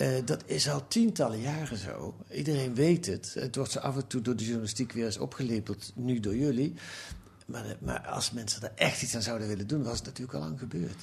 Eh, 0.00 0.08
dat 0.24 0.42
is 0.46 0.68
al 0.68 0.88
tientallen 0.88 1.40
jaren 1.40 1.76
zo. 1.76 2.14
Iedereen 2.30 2.74
weet 2.74 3.06
het. 3.06 3.34
Het 3.34 3.56
wordt 3.56 3.70
zo 3.70 3.78
af 3.78 3.96
en 3.96 4.06
toe 4.06 4.20
door 4.20 4.36
de 4.36 4.44
journalistiek 4.44 4.92
weer 4.92 5.04
eens 5.04 5.18
opgelepeld, 5.18 5.92
nu 5.94 6.20
door 6.20 6.36
jullie. 6.36 6.74
Maar, 7.46 7.64
eh, 7.64 7.70
maar 7.80 8.00
als 8.00 8.30
mensen 8.30 8.62
er 8.62 8.72
echt 8.74 9.02
iets 9.02 9.14
aan 9.14 9.22
zouden 9.22 9.48
willen 9.48 9.66
doen, 9.66 9.82
was 9.82 9.96
het 9.96 10.06
natuurlijk 10.06 10.34
al 10.38 10.40
lang 10.40 10.58
gebeurd. 10.58 11.02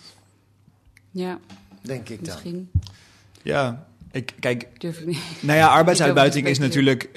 Ja, 1.11 1.39
Denk 1.81 2.09
ik 2.09 2.25
dan. 2.25 2.33
misschien. 2.33 2.71
Ja, 3.43 3.87
ik, 4.11 4.33
kijk, 4.39 4.67
Durf 4.77 4.99
ik 4.99 5.05
niet. 5.05 5.17
nou 5.39 5.57
ja, 5.57 5.67
arbeidsuitbuiting 5.79 6.47
is 6.47 6.59
natuurlijk 6.59 7.03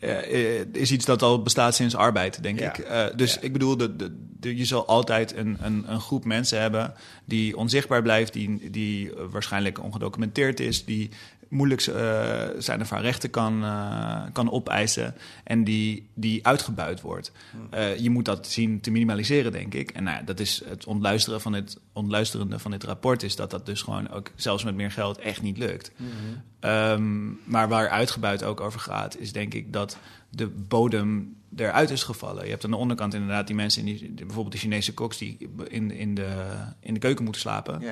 eh, 0.00 0.60
eh, 0.60 0.66
is 0.72 0.92
iets 0.92 1.04
dat 1.04 1.22
al 1.22 1.42
bestaat 1.42 1.74
sinds 1.74 1.96
arbeid, 1.96 2.42
denk 2.42 2.58
Ja. 2.60 2.68
ik. 2.68 2.78
Eh, 2.78 3.04
dus 3.16 3.34
Ja. 3.34 3.40
ik 3.40 3.52
bedoel, 3.52 3.76
de, 3.76 3.96
de, 3.96 4.16
de- 4.40 4.56
je 4.56 4.64
zal 4.64 4.86
altijd 4.86 5.36
een, 5.36 5.56
een, 5.60 5.84
een 5.88 6.00
groep 6.00 6.24
mensen 6.24 6.60
hebben 6.60 6.94
die 7.24 7.56
onzichtbaar 7.56 8.02
blijft, 8.02 8.32
die, 8.32 8.70
die 8.70 9.10
waarschijnlijk 9.30 9.82
ongedocumenteerd 9.82 10.60
is, 10.60 10.84
die 10.84 11.10
moeilijk 11.54 11.82
eh, 11.82 12.42
zijn 12.58 12.80
of 12.80 12.90
haar 12.90 13.00
rechten 13.00 13.30
kan, 13.30 13.64
eh, 13.64 14.22
kan 14.32 14.50
opeisen 14.50 15.14
en 15.44 15.64
die, 15.64 16.08
die 16.14 16.46
uitgebuit 16.46 17.00
wordt. 17.00 17.32
Eh, 17.70 17.98
je 17.98 18.10
moet 18.10 18.24
dat 18.24 18.46
zien 18.46 18.80
te 18.80 18.90
minimaliseren, 18.90 19.52
denk 19.52 19.74
ik. 19.74 19.90
En 19.90 20.04
nou 20.04 20.24
dat 20.24 20.40
is 20.40 20.62
het 20.68 20.84
ontluisteren 20.84 21.40
van 21.40 21.52
dit, 21.52 21.78
ontluisterende 21.92 22.58
van 22.58 22.70
dit 22.70 22.84
rapport, 22.84 23.22
is 23.22 23.36
dat 23.36 23.50
dat 23.50 23.66
dus 23.66 23.82
gewoon 23.82 24.10
ook 24.10 24.30
zelfs 24.34 24.64
met 24.64 24.74
meer 24.74 24.90
geld 24.90 25.18
echt 25.18 25.42
niet 25.42 25.58
lukt. 25.58 25.92
Ehm, 26.60 27.26
maar 27.44 27.68
waar 27.68 27.88
uitgebuit 27.88 28.44
ook 28.44 28.60
over 28.60 28.80
gaat, 28.80 29.18
is 29.18 29.32
denk 29.32 29.54
ik 29.54 29.72
dat 29.72 29.98
de 30.30 30.46
bodem 30.48 31.36
eruit 31.56 31.90
is 31.90 32.02
gevallen. 32.02 32.44
Je 32.44 32.50
hebt 32.50 32.64
aan 32.64 32.70
de 32.70 32.76
onderkant 32.76 33.14
inderdaad 33.14 33.46
die 33.46 33.56
mensen, 33.56 33.86
in 33.86 33.96
die, 33.96 34.12
bijvoorbeeld 34.14 34.52
de 34.52 34.60
Chinese 34.60 34.94
koks, 34.94 35.18
die 35.18 35.50
in, 35.68 35.90
in, 35.90 36.14
de, 36.14 36.44
in 36.80 36.94
de 36.94 37.00
keuken 37.00 37.24
moeten 37.24 37.42
slapen. 37.42 37.82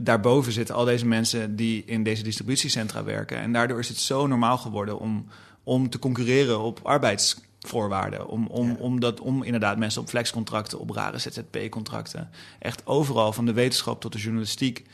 Daarboven 0.00 0.52
zitten 0.52 0.74
al 0.74 0.84
deze 0.84 1.06
mensen 1.06 1.56
die 1.56 1.82
in 1.86 2.02
deze 2.02 2.22
distributiecentra 2.22 3.04
werken. 3.04 3.38
En 3.38 3.52
daardoor 3.52 3.78
is 3.78 3.88
het 3.88 3.98
zo 3.98 4.26
normaal 4.26 4.58
geworden 4.58 4.98
om, 4.98 5.26
om 5.62 5.90
te 5.90 5.98
concurreren 5.98 6.60
op 6.60 6.80
arbeidsvoorwaarden. 6.82 8.28
Om, 8.28 8.46
om, 8.46 8.68
Ja. 8.68 8.76
om, 8.78 9.00
dat, 9.00 9.20
om 9.20 9.42
inderdaad 9.42 9.78
mensen 9.78 10.02
op 10.02 10.08
flexcontracten, 10.08 10.78
op 10.78 10.90
rare 10.90 11.18
ZZP-contracten. 11.18 12.30
Echt 12.58 12.86
overal, 12.86 13.32
van 13.32 13.46
de 13.46 13.52
wetenschap 13.52 14.00
tot 14.00 14.12
de 14.12 14.18
journalistiek, 14.18 14.84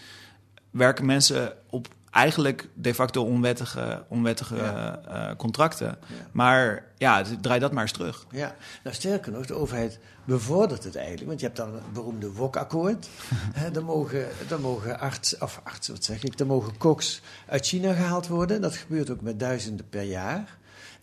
werken 0.70 1.06
mensen 1.06 1.52
op 1.70 1.88
eigenlijk 2.14 2.68
de 2.74 2.94
facto 2.94 3.24
onwettige, 3.24 4.04
onwettige 4.08 4.56
Ja. 4.56 5.00
eh, 5.08 5.36
contracten. 5.36 5.86
Ja. 5.86 6.14
Maar 6.32 6.84
ja, 6.98 7.22
draai 7.40 7.60
dat 7.60 7.72
maar 7.72 7.82
eens 7.82 7.92
terug. 7.92 8.26
Ja, 8.30 8.54
nou 8.82 8.96
sterker 8.96 9.32
nog, 9.32 9.46
de 9.46 9.54
overheid 9.54 9.98
bevordert 10.24 10.84
het 10.84 10.96
eigenlijk. 10.96 11.26
Want 11.26 11.40
je 11.40 11.46
hebt 11.46 11.58
dan 11.58 11.74
het 11.74 11.92
beroemde 11.92 12.32
WOC-akkoord. 12.32 13.08
Hè, 13.60 13.70
dan 13.70 13.84
mogen, 13.84 14.26
dan 14.48 14.60
mogen 14.60 15.00
arts, 15.00 15.38
of 15.38 15.60
arts, 15.64 15.88
wat 15.88 16.04
zeg 16.04 16.22
ik, 16.22 16.38
dan 16.38 16.46
mogen 16.46 16.76
koks 16.76 17.20
uit 17.48 17.66
China 17.66 17.92
gehaald 17.92 18.26
worden. 18.26 18.60
Dat 18.60 18.76
gebeurt 18.76 19.10
ook 19.10 19.20
met 19.20 19.40
duizenden 19.40 19.88
per 19.88 20.02
jaar. 20.02 20.56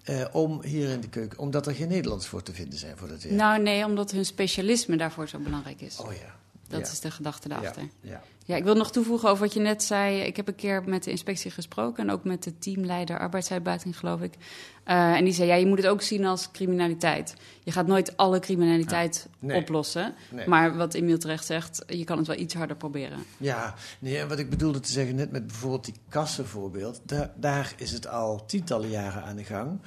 Eh, 0.04 0.26
om 0.32 0.64
hier 0.64 0.90
in 0.90 1.02
de 1.02 1.10
keuken, 1.10 1.40
omdat 1.40 1.68
er 1.68 1.76
geen 1.76 1.88
Nederlands 1.88 2.28
voor 2.28 2.44
te 2.44 2.54
vinden 2.54 2.80
zijn 2.80 2.98
voor 2.98 3.08
dat 3.08 3.24
werk. 3.24 3.36
Nou 3.36 3.62
nee, 3.62 3.86
omdat 3.86 4.12
hun 4.12 4.26
specialisme 4.26 4.98
daarvoor 4.98 5.28
zo 5.28 5.38
belangrijk 5.40 5.82
is. 5.82 5.98
oh 5.98 6.14
ja. 6.14 6.36
Dat 6.68 6.80
ja. 6.80 6.92
is 6.92 7.00
de 7.00 7.12
gedachte 7.12 7.48
daarachter. 7.48 7.82
Ja, 7.82 7.90
ja. 8.12 8.22
Ja, 8.46 8.56
ik 8.56 8.64
wil 8.64 8.76
nog 8.76 8.92
toevoegen 8.92 9.30
over 9.30 9.44
wat 9.44 9.54
je 9.54 9.60
net 9.60 9.84
zei. 9.84 10.20
Ik 10.22 10.36
heb 10.36 10.48
een 10.48 10.56
keer 10.56 10.84
met 10.86 11.04
de 11.04 11.12
inspectie 11.12 11.52
gesproken 11.52 12.04
en 12.08 12.12
ook 12.14 12.24
met 12.24 12.44
de 12.44 12.58
teamleider 12.58 13.20
arbeidsuitbuiting, 13.20 13.98
geloof 14.00 14.22
ik. 14.22 14.34
Eh, 14.84 15.14
en 15.14 15.24
die 15.24 15.34
zei, 15.34 15.48
ja, 15.48 15.56
je 15.56 15.66
moet 15.66 15.78
het 15.78 15.88
ook 15.88 16.02
zien 16.02 16.26
als 16.26 16.52
criminaliteit. 16.52 17.34
Je 17.64 17.72
gaat 17.72 17.88
nooit 17.88 18.18
alle 18.18 18.40
criminaliteit 18.40 19.28
Nee. 19.40 19.58
oplossen. 19.58 20.14
Nee. 20.30 20.48
Maar 20.48 20.78
wat 20.78 20.94
Emiel 20.94 21.18
terecht 21.18 21.46
zegt, 21.46 21.84
je 21.88 22.04
kan 22.04 22.18
het 22.18 22.28
wel 22.28 22.38
iets 22.38 22.54
harder 22.54 22.76
proberen. 22.76 23.20
Ja, 23.38 23.74
nee, 24.00 24.18
en 24.18 24.28
wat 24.28 24.40
ik 24.40 24.50
bedoelde 24.50 24.80
te 24.80 24.92
zeggen 24.92 25.16
net 25.16 25.32
met 25.32 25.48
bijvoorbeeld 25.48 25.86
die 25.86 25.96
kassenvoorbeeld, 26.10 27.02
daar, 27.06 27.32
daar 27.36 27.74
is 27.78 27.92
het 27.92 28.08
al 28.08 28.46
tientallen 28.46 28.90
jaren 28.90 29.24
aan 29.24 29.36
de 29.36 29.44
gang. 29.44 29.80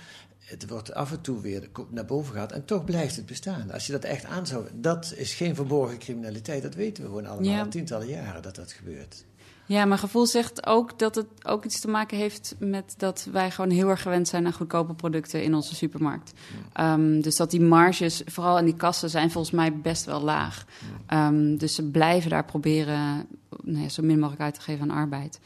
Het 0.44 0.68
wordt 0.68 0.94
af 0.94 1.12
en 1.12 1.20
toe 1.20 1.40
weer 1.40 1.68
naar 1.90 2.04
boven 2.04 2.32
gehaald 2.32 2.52
en 2.52 2.64
toch 2.64 2.84
blijft 2.84 3.16
het 3.16 3.26
bestaan. 3.26 3.70
Als 3.70 3.86
je 3.86 3.92
dat 3.92 4.04
echt 4.04 4.24
aan 4.24 4.46
zou... 4.46 4.66
Dat 4.74 5.14
is 5.16 5.34
geen 5.34 5.54
verborgen 5.54 5.98
criminaliteit, 5.98 6.62
dat 6.62 6.74
weten 6.74 7.02
we 7.02 7.08
gewoon 7.08 7.26
allemaal 7.26 7.50
Ja. 7.52 7.60
al 7.60 7.68
tientallen 7.68 8.08
jaren 8.08 8.42
dat 8.42 8.56
dat 8.56 8.72
gebeurt. 8.72 9.24
Ja, 9.66 9.84
mijn 9.84 10.00
gevoel 10.00 10.26
zegt 10.26 10.66
ook 10.66 10.98
dat 10.98 11.14
het 11.14 11.26
ook 11.42 11.64
iets 11.64 11.80
te 11.80 11.88
maken 11.88 12.18
heeft 12.18 12.54
met 12.58 12.94
dat 12.96 13.28
wij 13.32 13.50
gewoon 13.50 13.70
heel 13.70 13.88
erg 13.88 14.02
gewend 14.02 14.28
zijn 14.28 14.46
aan 14.46 14.52
goedkope 14.52 14.94
producten 14.94 15.42
in 15.42 15.54
onze 15.54 15.74
supermarkt. 15.74 16.32
Um, 16.80 17.20
dus 17.20 17.36
dat 17.36 17.50
die 17.50 17.60
marges, 17.60 18.22
vooral 18.24 18.58
in 18.58 18.64
die 18.64 18.76
kassen, 18.76 19.10
zijn 19.10 19.30
volgens 19.30 19.54
mij 19.54 19.76
best 19.80 20.04
wel 20.04 20.20
laag. 20.20 20.64
Um, 21.12 21.56
dus 21.56 21.74
ze 21.74 21.90
blijven 21.90 22.30
daar 22.30 22.44
proberen 22.44 23.26
nou 23.62 23.82
ja, 23.82 23.88
zo 23.88 24.02
min 24.02 24.18
mogelijk 24.18 24.42
uit 24.42 24.54
te 24.54 24.60
geven 24.60 24.90
aan 24.90 24.96
arbeid. 24.96 25.40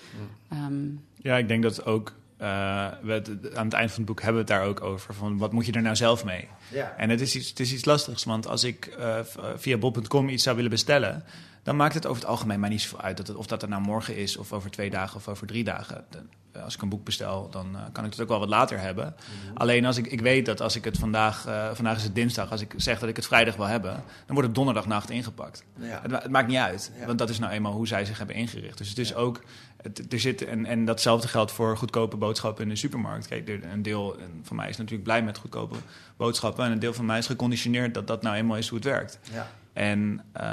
Um, 0.52 1.04
ja, 1.16 1.36
ik 1.36 1.48
denk 1.48 1.62
dat 1.62 1.84
ook 1.84 2.12
we 2.38 3.12
het, 3.12 3.56
aan 3.56 3.64
het 3.64 3.74
eind 3.74 3.90
van 3.90 3.98
het 3.98 4.04
boek 4.04 4.22
hebben 4.22 4.44
we 4.44 4.52
het 4.52 4.60
daar 4.60 4.68
ook 4.68 4.80
over. 4.80 5.14
Van 5.14 5.38
wat 5.38 5.52
moet 5.52 5.66
je 5.66 5.72
er 5.72 5.82
nou 5.82 5.96
zelf 5.96 6.24
mee? 6.24 6.48
Ja. 6.72 6.94
En 6.96 7.10
het 7.10 7.20
is, 7.20 7.36
iets, 7.36 7.48
het 7.48 7.60
is 7.60 7.72
iets 7.72 7.84
lastigs, 7.84 8.24
want 8.24 8.46
als 8.46 8.64
ik 8.64 8.96
uh, 8.98 9.18
via 9.56 9.76
bol.com 9.76 10.28
iets 10.28 10.42
zou 10.42 10.56
willen 10.56 10.70
bestellen, 10.70 11.24
dan 11.62 11.76
maakt 11.76 11.94
het 11.94 12.06
over 12.06 12.20
het 12.20 12.30
algemeen 12.30 12.60
mij 12.60 12.68
niet 12.68 12.80
zoveel 12.80 13.00
uit 13.00 13.16
dat 13.16 13.26
het, 13.26 13.36
of 13.36 13.46
dat 13.46 13.62
er 13.62 13.68
nou 13.68 13.82
morgen 13.82 14.16
is, 14.16 14.36
of 14.36 14.52
over 14.52 14.70
twee 14.70 14.90
dagen 14.90 15.16
of 15.16 15.28
over 15.28 15.46
drie 15.46 15.64
dagen. 15.64 16.04
Eh, 16.52 16.64
als 16.64 16.74
ik 16.74 16.82
een 16.82 16.88
boek 16.88 17.04
bestel, 17.04 17.48
dan 17.50 17.66
uh, 17.74 17.80
kan 17.92 18.04
ik 18.04 18.10
het 18.10 18.20
ook 18.20 18.28
wel 18.28 18.38
wat 18.38 18.48
later 18.48 18.78
hebben. 18.78 19.14
Mm-hmm. 19.14 19.56
Alleen 19.56 19.84
als 19.84 19.96
ik, 19.96 20.06
ik 20.06 20.20
weet 20.20 20.46
dat 20.46 20.60
als 20.60 20.76
ik 20.76 20.84
het 20.84 20.98
vandaag, 20.98 21.46
uh, 21.46 21.70
vandaag 21.72 21.96
is 21.96 22.02
het 22.02 22.14
dinsdag, 22.14 22.50
als 22.50 22.60
ik 22.60 22.74
zeg 22.76 22.98
dat 22.98 23.08
ik 23.08 23.16
het 23.16 23.26
vrijdag 23.26 23.56
wil 23.56 23.66
hebben, 23.66 23.92
dan 23.92 24.02
wordt 24.26 24.46
het 24.46 24.54
donderdagnacht 24.54 25.10
ingepakt. 25.10 25.64
Ja. 25.78 26.00
Het, 26.02 26.10
het, 26.10 26.30
maakt 26.30 26.48
niet 26.48 26.56
uit, 26.56 26.92
ja. 26.98 27.06
want 27.06 27.18
dat 27.18 27.28
is 27.28 27.38
nou 27.38 27.52
eenmaal 27.52 27.72
hoe 27.72 27.86
zij 27.86 28.04
zich 28.04 28.18
hebben 28.18 28.36
ingericht. 28.36 28.78
Dus 28.78 28.88
het 28.88 28.98
is 28.98 29.08
ja. 29.08 29.14
ook, 29.14 29.42
het, 29.82 30.12
er 30.12 30.20
zit, 30.20 30.44
en, 30.44 30.66
en 30.66 30.84
datzelfde 30.84 31.28
geldt 31.28 31.52
voor 31.52 31.76
goedkope 31.76 32.16
boodschappen 32.16 32.62
in 32.62 32.68
de 32.68 32.76
supermarkt. 32.76 33.28
Kijk, 33.28 33.48
er, 33.48 33.64
een 33.64 33.82
deel 33.82 34.16
van 34.42 34.56
mij 34.56 34.68
is 34.68 34.76
natuurlijk 34.76 35.04
blij 35.04 35.22
met 35.22 35.38
goedkope 35.38 35.76
boodschappen 36.16 36.64
en 36.64 36.72
een 36.72 36.78
deel 36.78 36.94
van 36.94 37.06
mij 37.06 37.18
is 37.18 37.26
geconditioneerd 37.26 37.94
dat 37.94 38.06
dat 38.06 38.22
nou 38.22 38.36
eenmaal 38.36 38.56
is 38.56 38.68
hoe 38.68 38.78
het 38.78 38.86
werkt. 38.86 39.18
Ja. 39.32 39.50
En 39.78 40.20
uh, 40.40 40.52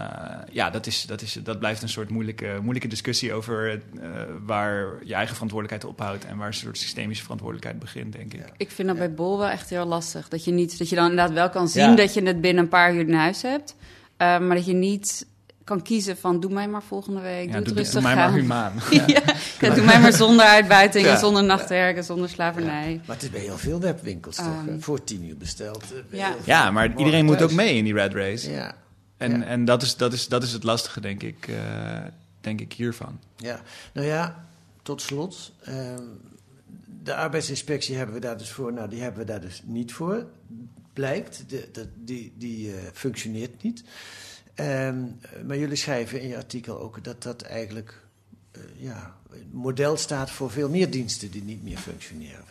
ja, 0.52 0.70
dat, 0.70 0.86
is, 0.86 1.06
dat, 1.06 1.22
is, 1.22 1.34
dat 1.34 1.60
blijft 1.60 1.82
een 1.82 1.90
soort 1.90 2.10
moeilijke, 2.10 2.58
moeilijke 2.62 2.88
discussie 2.88 3.34
over 3.34 3.74
uh, 3.74 3.82
waar 4.46 4.94
je 5.04 5.14
eigen 5.14 5.34
verantwoordelijkheid 5.34 5.94
ophoudt 5.94 6.26
en 6.26 6.38
waar 6.38 6.48
een 6.48 6.54
soort 6.54 6.78
systemische 6.78 7.24
verantwoordelijkheid 7.24 7.80
begint, 7.80 8.14
denk 8.14 8.34
ik. 8.34 8.52
Ik 8.58 8.72
vind 8.72 8.88
dat 8.88 8.98
bij 8.98 9.14
Bol 9.14 9.38
wel 9.38 9.48
echt 9.48 9.70
heel 9.70 9.86
lastig. 9.86 10.28
Dat 10.28 10.44
je, 10.44 10.52
niet, 10.52 10.78
dat 10.78 10.90
je 10.90 10.96
dan 10.96 11.10
inderdaad 11.10 11.34
wel 11.34 11.50
kan 11.50 11.68
zien 11.68 11.90
ja. 11.90 11.96
dat 11.96 12.14
je 12.14 12.24
het 12.24 12.42
binnen 12.42 12.64
een 12.64 12.70
paar 12.70 12.94
uur 12.94 13.08
in 13.08 13.14
huis 13.14 13.42
hebt, 13.42 13.76
uh, 13.82 14.18
maar 14.18 14.56
dat 14.56 14.66
je 14.66 14.74
niet 14.74 15.28
kan 15.66 15.82
kiezen 15.82 16.18
van 16.18 16.40
doe 16.40 16.52
mij 16.52 16.68
maar 16.68 16.84
volgende 16.84 17.20
week, 17.22 17.46
ja, 17.46 17.52
doe 17.52 17.56
het 17.56 17.66
doe, 17.66 17.74
rustig 17.76 17.94
doe 17.94 18.02
mij 18.02 18.16
maar 18.16 18.34
humaan. 18.34 18.74
ja. 19.08 19.22
ja. 19.60 19.74
doe 19.74 19.86
mij 19.86 20.00
maar 20.00 20.14
zonder 20.14 20.46
uitbuiting, 20.46 21.06
en 21.06 21.18
zonder 21.18 21.44
nachtwerken, 21.44 22.04
zonder 22.04 22.30
slavernij. 22.30 23.02
Maar 23.06 23.16
het 23.16 23.24
is 23.24 23.30
bij 23.32 23.42
heel 23.42 23.58
veel 23.58 23.80
webwinkels 23.80 24.36
toch, 24.36 24.66
Um, 24.68 24.82
voor 24.82 25.04
tien 25.04 25.24
uur 25.26 25.38
besteld. 25.38 25.84
Ja. 26.10 26.36
Ja, 26.44 26.72
maar 26.72 26.98
iedereen 26.98 27.26
moet 27.26 27.42
ook 27.42 27.52
mee 27.52 27.76
in 27.76 27.84
die 27.84 27.94
red 27.94 28.14
race. 28.14 28.52
Ja. 28.52 28.76
En, 29.18 29.40
Ja. 29.40 29.46
en 29.46 29.66
dat, 29.66 29.82
is, 29.82 29.96
dat, 29.96 30.14
is, 30.14 30.28
dat 30.28 30.44
is 30.44 30.52
het 30.52 30.64
lastige, 30.64 31.02
denk 31.02 31.24
ik, 31.24 31.48
uh, 31.48 31.58
denk 32.42 32.62
ik 32.62 32.74
hiervan. 32.74 33.20
Ja, 33.38 33.60
nou 33.94 34.08
ja, 34.08 34.46
tot 34.82 35.02
slot. 35.02 35.52
ehm, 35.64 36.04
de 37.04 37.16
arbeidsinspectie 37.16 37.96
hebben 37.96 38.16
we 38.16 38.22
daar 38.22 38.38
dus 38.38 38.50
voor. 38.50 38.74
Nou, 38.74 38.90
die 38.90 39.02
hebben 39.02 39.20
we 39.20 39.26
daar 39.26 39.42
dus 39.42 39.62
niet 39.66 39.94
voor. 39.94 40.26
Blijkt, 40.94 41.44
de, 41.48 41.70
de, 41.72 41.88
die, 41.96 42.34
die 42.38 42.72
eh, 42.72 42.78
functioneert 42.94 43.64
niet. 43.64 43.84
Ehm, 44.56 45.04
maar 45.46 45.58
jullie 45.58 45.76
schrijven 45.76 46.22
in 46.22 46.28
je 46.28 46.36
artikel 46.38 46.80
ook 46.80 47.04
dat 47.04 47.24
dat 47.24 47.42
eigenlijk 47.42 48.02
eh, 48.52 48.62
ja, 48.78 49.16
model 49.52 49.98
staat 49.98 50.32
voor 50.32 50.52
veel 50.52 50.70
meer 50.70 50.90
diensten 50.90 51.32
die 51.32 51.44
niet 51.44 51.64
meer 51.64 51.78
functioneren. 51.78 52.44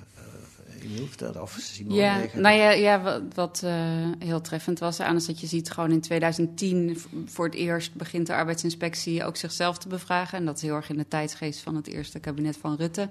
Uh, 0.79 0.85
Emiel, 0.85 1.07
vertel 1.07 1.43
of 1.43 1.57
Simone. 1.61 1.95
Ja, 2.01 2.17
Leger. 2.19 2.40
nou 2.40 2.57
ja, 2.57 2.71
ja 2.71 3.03
wat, 3.03 3.23
wat 3.35 3.61
uh, 3.64 3.73
heel 4.19 4.40
treffend 4.40 4.79
was 4.79 5.01
aan 5.01 5.17
is 5.17 5.27
dat 5.27 5.40
je 5.40 5.47
ziet 5.47 5.71
gewoon 5.71 5.90
in 5.90 6.01
2010 6.01 6.99
v- 6.99 7.05
voor 7.33 7.45
het 7.45 7.55
eerst 7.55 7.95
begint 7.95 8.27
de 8.27 8.35
arbeidsinspectie 8.35 9.25
ook 9.25 9.37
zichzelf 9.37 9.79
te 9.79 9.88
bevragen. 9.88 10.38
En 10.38 10.45
dat 10.45 10.57
is 10.57 10.62
heel 10.62 10.75
erg 10.75 10.88
in 10.90 10.97
de 10.99 11.09
tijdsgeest 11.09 11.61
van 11.61 11.77
het 11.77 11.87
eerste 11.87 12.19
kabinet 12.19 12.57
van 12.57 12.77
Rutte. 12.77 13.09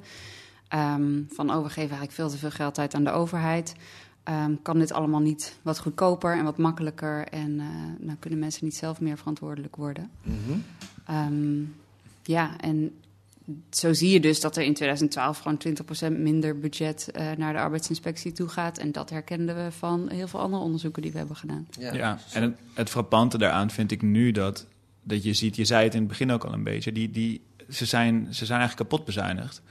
Um, 0.76 1.28
van 1.32 1.50
oh, 1.50 1.56
we 1.64 1.68
geven 1.70 1.80
eigenlijk 1.82 2.12
veel 2.12 2.30
te 2.30 2.38
veel 2.38 2.52
geld 2.52 2.80
uit 2.80 2.94
aan 2.94 3.04
de 3.04 3.12
overheid. 3.12 3.74
Um, 4.30 4.62
kan 4.62 4.80
dit 4.80 4.92
allemaal 4.92 5.20
niet 5.20 5.58
wat 5.62 5.80
goedkoper 5.80 6.38
en 6.38 6.44
wat 6.44 6.58
makkelijker? 6.58 7.28
En 7.28 7.52
uh, 7.52 7.66
dan 8.00 8.20
kunnen 8.20 8.40
mensen 8.40 8.66
niet 8.66 8.76
zelf 8.76 9.02
meer 9.02 9.18
verantwoordelijk 9.18 9.76
worden. 9.76 10.10
Mhm. 10.22 10.60
Um, 11.10 11.76
ja, 12.24 12.58
en 12.58 12.92
zo 13.70 13.94
zie 13.94 14.10
je 14.10 14.20
dus 14.20 14.40
dat 14.40 14.58
er 14.58 14.64
in 14.64 14.74
2012 14.74 15.40
gewoon 15.40 15.62
20% 16.16 16.20
minder 16.20 16.60
budget 16.60 17.10
uh, 17.16 17.32
naar 17.38 17.54
de 17.54 17.60
arbeidsinspectie 17.60 18.32
toe 18.32 18.48
gaat. 18.48 18.78
En 18.78 18.92
dat 18.92 19.10
herkenden 19.10 19.56
we 19.56 19.72
van 19.72 20.10
heel 20.10 20.28
veel 20.28 20.40
andere 20.40 20.64
onderzoeken 20.64 21.02
die 21.02 21.12
we 21.12 21.18
hebben 21.18 21.36
gedaan. 21.36 21.68
Ja, 21.80 21.94
ja. 21.94 22.20
en 22.34 22.42
het, 22.42 22.58
het 22.74 22.90
frappante 22.90 23.38
daaraan 23.38 23.72
vind 23.72 23.92
ik 23.92 24.02
nu 24.02 24.32
dat, 24.32 24.66
dat 25.04 25.24
je 25.24 25.34
ziet, 25.34 25.56
je 25.56 25.66
zei 25.66 25.84
het 25.84 25.94
in 25.94 26.00
het 26.00 26.10
begin 26.10 26.32
ook 26.32 26.44
al 26.44 26.54
een 26.54 26.64
beetje, 26.64 26.92
die, 26.92 27.12
die, 27.12 27.42
ze, 27.70 27.86
zijn, 27.86 28.28
ze 28.34 28.46
zijn 28.46 28.60
eigenlijk 28.60 28.90
kapot 28.90 29.06
bezuinigd. 29.06 29.62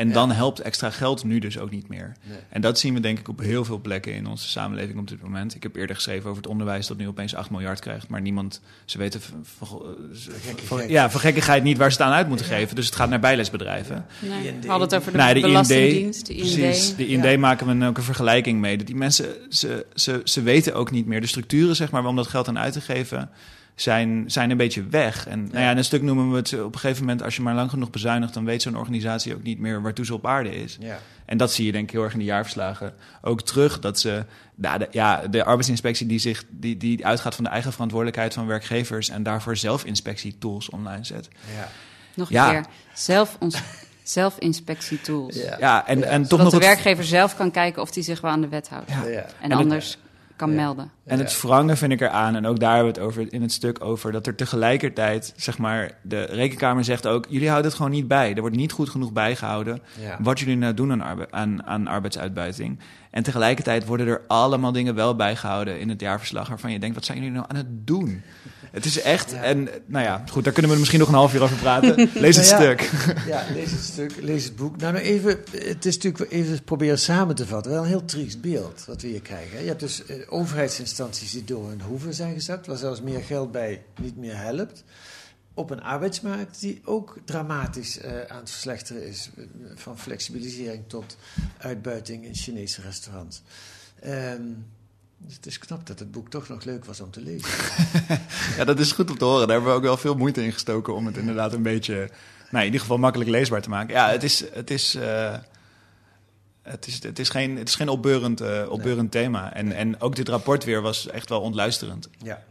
En 0.00 0.08
ja. 0.08 0.14
dan 0.14 0.30
helpt 0.30 0.60
extra 0.60 0.90
geld 0.90 1.24
nu 1.24 1.38
dus 1.38 1.58
ook 1.58 1.70
niet 1.70 1.88
meer. 1.88 2.12
Nee. 2.22 2.38
En 2.48 2.60
dat 2.60 2.78
zien 2.78 2.94
we 2.94 3.00
denk 3.00 3.18
ik 3.18 3.28
op 3.28 3.38
heel 3.38 3.64
veel 3.64 3.80
plekken 3.80 4.14
in 4.14 4.26
onze 4.26 4.48
samenleving 4.48 4.98
op 4.98 5.08
dit 5.08 5.22
moment. 5.22 5.54
Ik 5.54 5.62
heb 5.62 5.76
eerder 5.76 5.96
geschreven 5.96 6.30
over 6.30 6.42
het 6.42 6.50
onderwijs 6.50 6.86
dat 6.86 6.96
nu 6.96 7.08
opeens 7.08 7.34
8 7.34 7.50
miljard 7.50 7.80
krijgt. 7.80 8.08
Maar 8.08 8.20
niemand, 8.20 8.60
ze 8.84 8.98
weten 8.98 9.20
van, 9.42 10.88
ja, 10.88 11.10
van 11.10 11.20
gekkigheid 11.20 11.62
niet 11.62 11.76
waar 11.76 11.92
ze 11.92 11.96
het 11.96 12.06
aan 12.06 12.12
uit 12.12 12.28
moeten 12.28 12.46
ja. 12.46 12.56
geven. 12.56 12.76
Dus 12.76 12.86
het 12.86 12.94
gaat 12.94 13.08
naar 13.08 13.20
bijlesbedrijven. 13.20 14.06
Nee, 14.18 14.54
we 14.60 14.68
hadden 14.68 14.88
het 14.88 14.96
over 14.96 15.12
de 15.12 15.18
nee, 15.18 15.34
de 15.34 15.40
Belastingdienst, 15.40 16.26
de 16.26 16.34
IND. 16.34 16.60
Precies, 16.60 16.96
de 16.96 17.06
IND 17.06 17.24
ja. 17.24 17.38
maken 17.38 17.78
we 17.78 17.86
ook 17.86 17.96
een 17.96 18.02
vergelijking 18.02 18.60
mee. 18.60 18.76
Dat 18.76 18.86
die 18.86 18.96
mensen, 18.96 19.26
ze, 19.48 19.86
ze, 19.94 20.20
ze 20.24 20.42
weten 20.42 20.74
ook 20.74 20.90
niet 20.90 21.06
meer 21.06 21.20
de 21.20 21.26
structuren 21.26 21.76
zeg 21.76 21.90
maar, 21.90 22.04
om 22.04 22.16
dat 22.16 22.26
geld 22.26 22.48
aan 22.48 22.58
uit 22.58 22.72
te 22.72 22.80
geven 22.80 23.30
zijn, 23.82 24.24
zijn 24.26 24.50
een 24.50 24.56
beetje 24.56 24.86
weg. 24.86 25.26
En 25.26 25.48
nou 25.52 25.64
ja, 25.64 25.76
een 25.76 25.84
stuk 25.84 26.02
noemen 26.02 26.30
we 26.30 26.36
het 26.36 26.52
op 26.52 26.74
een 26.74 26.80
gegeven 26.80 27.04
moment... 27.04 27.22
als 27.22 27.36
je 27.36 27.42
maar 27.42 27.54
lang 27.54 27.70
genoeg 27.70 27.90
bezuinigt... 27.90 28.34
dan 28.34 28.44
weet 28.44 28.62
zo'n 28.62 28.76
organisatie 28.76 29.34
ook 29.34 29.42
niet 29.42 29.58
meer 29.58 29.82
waartoe 29.82 30.04
ze 30.04 30.14
op 30.14 30.26
aarde 30.26 30.62
is. 30.62 30.76
Ja. 30.80 30.98
En 31.24 31.36
dat 31.36 31.52
zie 31.52 31.66
je 31.66 31.72
denk 31.72 31.84
ik 31.84 31.90
heel 31.90 32.02
erg 32.02 32.12
in 32.12 32.18
de 32.18 32.24
jaarverslagen 32.24 32.94
ook 33.22 33.42
terug. 33.42 33.80
Dat 33.80 34.00
ze, 34.00 34.24
nou, 34.54 34.78
de, 34.78 34.88
ja, 34.90 35.26
de 35.26 35.44
arbeidsinspectie 35.44 36.06
die, 36.06 36.18
zich, 36.18 36.44
die, 36.48 36.76
die 36.76 37.06
uitgaat 37.06 37.34
van 37.34 37.44
de 37.44 37.50
eigen 37.50 37.72
verantwoordelijkheid 37.72 38.34
van 38.34 38.46
werkgevers... 38.46 39.08
en 39.08 39.22
daarvoor 39.22 39.56
zelfinspectietools 39.56 40.70
online 40.70 41.04
zet. 41.04 41.28
Ja. 41.56 41.68
Nog 42.14 42.28
een 42.28 42.34
ja. 42.34 42.50
keer, 42.50 42.64
zelf 42.94 43.36
ons... 43.38 43.60
Zelfinspectietools. 44.02 45.36
Ja, 45.36 45.56
ja 45.58 45.86
en, 45.86 46.04
en 46.04 46.20
toch 46.20 46.30
Zodat 46.30 46.52
nog 46.52 46.60
de 46.60 46.66
werkgever 46.66 47.04
zelf 47.04 47.36
kan 47.36 47.50
kijken 47.50 47.82
of 47.82 47.94
hij 47.94 48.02
zich 48.02 48.20
wel 48.20 48.30
aan 48.30 48.40
de 48.40 48.48
wet 48.48 48.68
houdt. 48.68 48.90
Ja. 48.90 49.02
En, 49.04 49.26
En 49.40 49.52
anders 49.52 49.88
het- 49.90 50.09
kan 50.40 50.54
melden. 50.54 50.90
En 51.04 51.18
het 51.18 51.40
wrangen 51.42 51.76
vind 51.76 51.92
ik 51.92 52.00
eraan, 52.00 52.34
en 52.36 52.46
ook 52.46 52.60
daar 52.60 52.74
hebben 52.74 52.92
we 52.94 53.00
het 53.00 53.08
over 53.08 53.32
in 53.32 53.42
het 53.42 53.52
stuk 53.52 53.84
over, 53.84 54.12
dat 54.12 54.26
er 54.26 54.34
tegelijkertijd, 54.34 55.32
zeg 55.36 55.58
maar, 55.58 55.92
de 56.02 56.22
rekenkamer 56.22 56.84
zegt 56.84 57.06
ook, 57.06 57.26
jullie 57.28 57.48
houden 57.48 57.66
het 57.68 57.76
gewoon 57.76 57.92
niet 57.92 58.08
bij. 58.08 58.34
Er 58.34 58.40
wordt 58.40 58.56
niet 58.56 58.72
goed 58.72 58.88
genoeg 58.88 59.12
bijgehouden 59.12 59.80
Ja. 60.00 60.18
wat 60.20 60.38
jullie 60.40 60.56
nou 60.56 60.74
doen 60.74 60.92
aan, 60.92 61.00
arbe- 61.00 61.30
aan, 61.30 61.66
aan 61.66 61.86
arbeidsuitbuiting. 61.86 62.78
En 63.10 63.22
tegelijkertijd 63.22 63.86
worden 63.86 64.06
er 64.06 64.22
allemaal 64.26 64.72
dingen 64.72 64.94
wel 64.94 65.16
bijgehouden 65.16 65.80
in 65.80 65.88
het 65.88 66.00
jaarverslag 66.00 66.48
waarvan 66.48 66.72
je 66.72 66.78
denkt, 66.78 66.94
wat 66.94 67.04
zijn 67.04 67.18
jullie 67.18 67.32
nou 67.32 67.44
aan 67.48 67.56
het 67.56 67.86
doen? 67.86 68.22
Het 68.70 68.84
is 68.84 69.00
echt, 69.00 69.30
Ja. 69.30 69.42
en 69.42 69.68
nou 69.86 70.04
ja, 70.04 70.24
goed, 70.30 70.44
daar 70.44 70.52
kunnen 70.52 70.70
we 70.72 70.78
misschien 70.78 70.98
nog 71.00 71.08
een 71.08 71.14
half 71.14 71.34
uur 71.34 71.42
over 71.42 71.56
praten. 71.56 71.94
Lees 72.14 72.36
het 72.36 72.50
Nou 72.50 72.62
ja. 72.64 72.76
stuk. 72.76 72.90
Ja, 73.26 73.44
lees 73.54 73.70
het 73.70 73.80
stuk, 73.82 74.12
lees 74.20 74.44
het 74.44 74.56
boek. 74.56 74.76
Nou, 74.76 74.92
nou 74.92 75.04
even, 75.04 75.38
het 75.50 75.84
is 75.86 75.98
natuurlijk 75.98 76.32
even 76.32 76.64
proberen 76.64 76.98
samen 76.98 77.34
te 77.34 77.46
vatten. 77.46 77.72
Wel 77.72 77.82
een 77.82 77.88
heel 77.88 78.04
triest 78.04 78.40
beeld 78.40 78.84
wat 78.86 79.02
we 79.02 79.08
hier 79.08 79.20
krijgen. 79.22 79.60
Je 79.60 79.66
hebt 79.68 79.80
dus 79.80 80.04
eh, 80.06 80.16
overheidsinstanties 80.28 81.30
die 81.32 81.44
door 81.44 81.68
hun 81.68 81.80
hoeven 81.80 82.14
zijn 82.14 82.34
gezakt, 82.34 82.66
waar 82.66 82.76
zelfs 82.76 83.00
meer 83.02 83.20
geld 83.22 83.52
bij 83.52 83.82
niet 84.00 84.16
meer 84.16 84.36
helpt. 84.36 84.84
Op 85.54 85.70
een 85.70 85.82
arbeidsmarkt 85.82 86.60
die 86.60 86.80
ook 86.84 87.16
dramatisch 87.24 87.98
eh, 87.98 88.12
aan 88.28 88.38
het 88.40 88.50
verslechteren 88.50 89.06
is. 89.06 89.30
eh, 89.36 89.44
Van 89.74 89.98
flexibilisering 89.98 90.82
tot 90.86 91.16
uitbuiting 91.58 92.24
in 92.24 92.34
Chinese 92.34 92.80
restaurants. 92.82 93.42
Ehm, 94.00 94.42
dus 95.26 95.34
het 95.34 95.46
is 95.46 95.58
knap 95.58 95.86
dat 95.86 95.98
het 95.98 96.10
boek 96.10 96.30
toch 96.30 96.48
nog 96.48 96.64
leuk 96.64 96.84
was 96.84 97.00
om 97.00 97.10
te 97.10 97.20
lezen. 97.20 97.48
Ja, 98.56 98.64
dat 98.64 98.78
is 98.78 98.92
goed 98.92 99.10
om 99.10 99.18
te 99.18 99.24
horen. 99.24 99.46
Daar 99.46 99.56
hebben 99.56 99.70
we 99.70 99.76
ook 99.76 99.84
wel 99.84 99.96
veel 99.96 100.14
moeite 100.14 100.44
in 100.44 100.52
gestoken 100.52 100.94
om 100.94 101.06
het 101.06 101.16
inderdaad 101.16 101.52
een 101.52 101.62
beetje, 101.62 101.94
nou, 102.50 102.58
in 102.58 102.64
ieder 102.64 102.80
geval 102.80 102.98
makkelijk 102.98 103.30
leesbaar 103.30 103.62
te 103.62 103.68
maken. 103.68 103.94
Ja, 103.94 104.10
het 104.10 104.22
is, 104.22 104.44
het 104.52 104.70
is, 104.70 104.94
eh, 104.94 105.34
het 106.62 106.86
is, 106.86 107.02
het 107.02 107.18
is 107.18 107.28
geen, 107.28 107.56
het 107.56 107.68
is 107.68 107.74
geen 107.74 107.88
opbeurend, 107.88 108.40
eh, 108.40 108.66
opbeurend 108.68 109.10
thema. 109.10 109.54
En, 109.54 109.72
en 109.72 110.00
ook 110.00 110.16
dit 110.16 110.28
rapport 110.28 110.64
weer 110.64 110.82
was 110.82 111.06
echt 111.06 111.28
wel 111.28 111.40
ontluisterend. 111.40 112.08
Ja. 112.18 112.42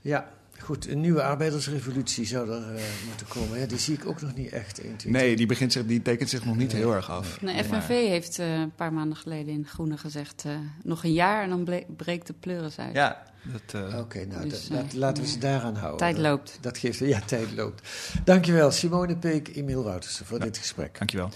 Ja, 0.00 0.32
goed. 0.62 0.88
Een 0.88 1.00
nieuwe 1.00 1.22
arbeidersrevolutie 1.22 2.24
zou 2.26 2.50
er 2.50 2.74
eh, 2.74 2.82
moeten 3.06 3.26
komen. 3.28 3.58
Ja, 3.58 3.66
die 3.66 3.78
zie 3.78 3.94
ik 3.94 4.06
ook 4.06 4.20
nog 4.20 4.34
niet 4.34 4.50
echt 4.52 4.80
1, 4.80 4.96
2, 4.96 5.12
Nee, 5.12 5.36
die, 5.36 5.46
begint 5.46 5.72
zich, 5.72 5.86
die 5.86 6.02
tekent 6.02 6.28
zich 6.30 6.44
nog 6.44 6.56
niet 6.56 6.72
heel 6.72 6.94
erg 6.94 7.10
af. 7.10 7.38
De 7.38 7.44
Maar- 7.44 7.64
FNV 7.64 7.88
heeft 7.88 8.38
eh, 8.38 8.54
een 8.60 8.74
paar 8.74 8.92
maanden 8.92 9.16
geleden 9.16 9.52
in 9.54 9.66
Groene 9.66 9.96
gezegd... 9.96 10.42
eh, 10.46 10.52
nog 10.82 11.04
een 11.04 11.12
jaar 11.12 11.42
en 11.42 11.48
dan 11.48 11.84
breekt 11.96 12.26
de 12.26 12.32
pleuris 12.40 12.78
uit. 12.78 12.94
Ja, 12.94 13.22
dat, 13.42 13.82
eh, 13.90 13.98
Oké, 13.98 14.24
nou, 14.24 14.48
Dus, 14.48 14.68
dat- 14.68 14.78
laat- 14.78 14.92
eh, 14.92 14.98
laten 14.98 15.22
we 15.22 15.28
ze 15.28 15.38
daaraan 15.38 15.74
houden. 15.74 15.98
Tijd 15.98 16.18
loopt. 16.18 16.58
Dat 16.60 16.78
geeft, 16.78 16.98
ja, 16.98 17.20
tijd 17.26 17.52
loopt. 17.56 17.88
Dankjewel, 18.24 18.70
Simone 18.70 19.16
Peek, 19.16 19.56
Emiel 19.56 19.82
Woutersen, 19.82 20.26
voor 20.26 20.38
dit 20.40 20.58
gesprek. 20.58 20.98
dankjewel. 20.98 21.28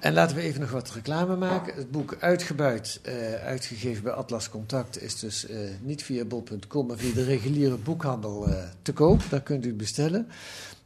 En 0.00 0.12
laten 0.12 0.36
we 0.36 0.42
even 0.42 0.60
nog 0.60 0.70
wat 0.70 0.90
reclame 0.90 1.36
maken. 1.36 1.74
Het 1.74 1.90
boek 1.90 2.16
Uitgebuit, 2.20 3.00
eh, 3.02 3.34
uitgegeven 3.34 4.02
bij 4.02 4.12
Atlas 4.12 4.48
Contact, 4.48 5.02
is 5.02 5.18
dus 5.18 5.46
eh, 5.46 5.58
niet 5.80 6.02
via 6.02 6.24
bol.com, 6.24 6.86
maar 6.86 6.96
via 6.96 7.14
de 7.14 7.24
reguliere 7.24 7.76
boekhandel 7.76 8.48
eh, 8.48 8.54
te 8.82 8.92
koop. 8.92 9.20
Daar 9.30 9.40
kunt 9.42 9.64
u 9.64 9.68
het 9.68 9.76
bestellen. 9.76 10.28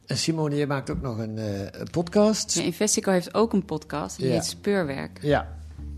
En 0.05 0.17
Simone, 0.17 0.55
je 0.55 0.67
maakt 0.67 0.89
ook 0.89 1.01
nog 1.01 1.17
een, 1.17 1.37
uh, 1.37 1.59
een 1.61 1.89
podcast. 1.91 2.53
Ja, 2.53 2.61
Investico 2.63 3.11
heeft 3.11 3.33
ook 3.33 3.53
een 3.53 3.65
podcast, 3.65 4.17
die 4.17 4.27
Ja. 4.27 4.33
heet 4.33 4.45
Speurwerk. 4.45 5.19
Ja, 5.21 5.56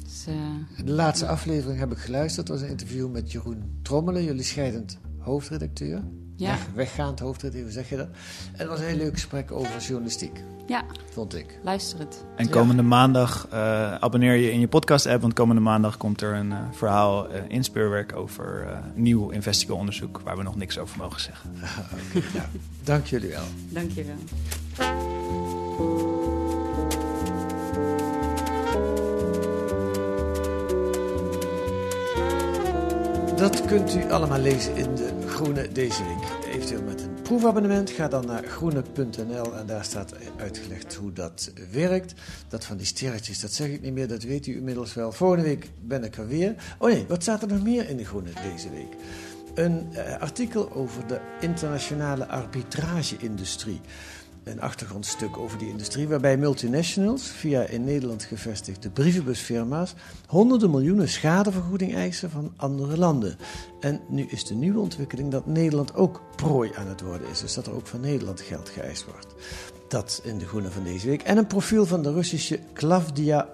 Dus, 0.10 0.26
eh, 0.28 0.86
de 0.86 0.91
laatste 0.91 1.28
aflevering 1.28 1.80
heb 1.80 1.91
ik 1.91 1.97
geluisterd. 1.97 2.47
Dat 2.47 2.55
was 2.55 2.66
een 2.66 2.72
interview 2.72 3.10
met 3.12 3.32
Jeroen 3.32 3.80
Trommelen, 3.82 4.24
jullie 4.24 4.43
scheidend 4.43 4.99
hoofdredacteur. 5.18 6.01
Ja. 6.36 6.49
Weg- 6.51 6.68
weggaand 6.76 7.20
hoofdredacteur, 7.20 7.64
hoe 7.64 7.74
zeg 7.74 7.89
je 7.89 7.95
dat? 7.95 8.07
En 8.51 8.57
het 8.60 8.68
was 8.68 8.80
een 8.80 8.86
heel 8.86 8.97
leuk 8.97 9.14
gesprek 9.14 9.51
over 9.51 9.80
journalistiek, 9.82 10.43
ja, 10.68 10.84
vond 11.12 11.36
ik. 11.36 11.60
luister 11.64 11.99
het. 11.99 12.24
En 12.36 12.49
komende 12.49 12.82
maandag 12.82 13.47
eh, 13.51 13.95
abonneer 13.95 14.34
je 14.36 14.51
in 14.51 14.60
je 14.60 14.68
podcast-app, 14.68 15.22
want 15.22 15.34
komende 15.34 15.62
maandag 15.62 15.97
komt 15.97 16.22
er 16.22 16.34
een 16.34 16.51
eh, 16.51 16.57
verhaal 16.72 17.30
eh, 17.30 17.41
in 17.47 17.64
Speurwerk 17.64 18.16
over 18.16 18.68
eh, 18.68 18.78
nieuw 18.95 19.30
investigo-onderzoek 19.30 20.20
waar 20.24 20.38
we 20.38 20.43
nog 20.43 20.55
niks 20.55 20.78
over 20.78 20.97
mogen 20.97 21.22
zeggen. 21.22 21.49
Oké, 22.16 22.26
nou, 22.38 22.47
dank 22.84 23.05
jullie 23.05 23.30
wel. 23.30 23.45
Dank 23.70 23.91
je 23.91 24.03
wel. 24.05 24.18
Dat 33.40 33.66
kunt 33.66 33.96
u 33.96 34.12
allemaal 34.12 34.40
lezen 34.40 34.76
in 34.76 34.96
de 34.96 35.12
Groene 35.28 35.72
deze 35.72 36.04
week. 36.04 36.54
Eventueel 36.54 36.82
met 36.82 37.02
een 37.02 37.22
proefabonnement. 37.22 37.90
Ga 37.90 38.08
dan 38.08 38.26
naar 38.26 38.44
groene.nl 38.44 39.56
en 39.56 39.66
daar 39.66 39.84
staat 39.84 40.14
uitgelegd 40.38 40.96
hoe 40.96 41.14
dat 41.14 41.52
werkt. 41.72 42.14
Dat 42.48 42.66
van 42.66 42.78
die 42.78 42.86
sterretjes, 42.86 43.40
dat 43.40 43.52
zeg 43.52 43.68
ik 43.68 43.82
niet 43.82 43.94
meer, 43.94 44.08
dat 44.08 44.24
weet 44.24 44.48
u 44.48 44.56
inmiddels 44.56 44.94
wel. 44.94 45.12
Volgende 45.12 45.44
week 45.44 45.70
ben 45.82 46.04
ik 46.04 46.18
er 46.18 46.28
weer. 46.28 46.56
Oh 46.78 46.90
nee, 46.90 47.06
wat 47.08 47.22
staat 47.22 47.42
er 47.42 47.48
nog 47.48 47.64
meer 47.64 47.90
in 47.90 47.98
de 47.98 48.06
Groene 48.06 48.30
deze 48.52 48.70
week? 48.70 48.96
Een 49.54 49.88
eh, 49.94 50.22
artikel 50.22 50.72
over 50.74 51.08
de 51.08 51.20
internationale 51.40 52.28
arbitrage-industrie. 52.28 53.82
Een 54.50 54.62
achtergrondstuk 54.62 55.38
over 55.38 55.58
die 55.58 55.70
industrie, 55.70 56.08
waarbij 56.08 56.38
multinationals 56.38 57.28
via 57.28 57.62
in 57.62 57.84
Nederland 57.84 58.24
gevestigde 58.24 58.89
brievenbusfirma's 58.89 59.93
honderden 60.28 60.70
miljoenen 60.70 61.10
schadevergoeding 61.10 61.95
eisen 61.95 62.30
van 62.30 62.54
andere 62.56 62.97
landen. 62.97 63.38
En 63.80 64.02
nu 64.08 64.26
is 64.30 64.45
de 64.45 64.54
nieuwe 64.54 64.80
ontwikkeling 64.80 65.32
dat 65.32 65.45
Nederland 65.45 65.95
ook 65.95 66.22
prooi 66.36 66.72
aan 66.76 66.88
het 66.88 67.02
worden 67.02 67.30
is, 67.30 67.39
dus 67.39 67.54
dat 67.54 67.68
er 67.68 67.74
ook 67.74 67.88
van 67.88 68.00
Nederland 68.00 68.41
geld 68.41 68.70
geëist 68.70 69.06
wordt. 69.06 69.34
Dat 69.88 70.22
in 70.24 70.38
de 70.38 70.47
groene 70.47 70.70
van 70.70 70.84
deze 70.84 71.08
week. 71.08 71.22
En 71.22 71.38
een 71.38 71.47
profiel 71.47 71.86
van 71.86 72.04
de 72.04 72.14
Russische 72.14 72.60
Klavdia 72.74 73.50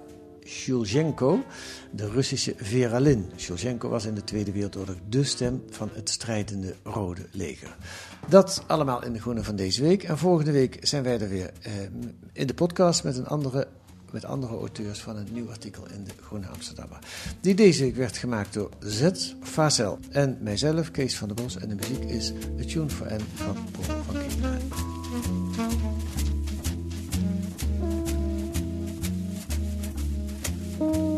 Shulchenko, 0.46 1.43
de 1.91 2.10
Russische 2.10 2.54
Vera 2.58 3.00
Lynn. 3.00 3.30
Was 3.80 4.06
in 4.06 4.16
de 4.16 4.24
Tweede 4.24 4.52
Wereldoorlog 4.52 4.96
de 5.10 5.24
stem 5.24 5.64
van 5.70 5.89
het 5.93 6.10
strijdende 6.10 6.76
Rode 6.84 7.26
Leger. 7.32 7.76
Dat 8.28 8.64
allemaal 8.68 9.04
in 9.04 9.14
de 9.14 9.22
groene 9.22 9.43
van 9.43 9.56
deze 9.56 9.82
week. 9.82 10.04
En 10.04 10.18
volgende 10.18 10.52
week 10.52 10.78
zijn 10.82 11.04
wij 11.04 11.20
er 11.20 11.30
weer 11.30 11.52
eh, 11.62 11.72
in 12.34 12.48
de 12.48 12.54
podcast 12.54 13.04
met, 13.04 13.18
een 13.18 13.28
andere, 13.28 13.68
met 14.12 14.26
andere 14.26 14.56
auteurs 14.56 15.00
van 15.00 15.16
een 15.16 15.28
nieuw 15.32 15.50
artikel 15.50 15.84
in 15.93 16.04
de 16.04 16.12
Groene 16.22 16.48
Amsterdammer. 16.48 17.00
Die 17.41 17.56
deze 17.56 17.84
week 17.84 17.96
werd 17.96 18.18
gemaakt 18.18 18.54
door 18.54 18.70
Z. 18.80 19.34
Vazel 19.41 20.00
en 20.10 20.38
mijzelf, 20.41 20.91
Kees 20.91 21.18
van 21.18 21.28
der 21.28 21.43
Bos. 21.43 21.58
En 21.58 21.70
de 21.70 21.76
muziek 21.76 22.04
is 22.04 22.34
The 22.58 22.66
Tune 22.66 22.89
for 22.89 23.08
N 23.14 23.22
van 23.34 23.58
Paul 23.72 24.04
van 24.04 24.16
Kees. 24.16 24.75
Bye. 30.80 31.14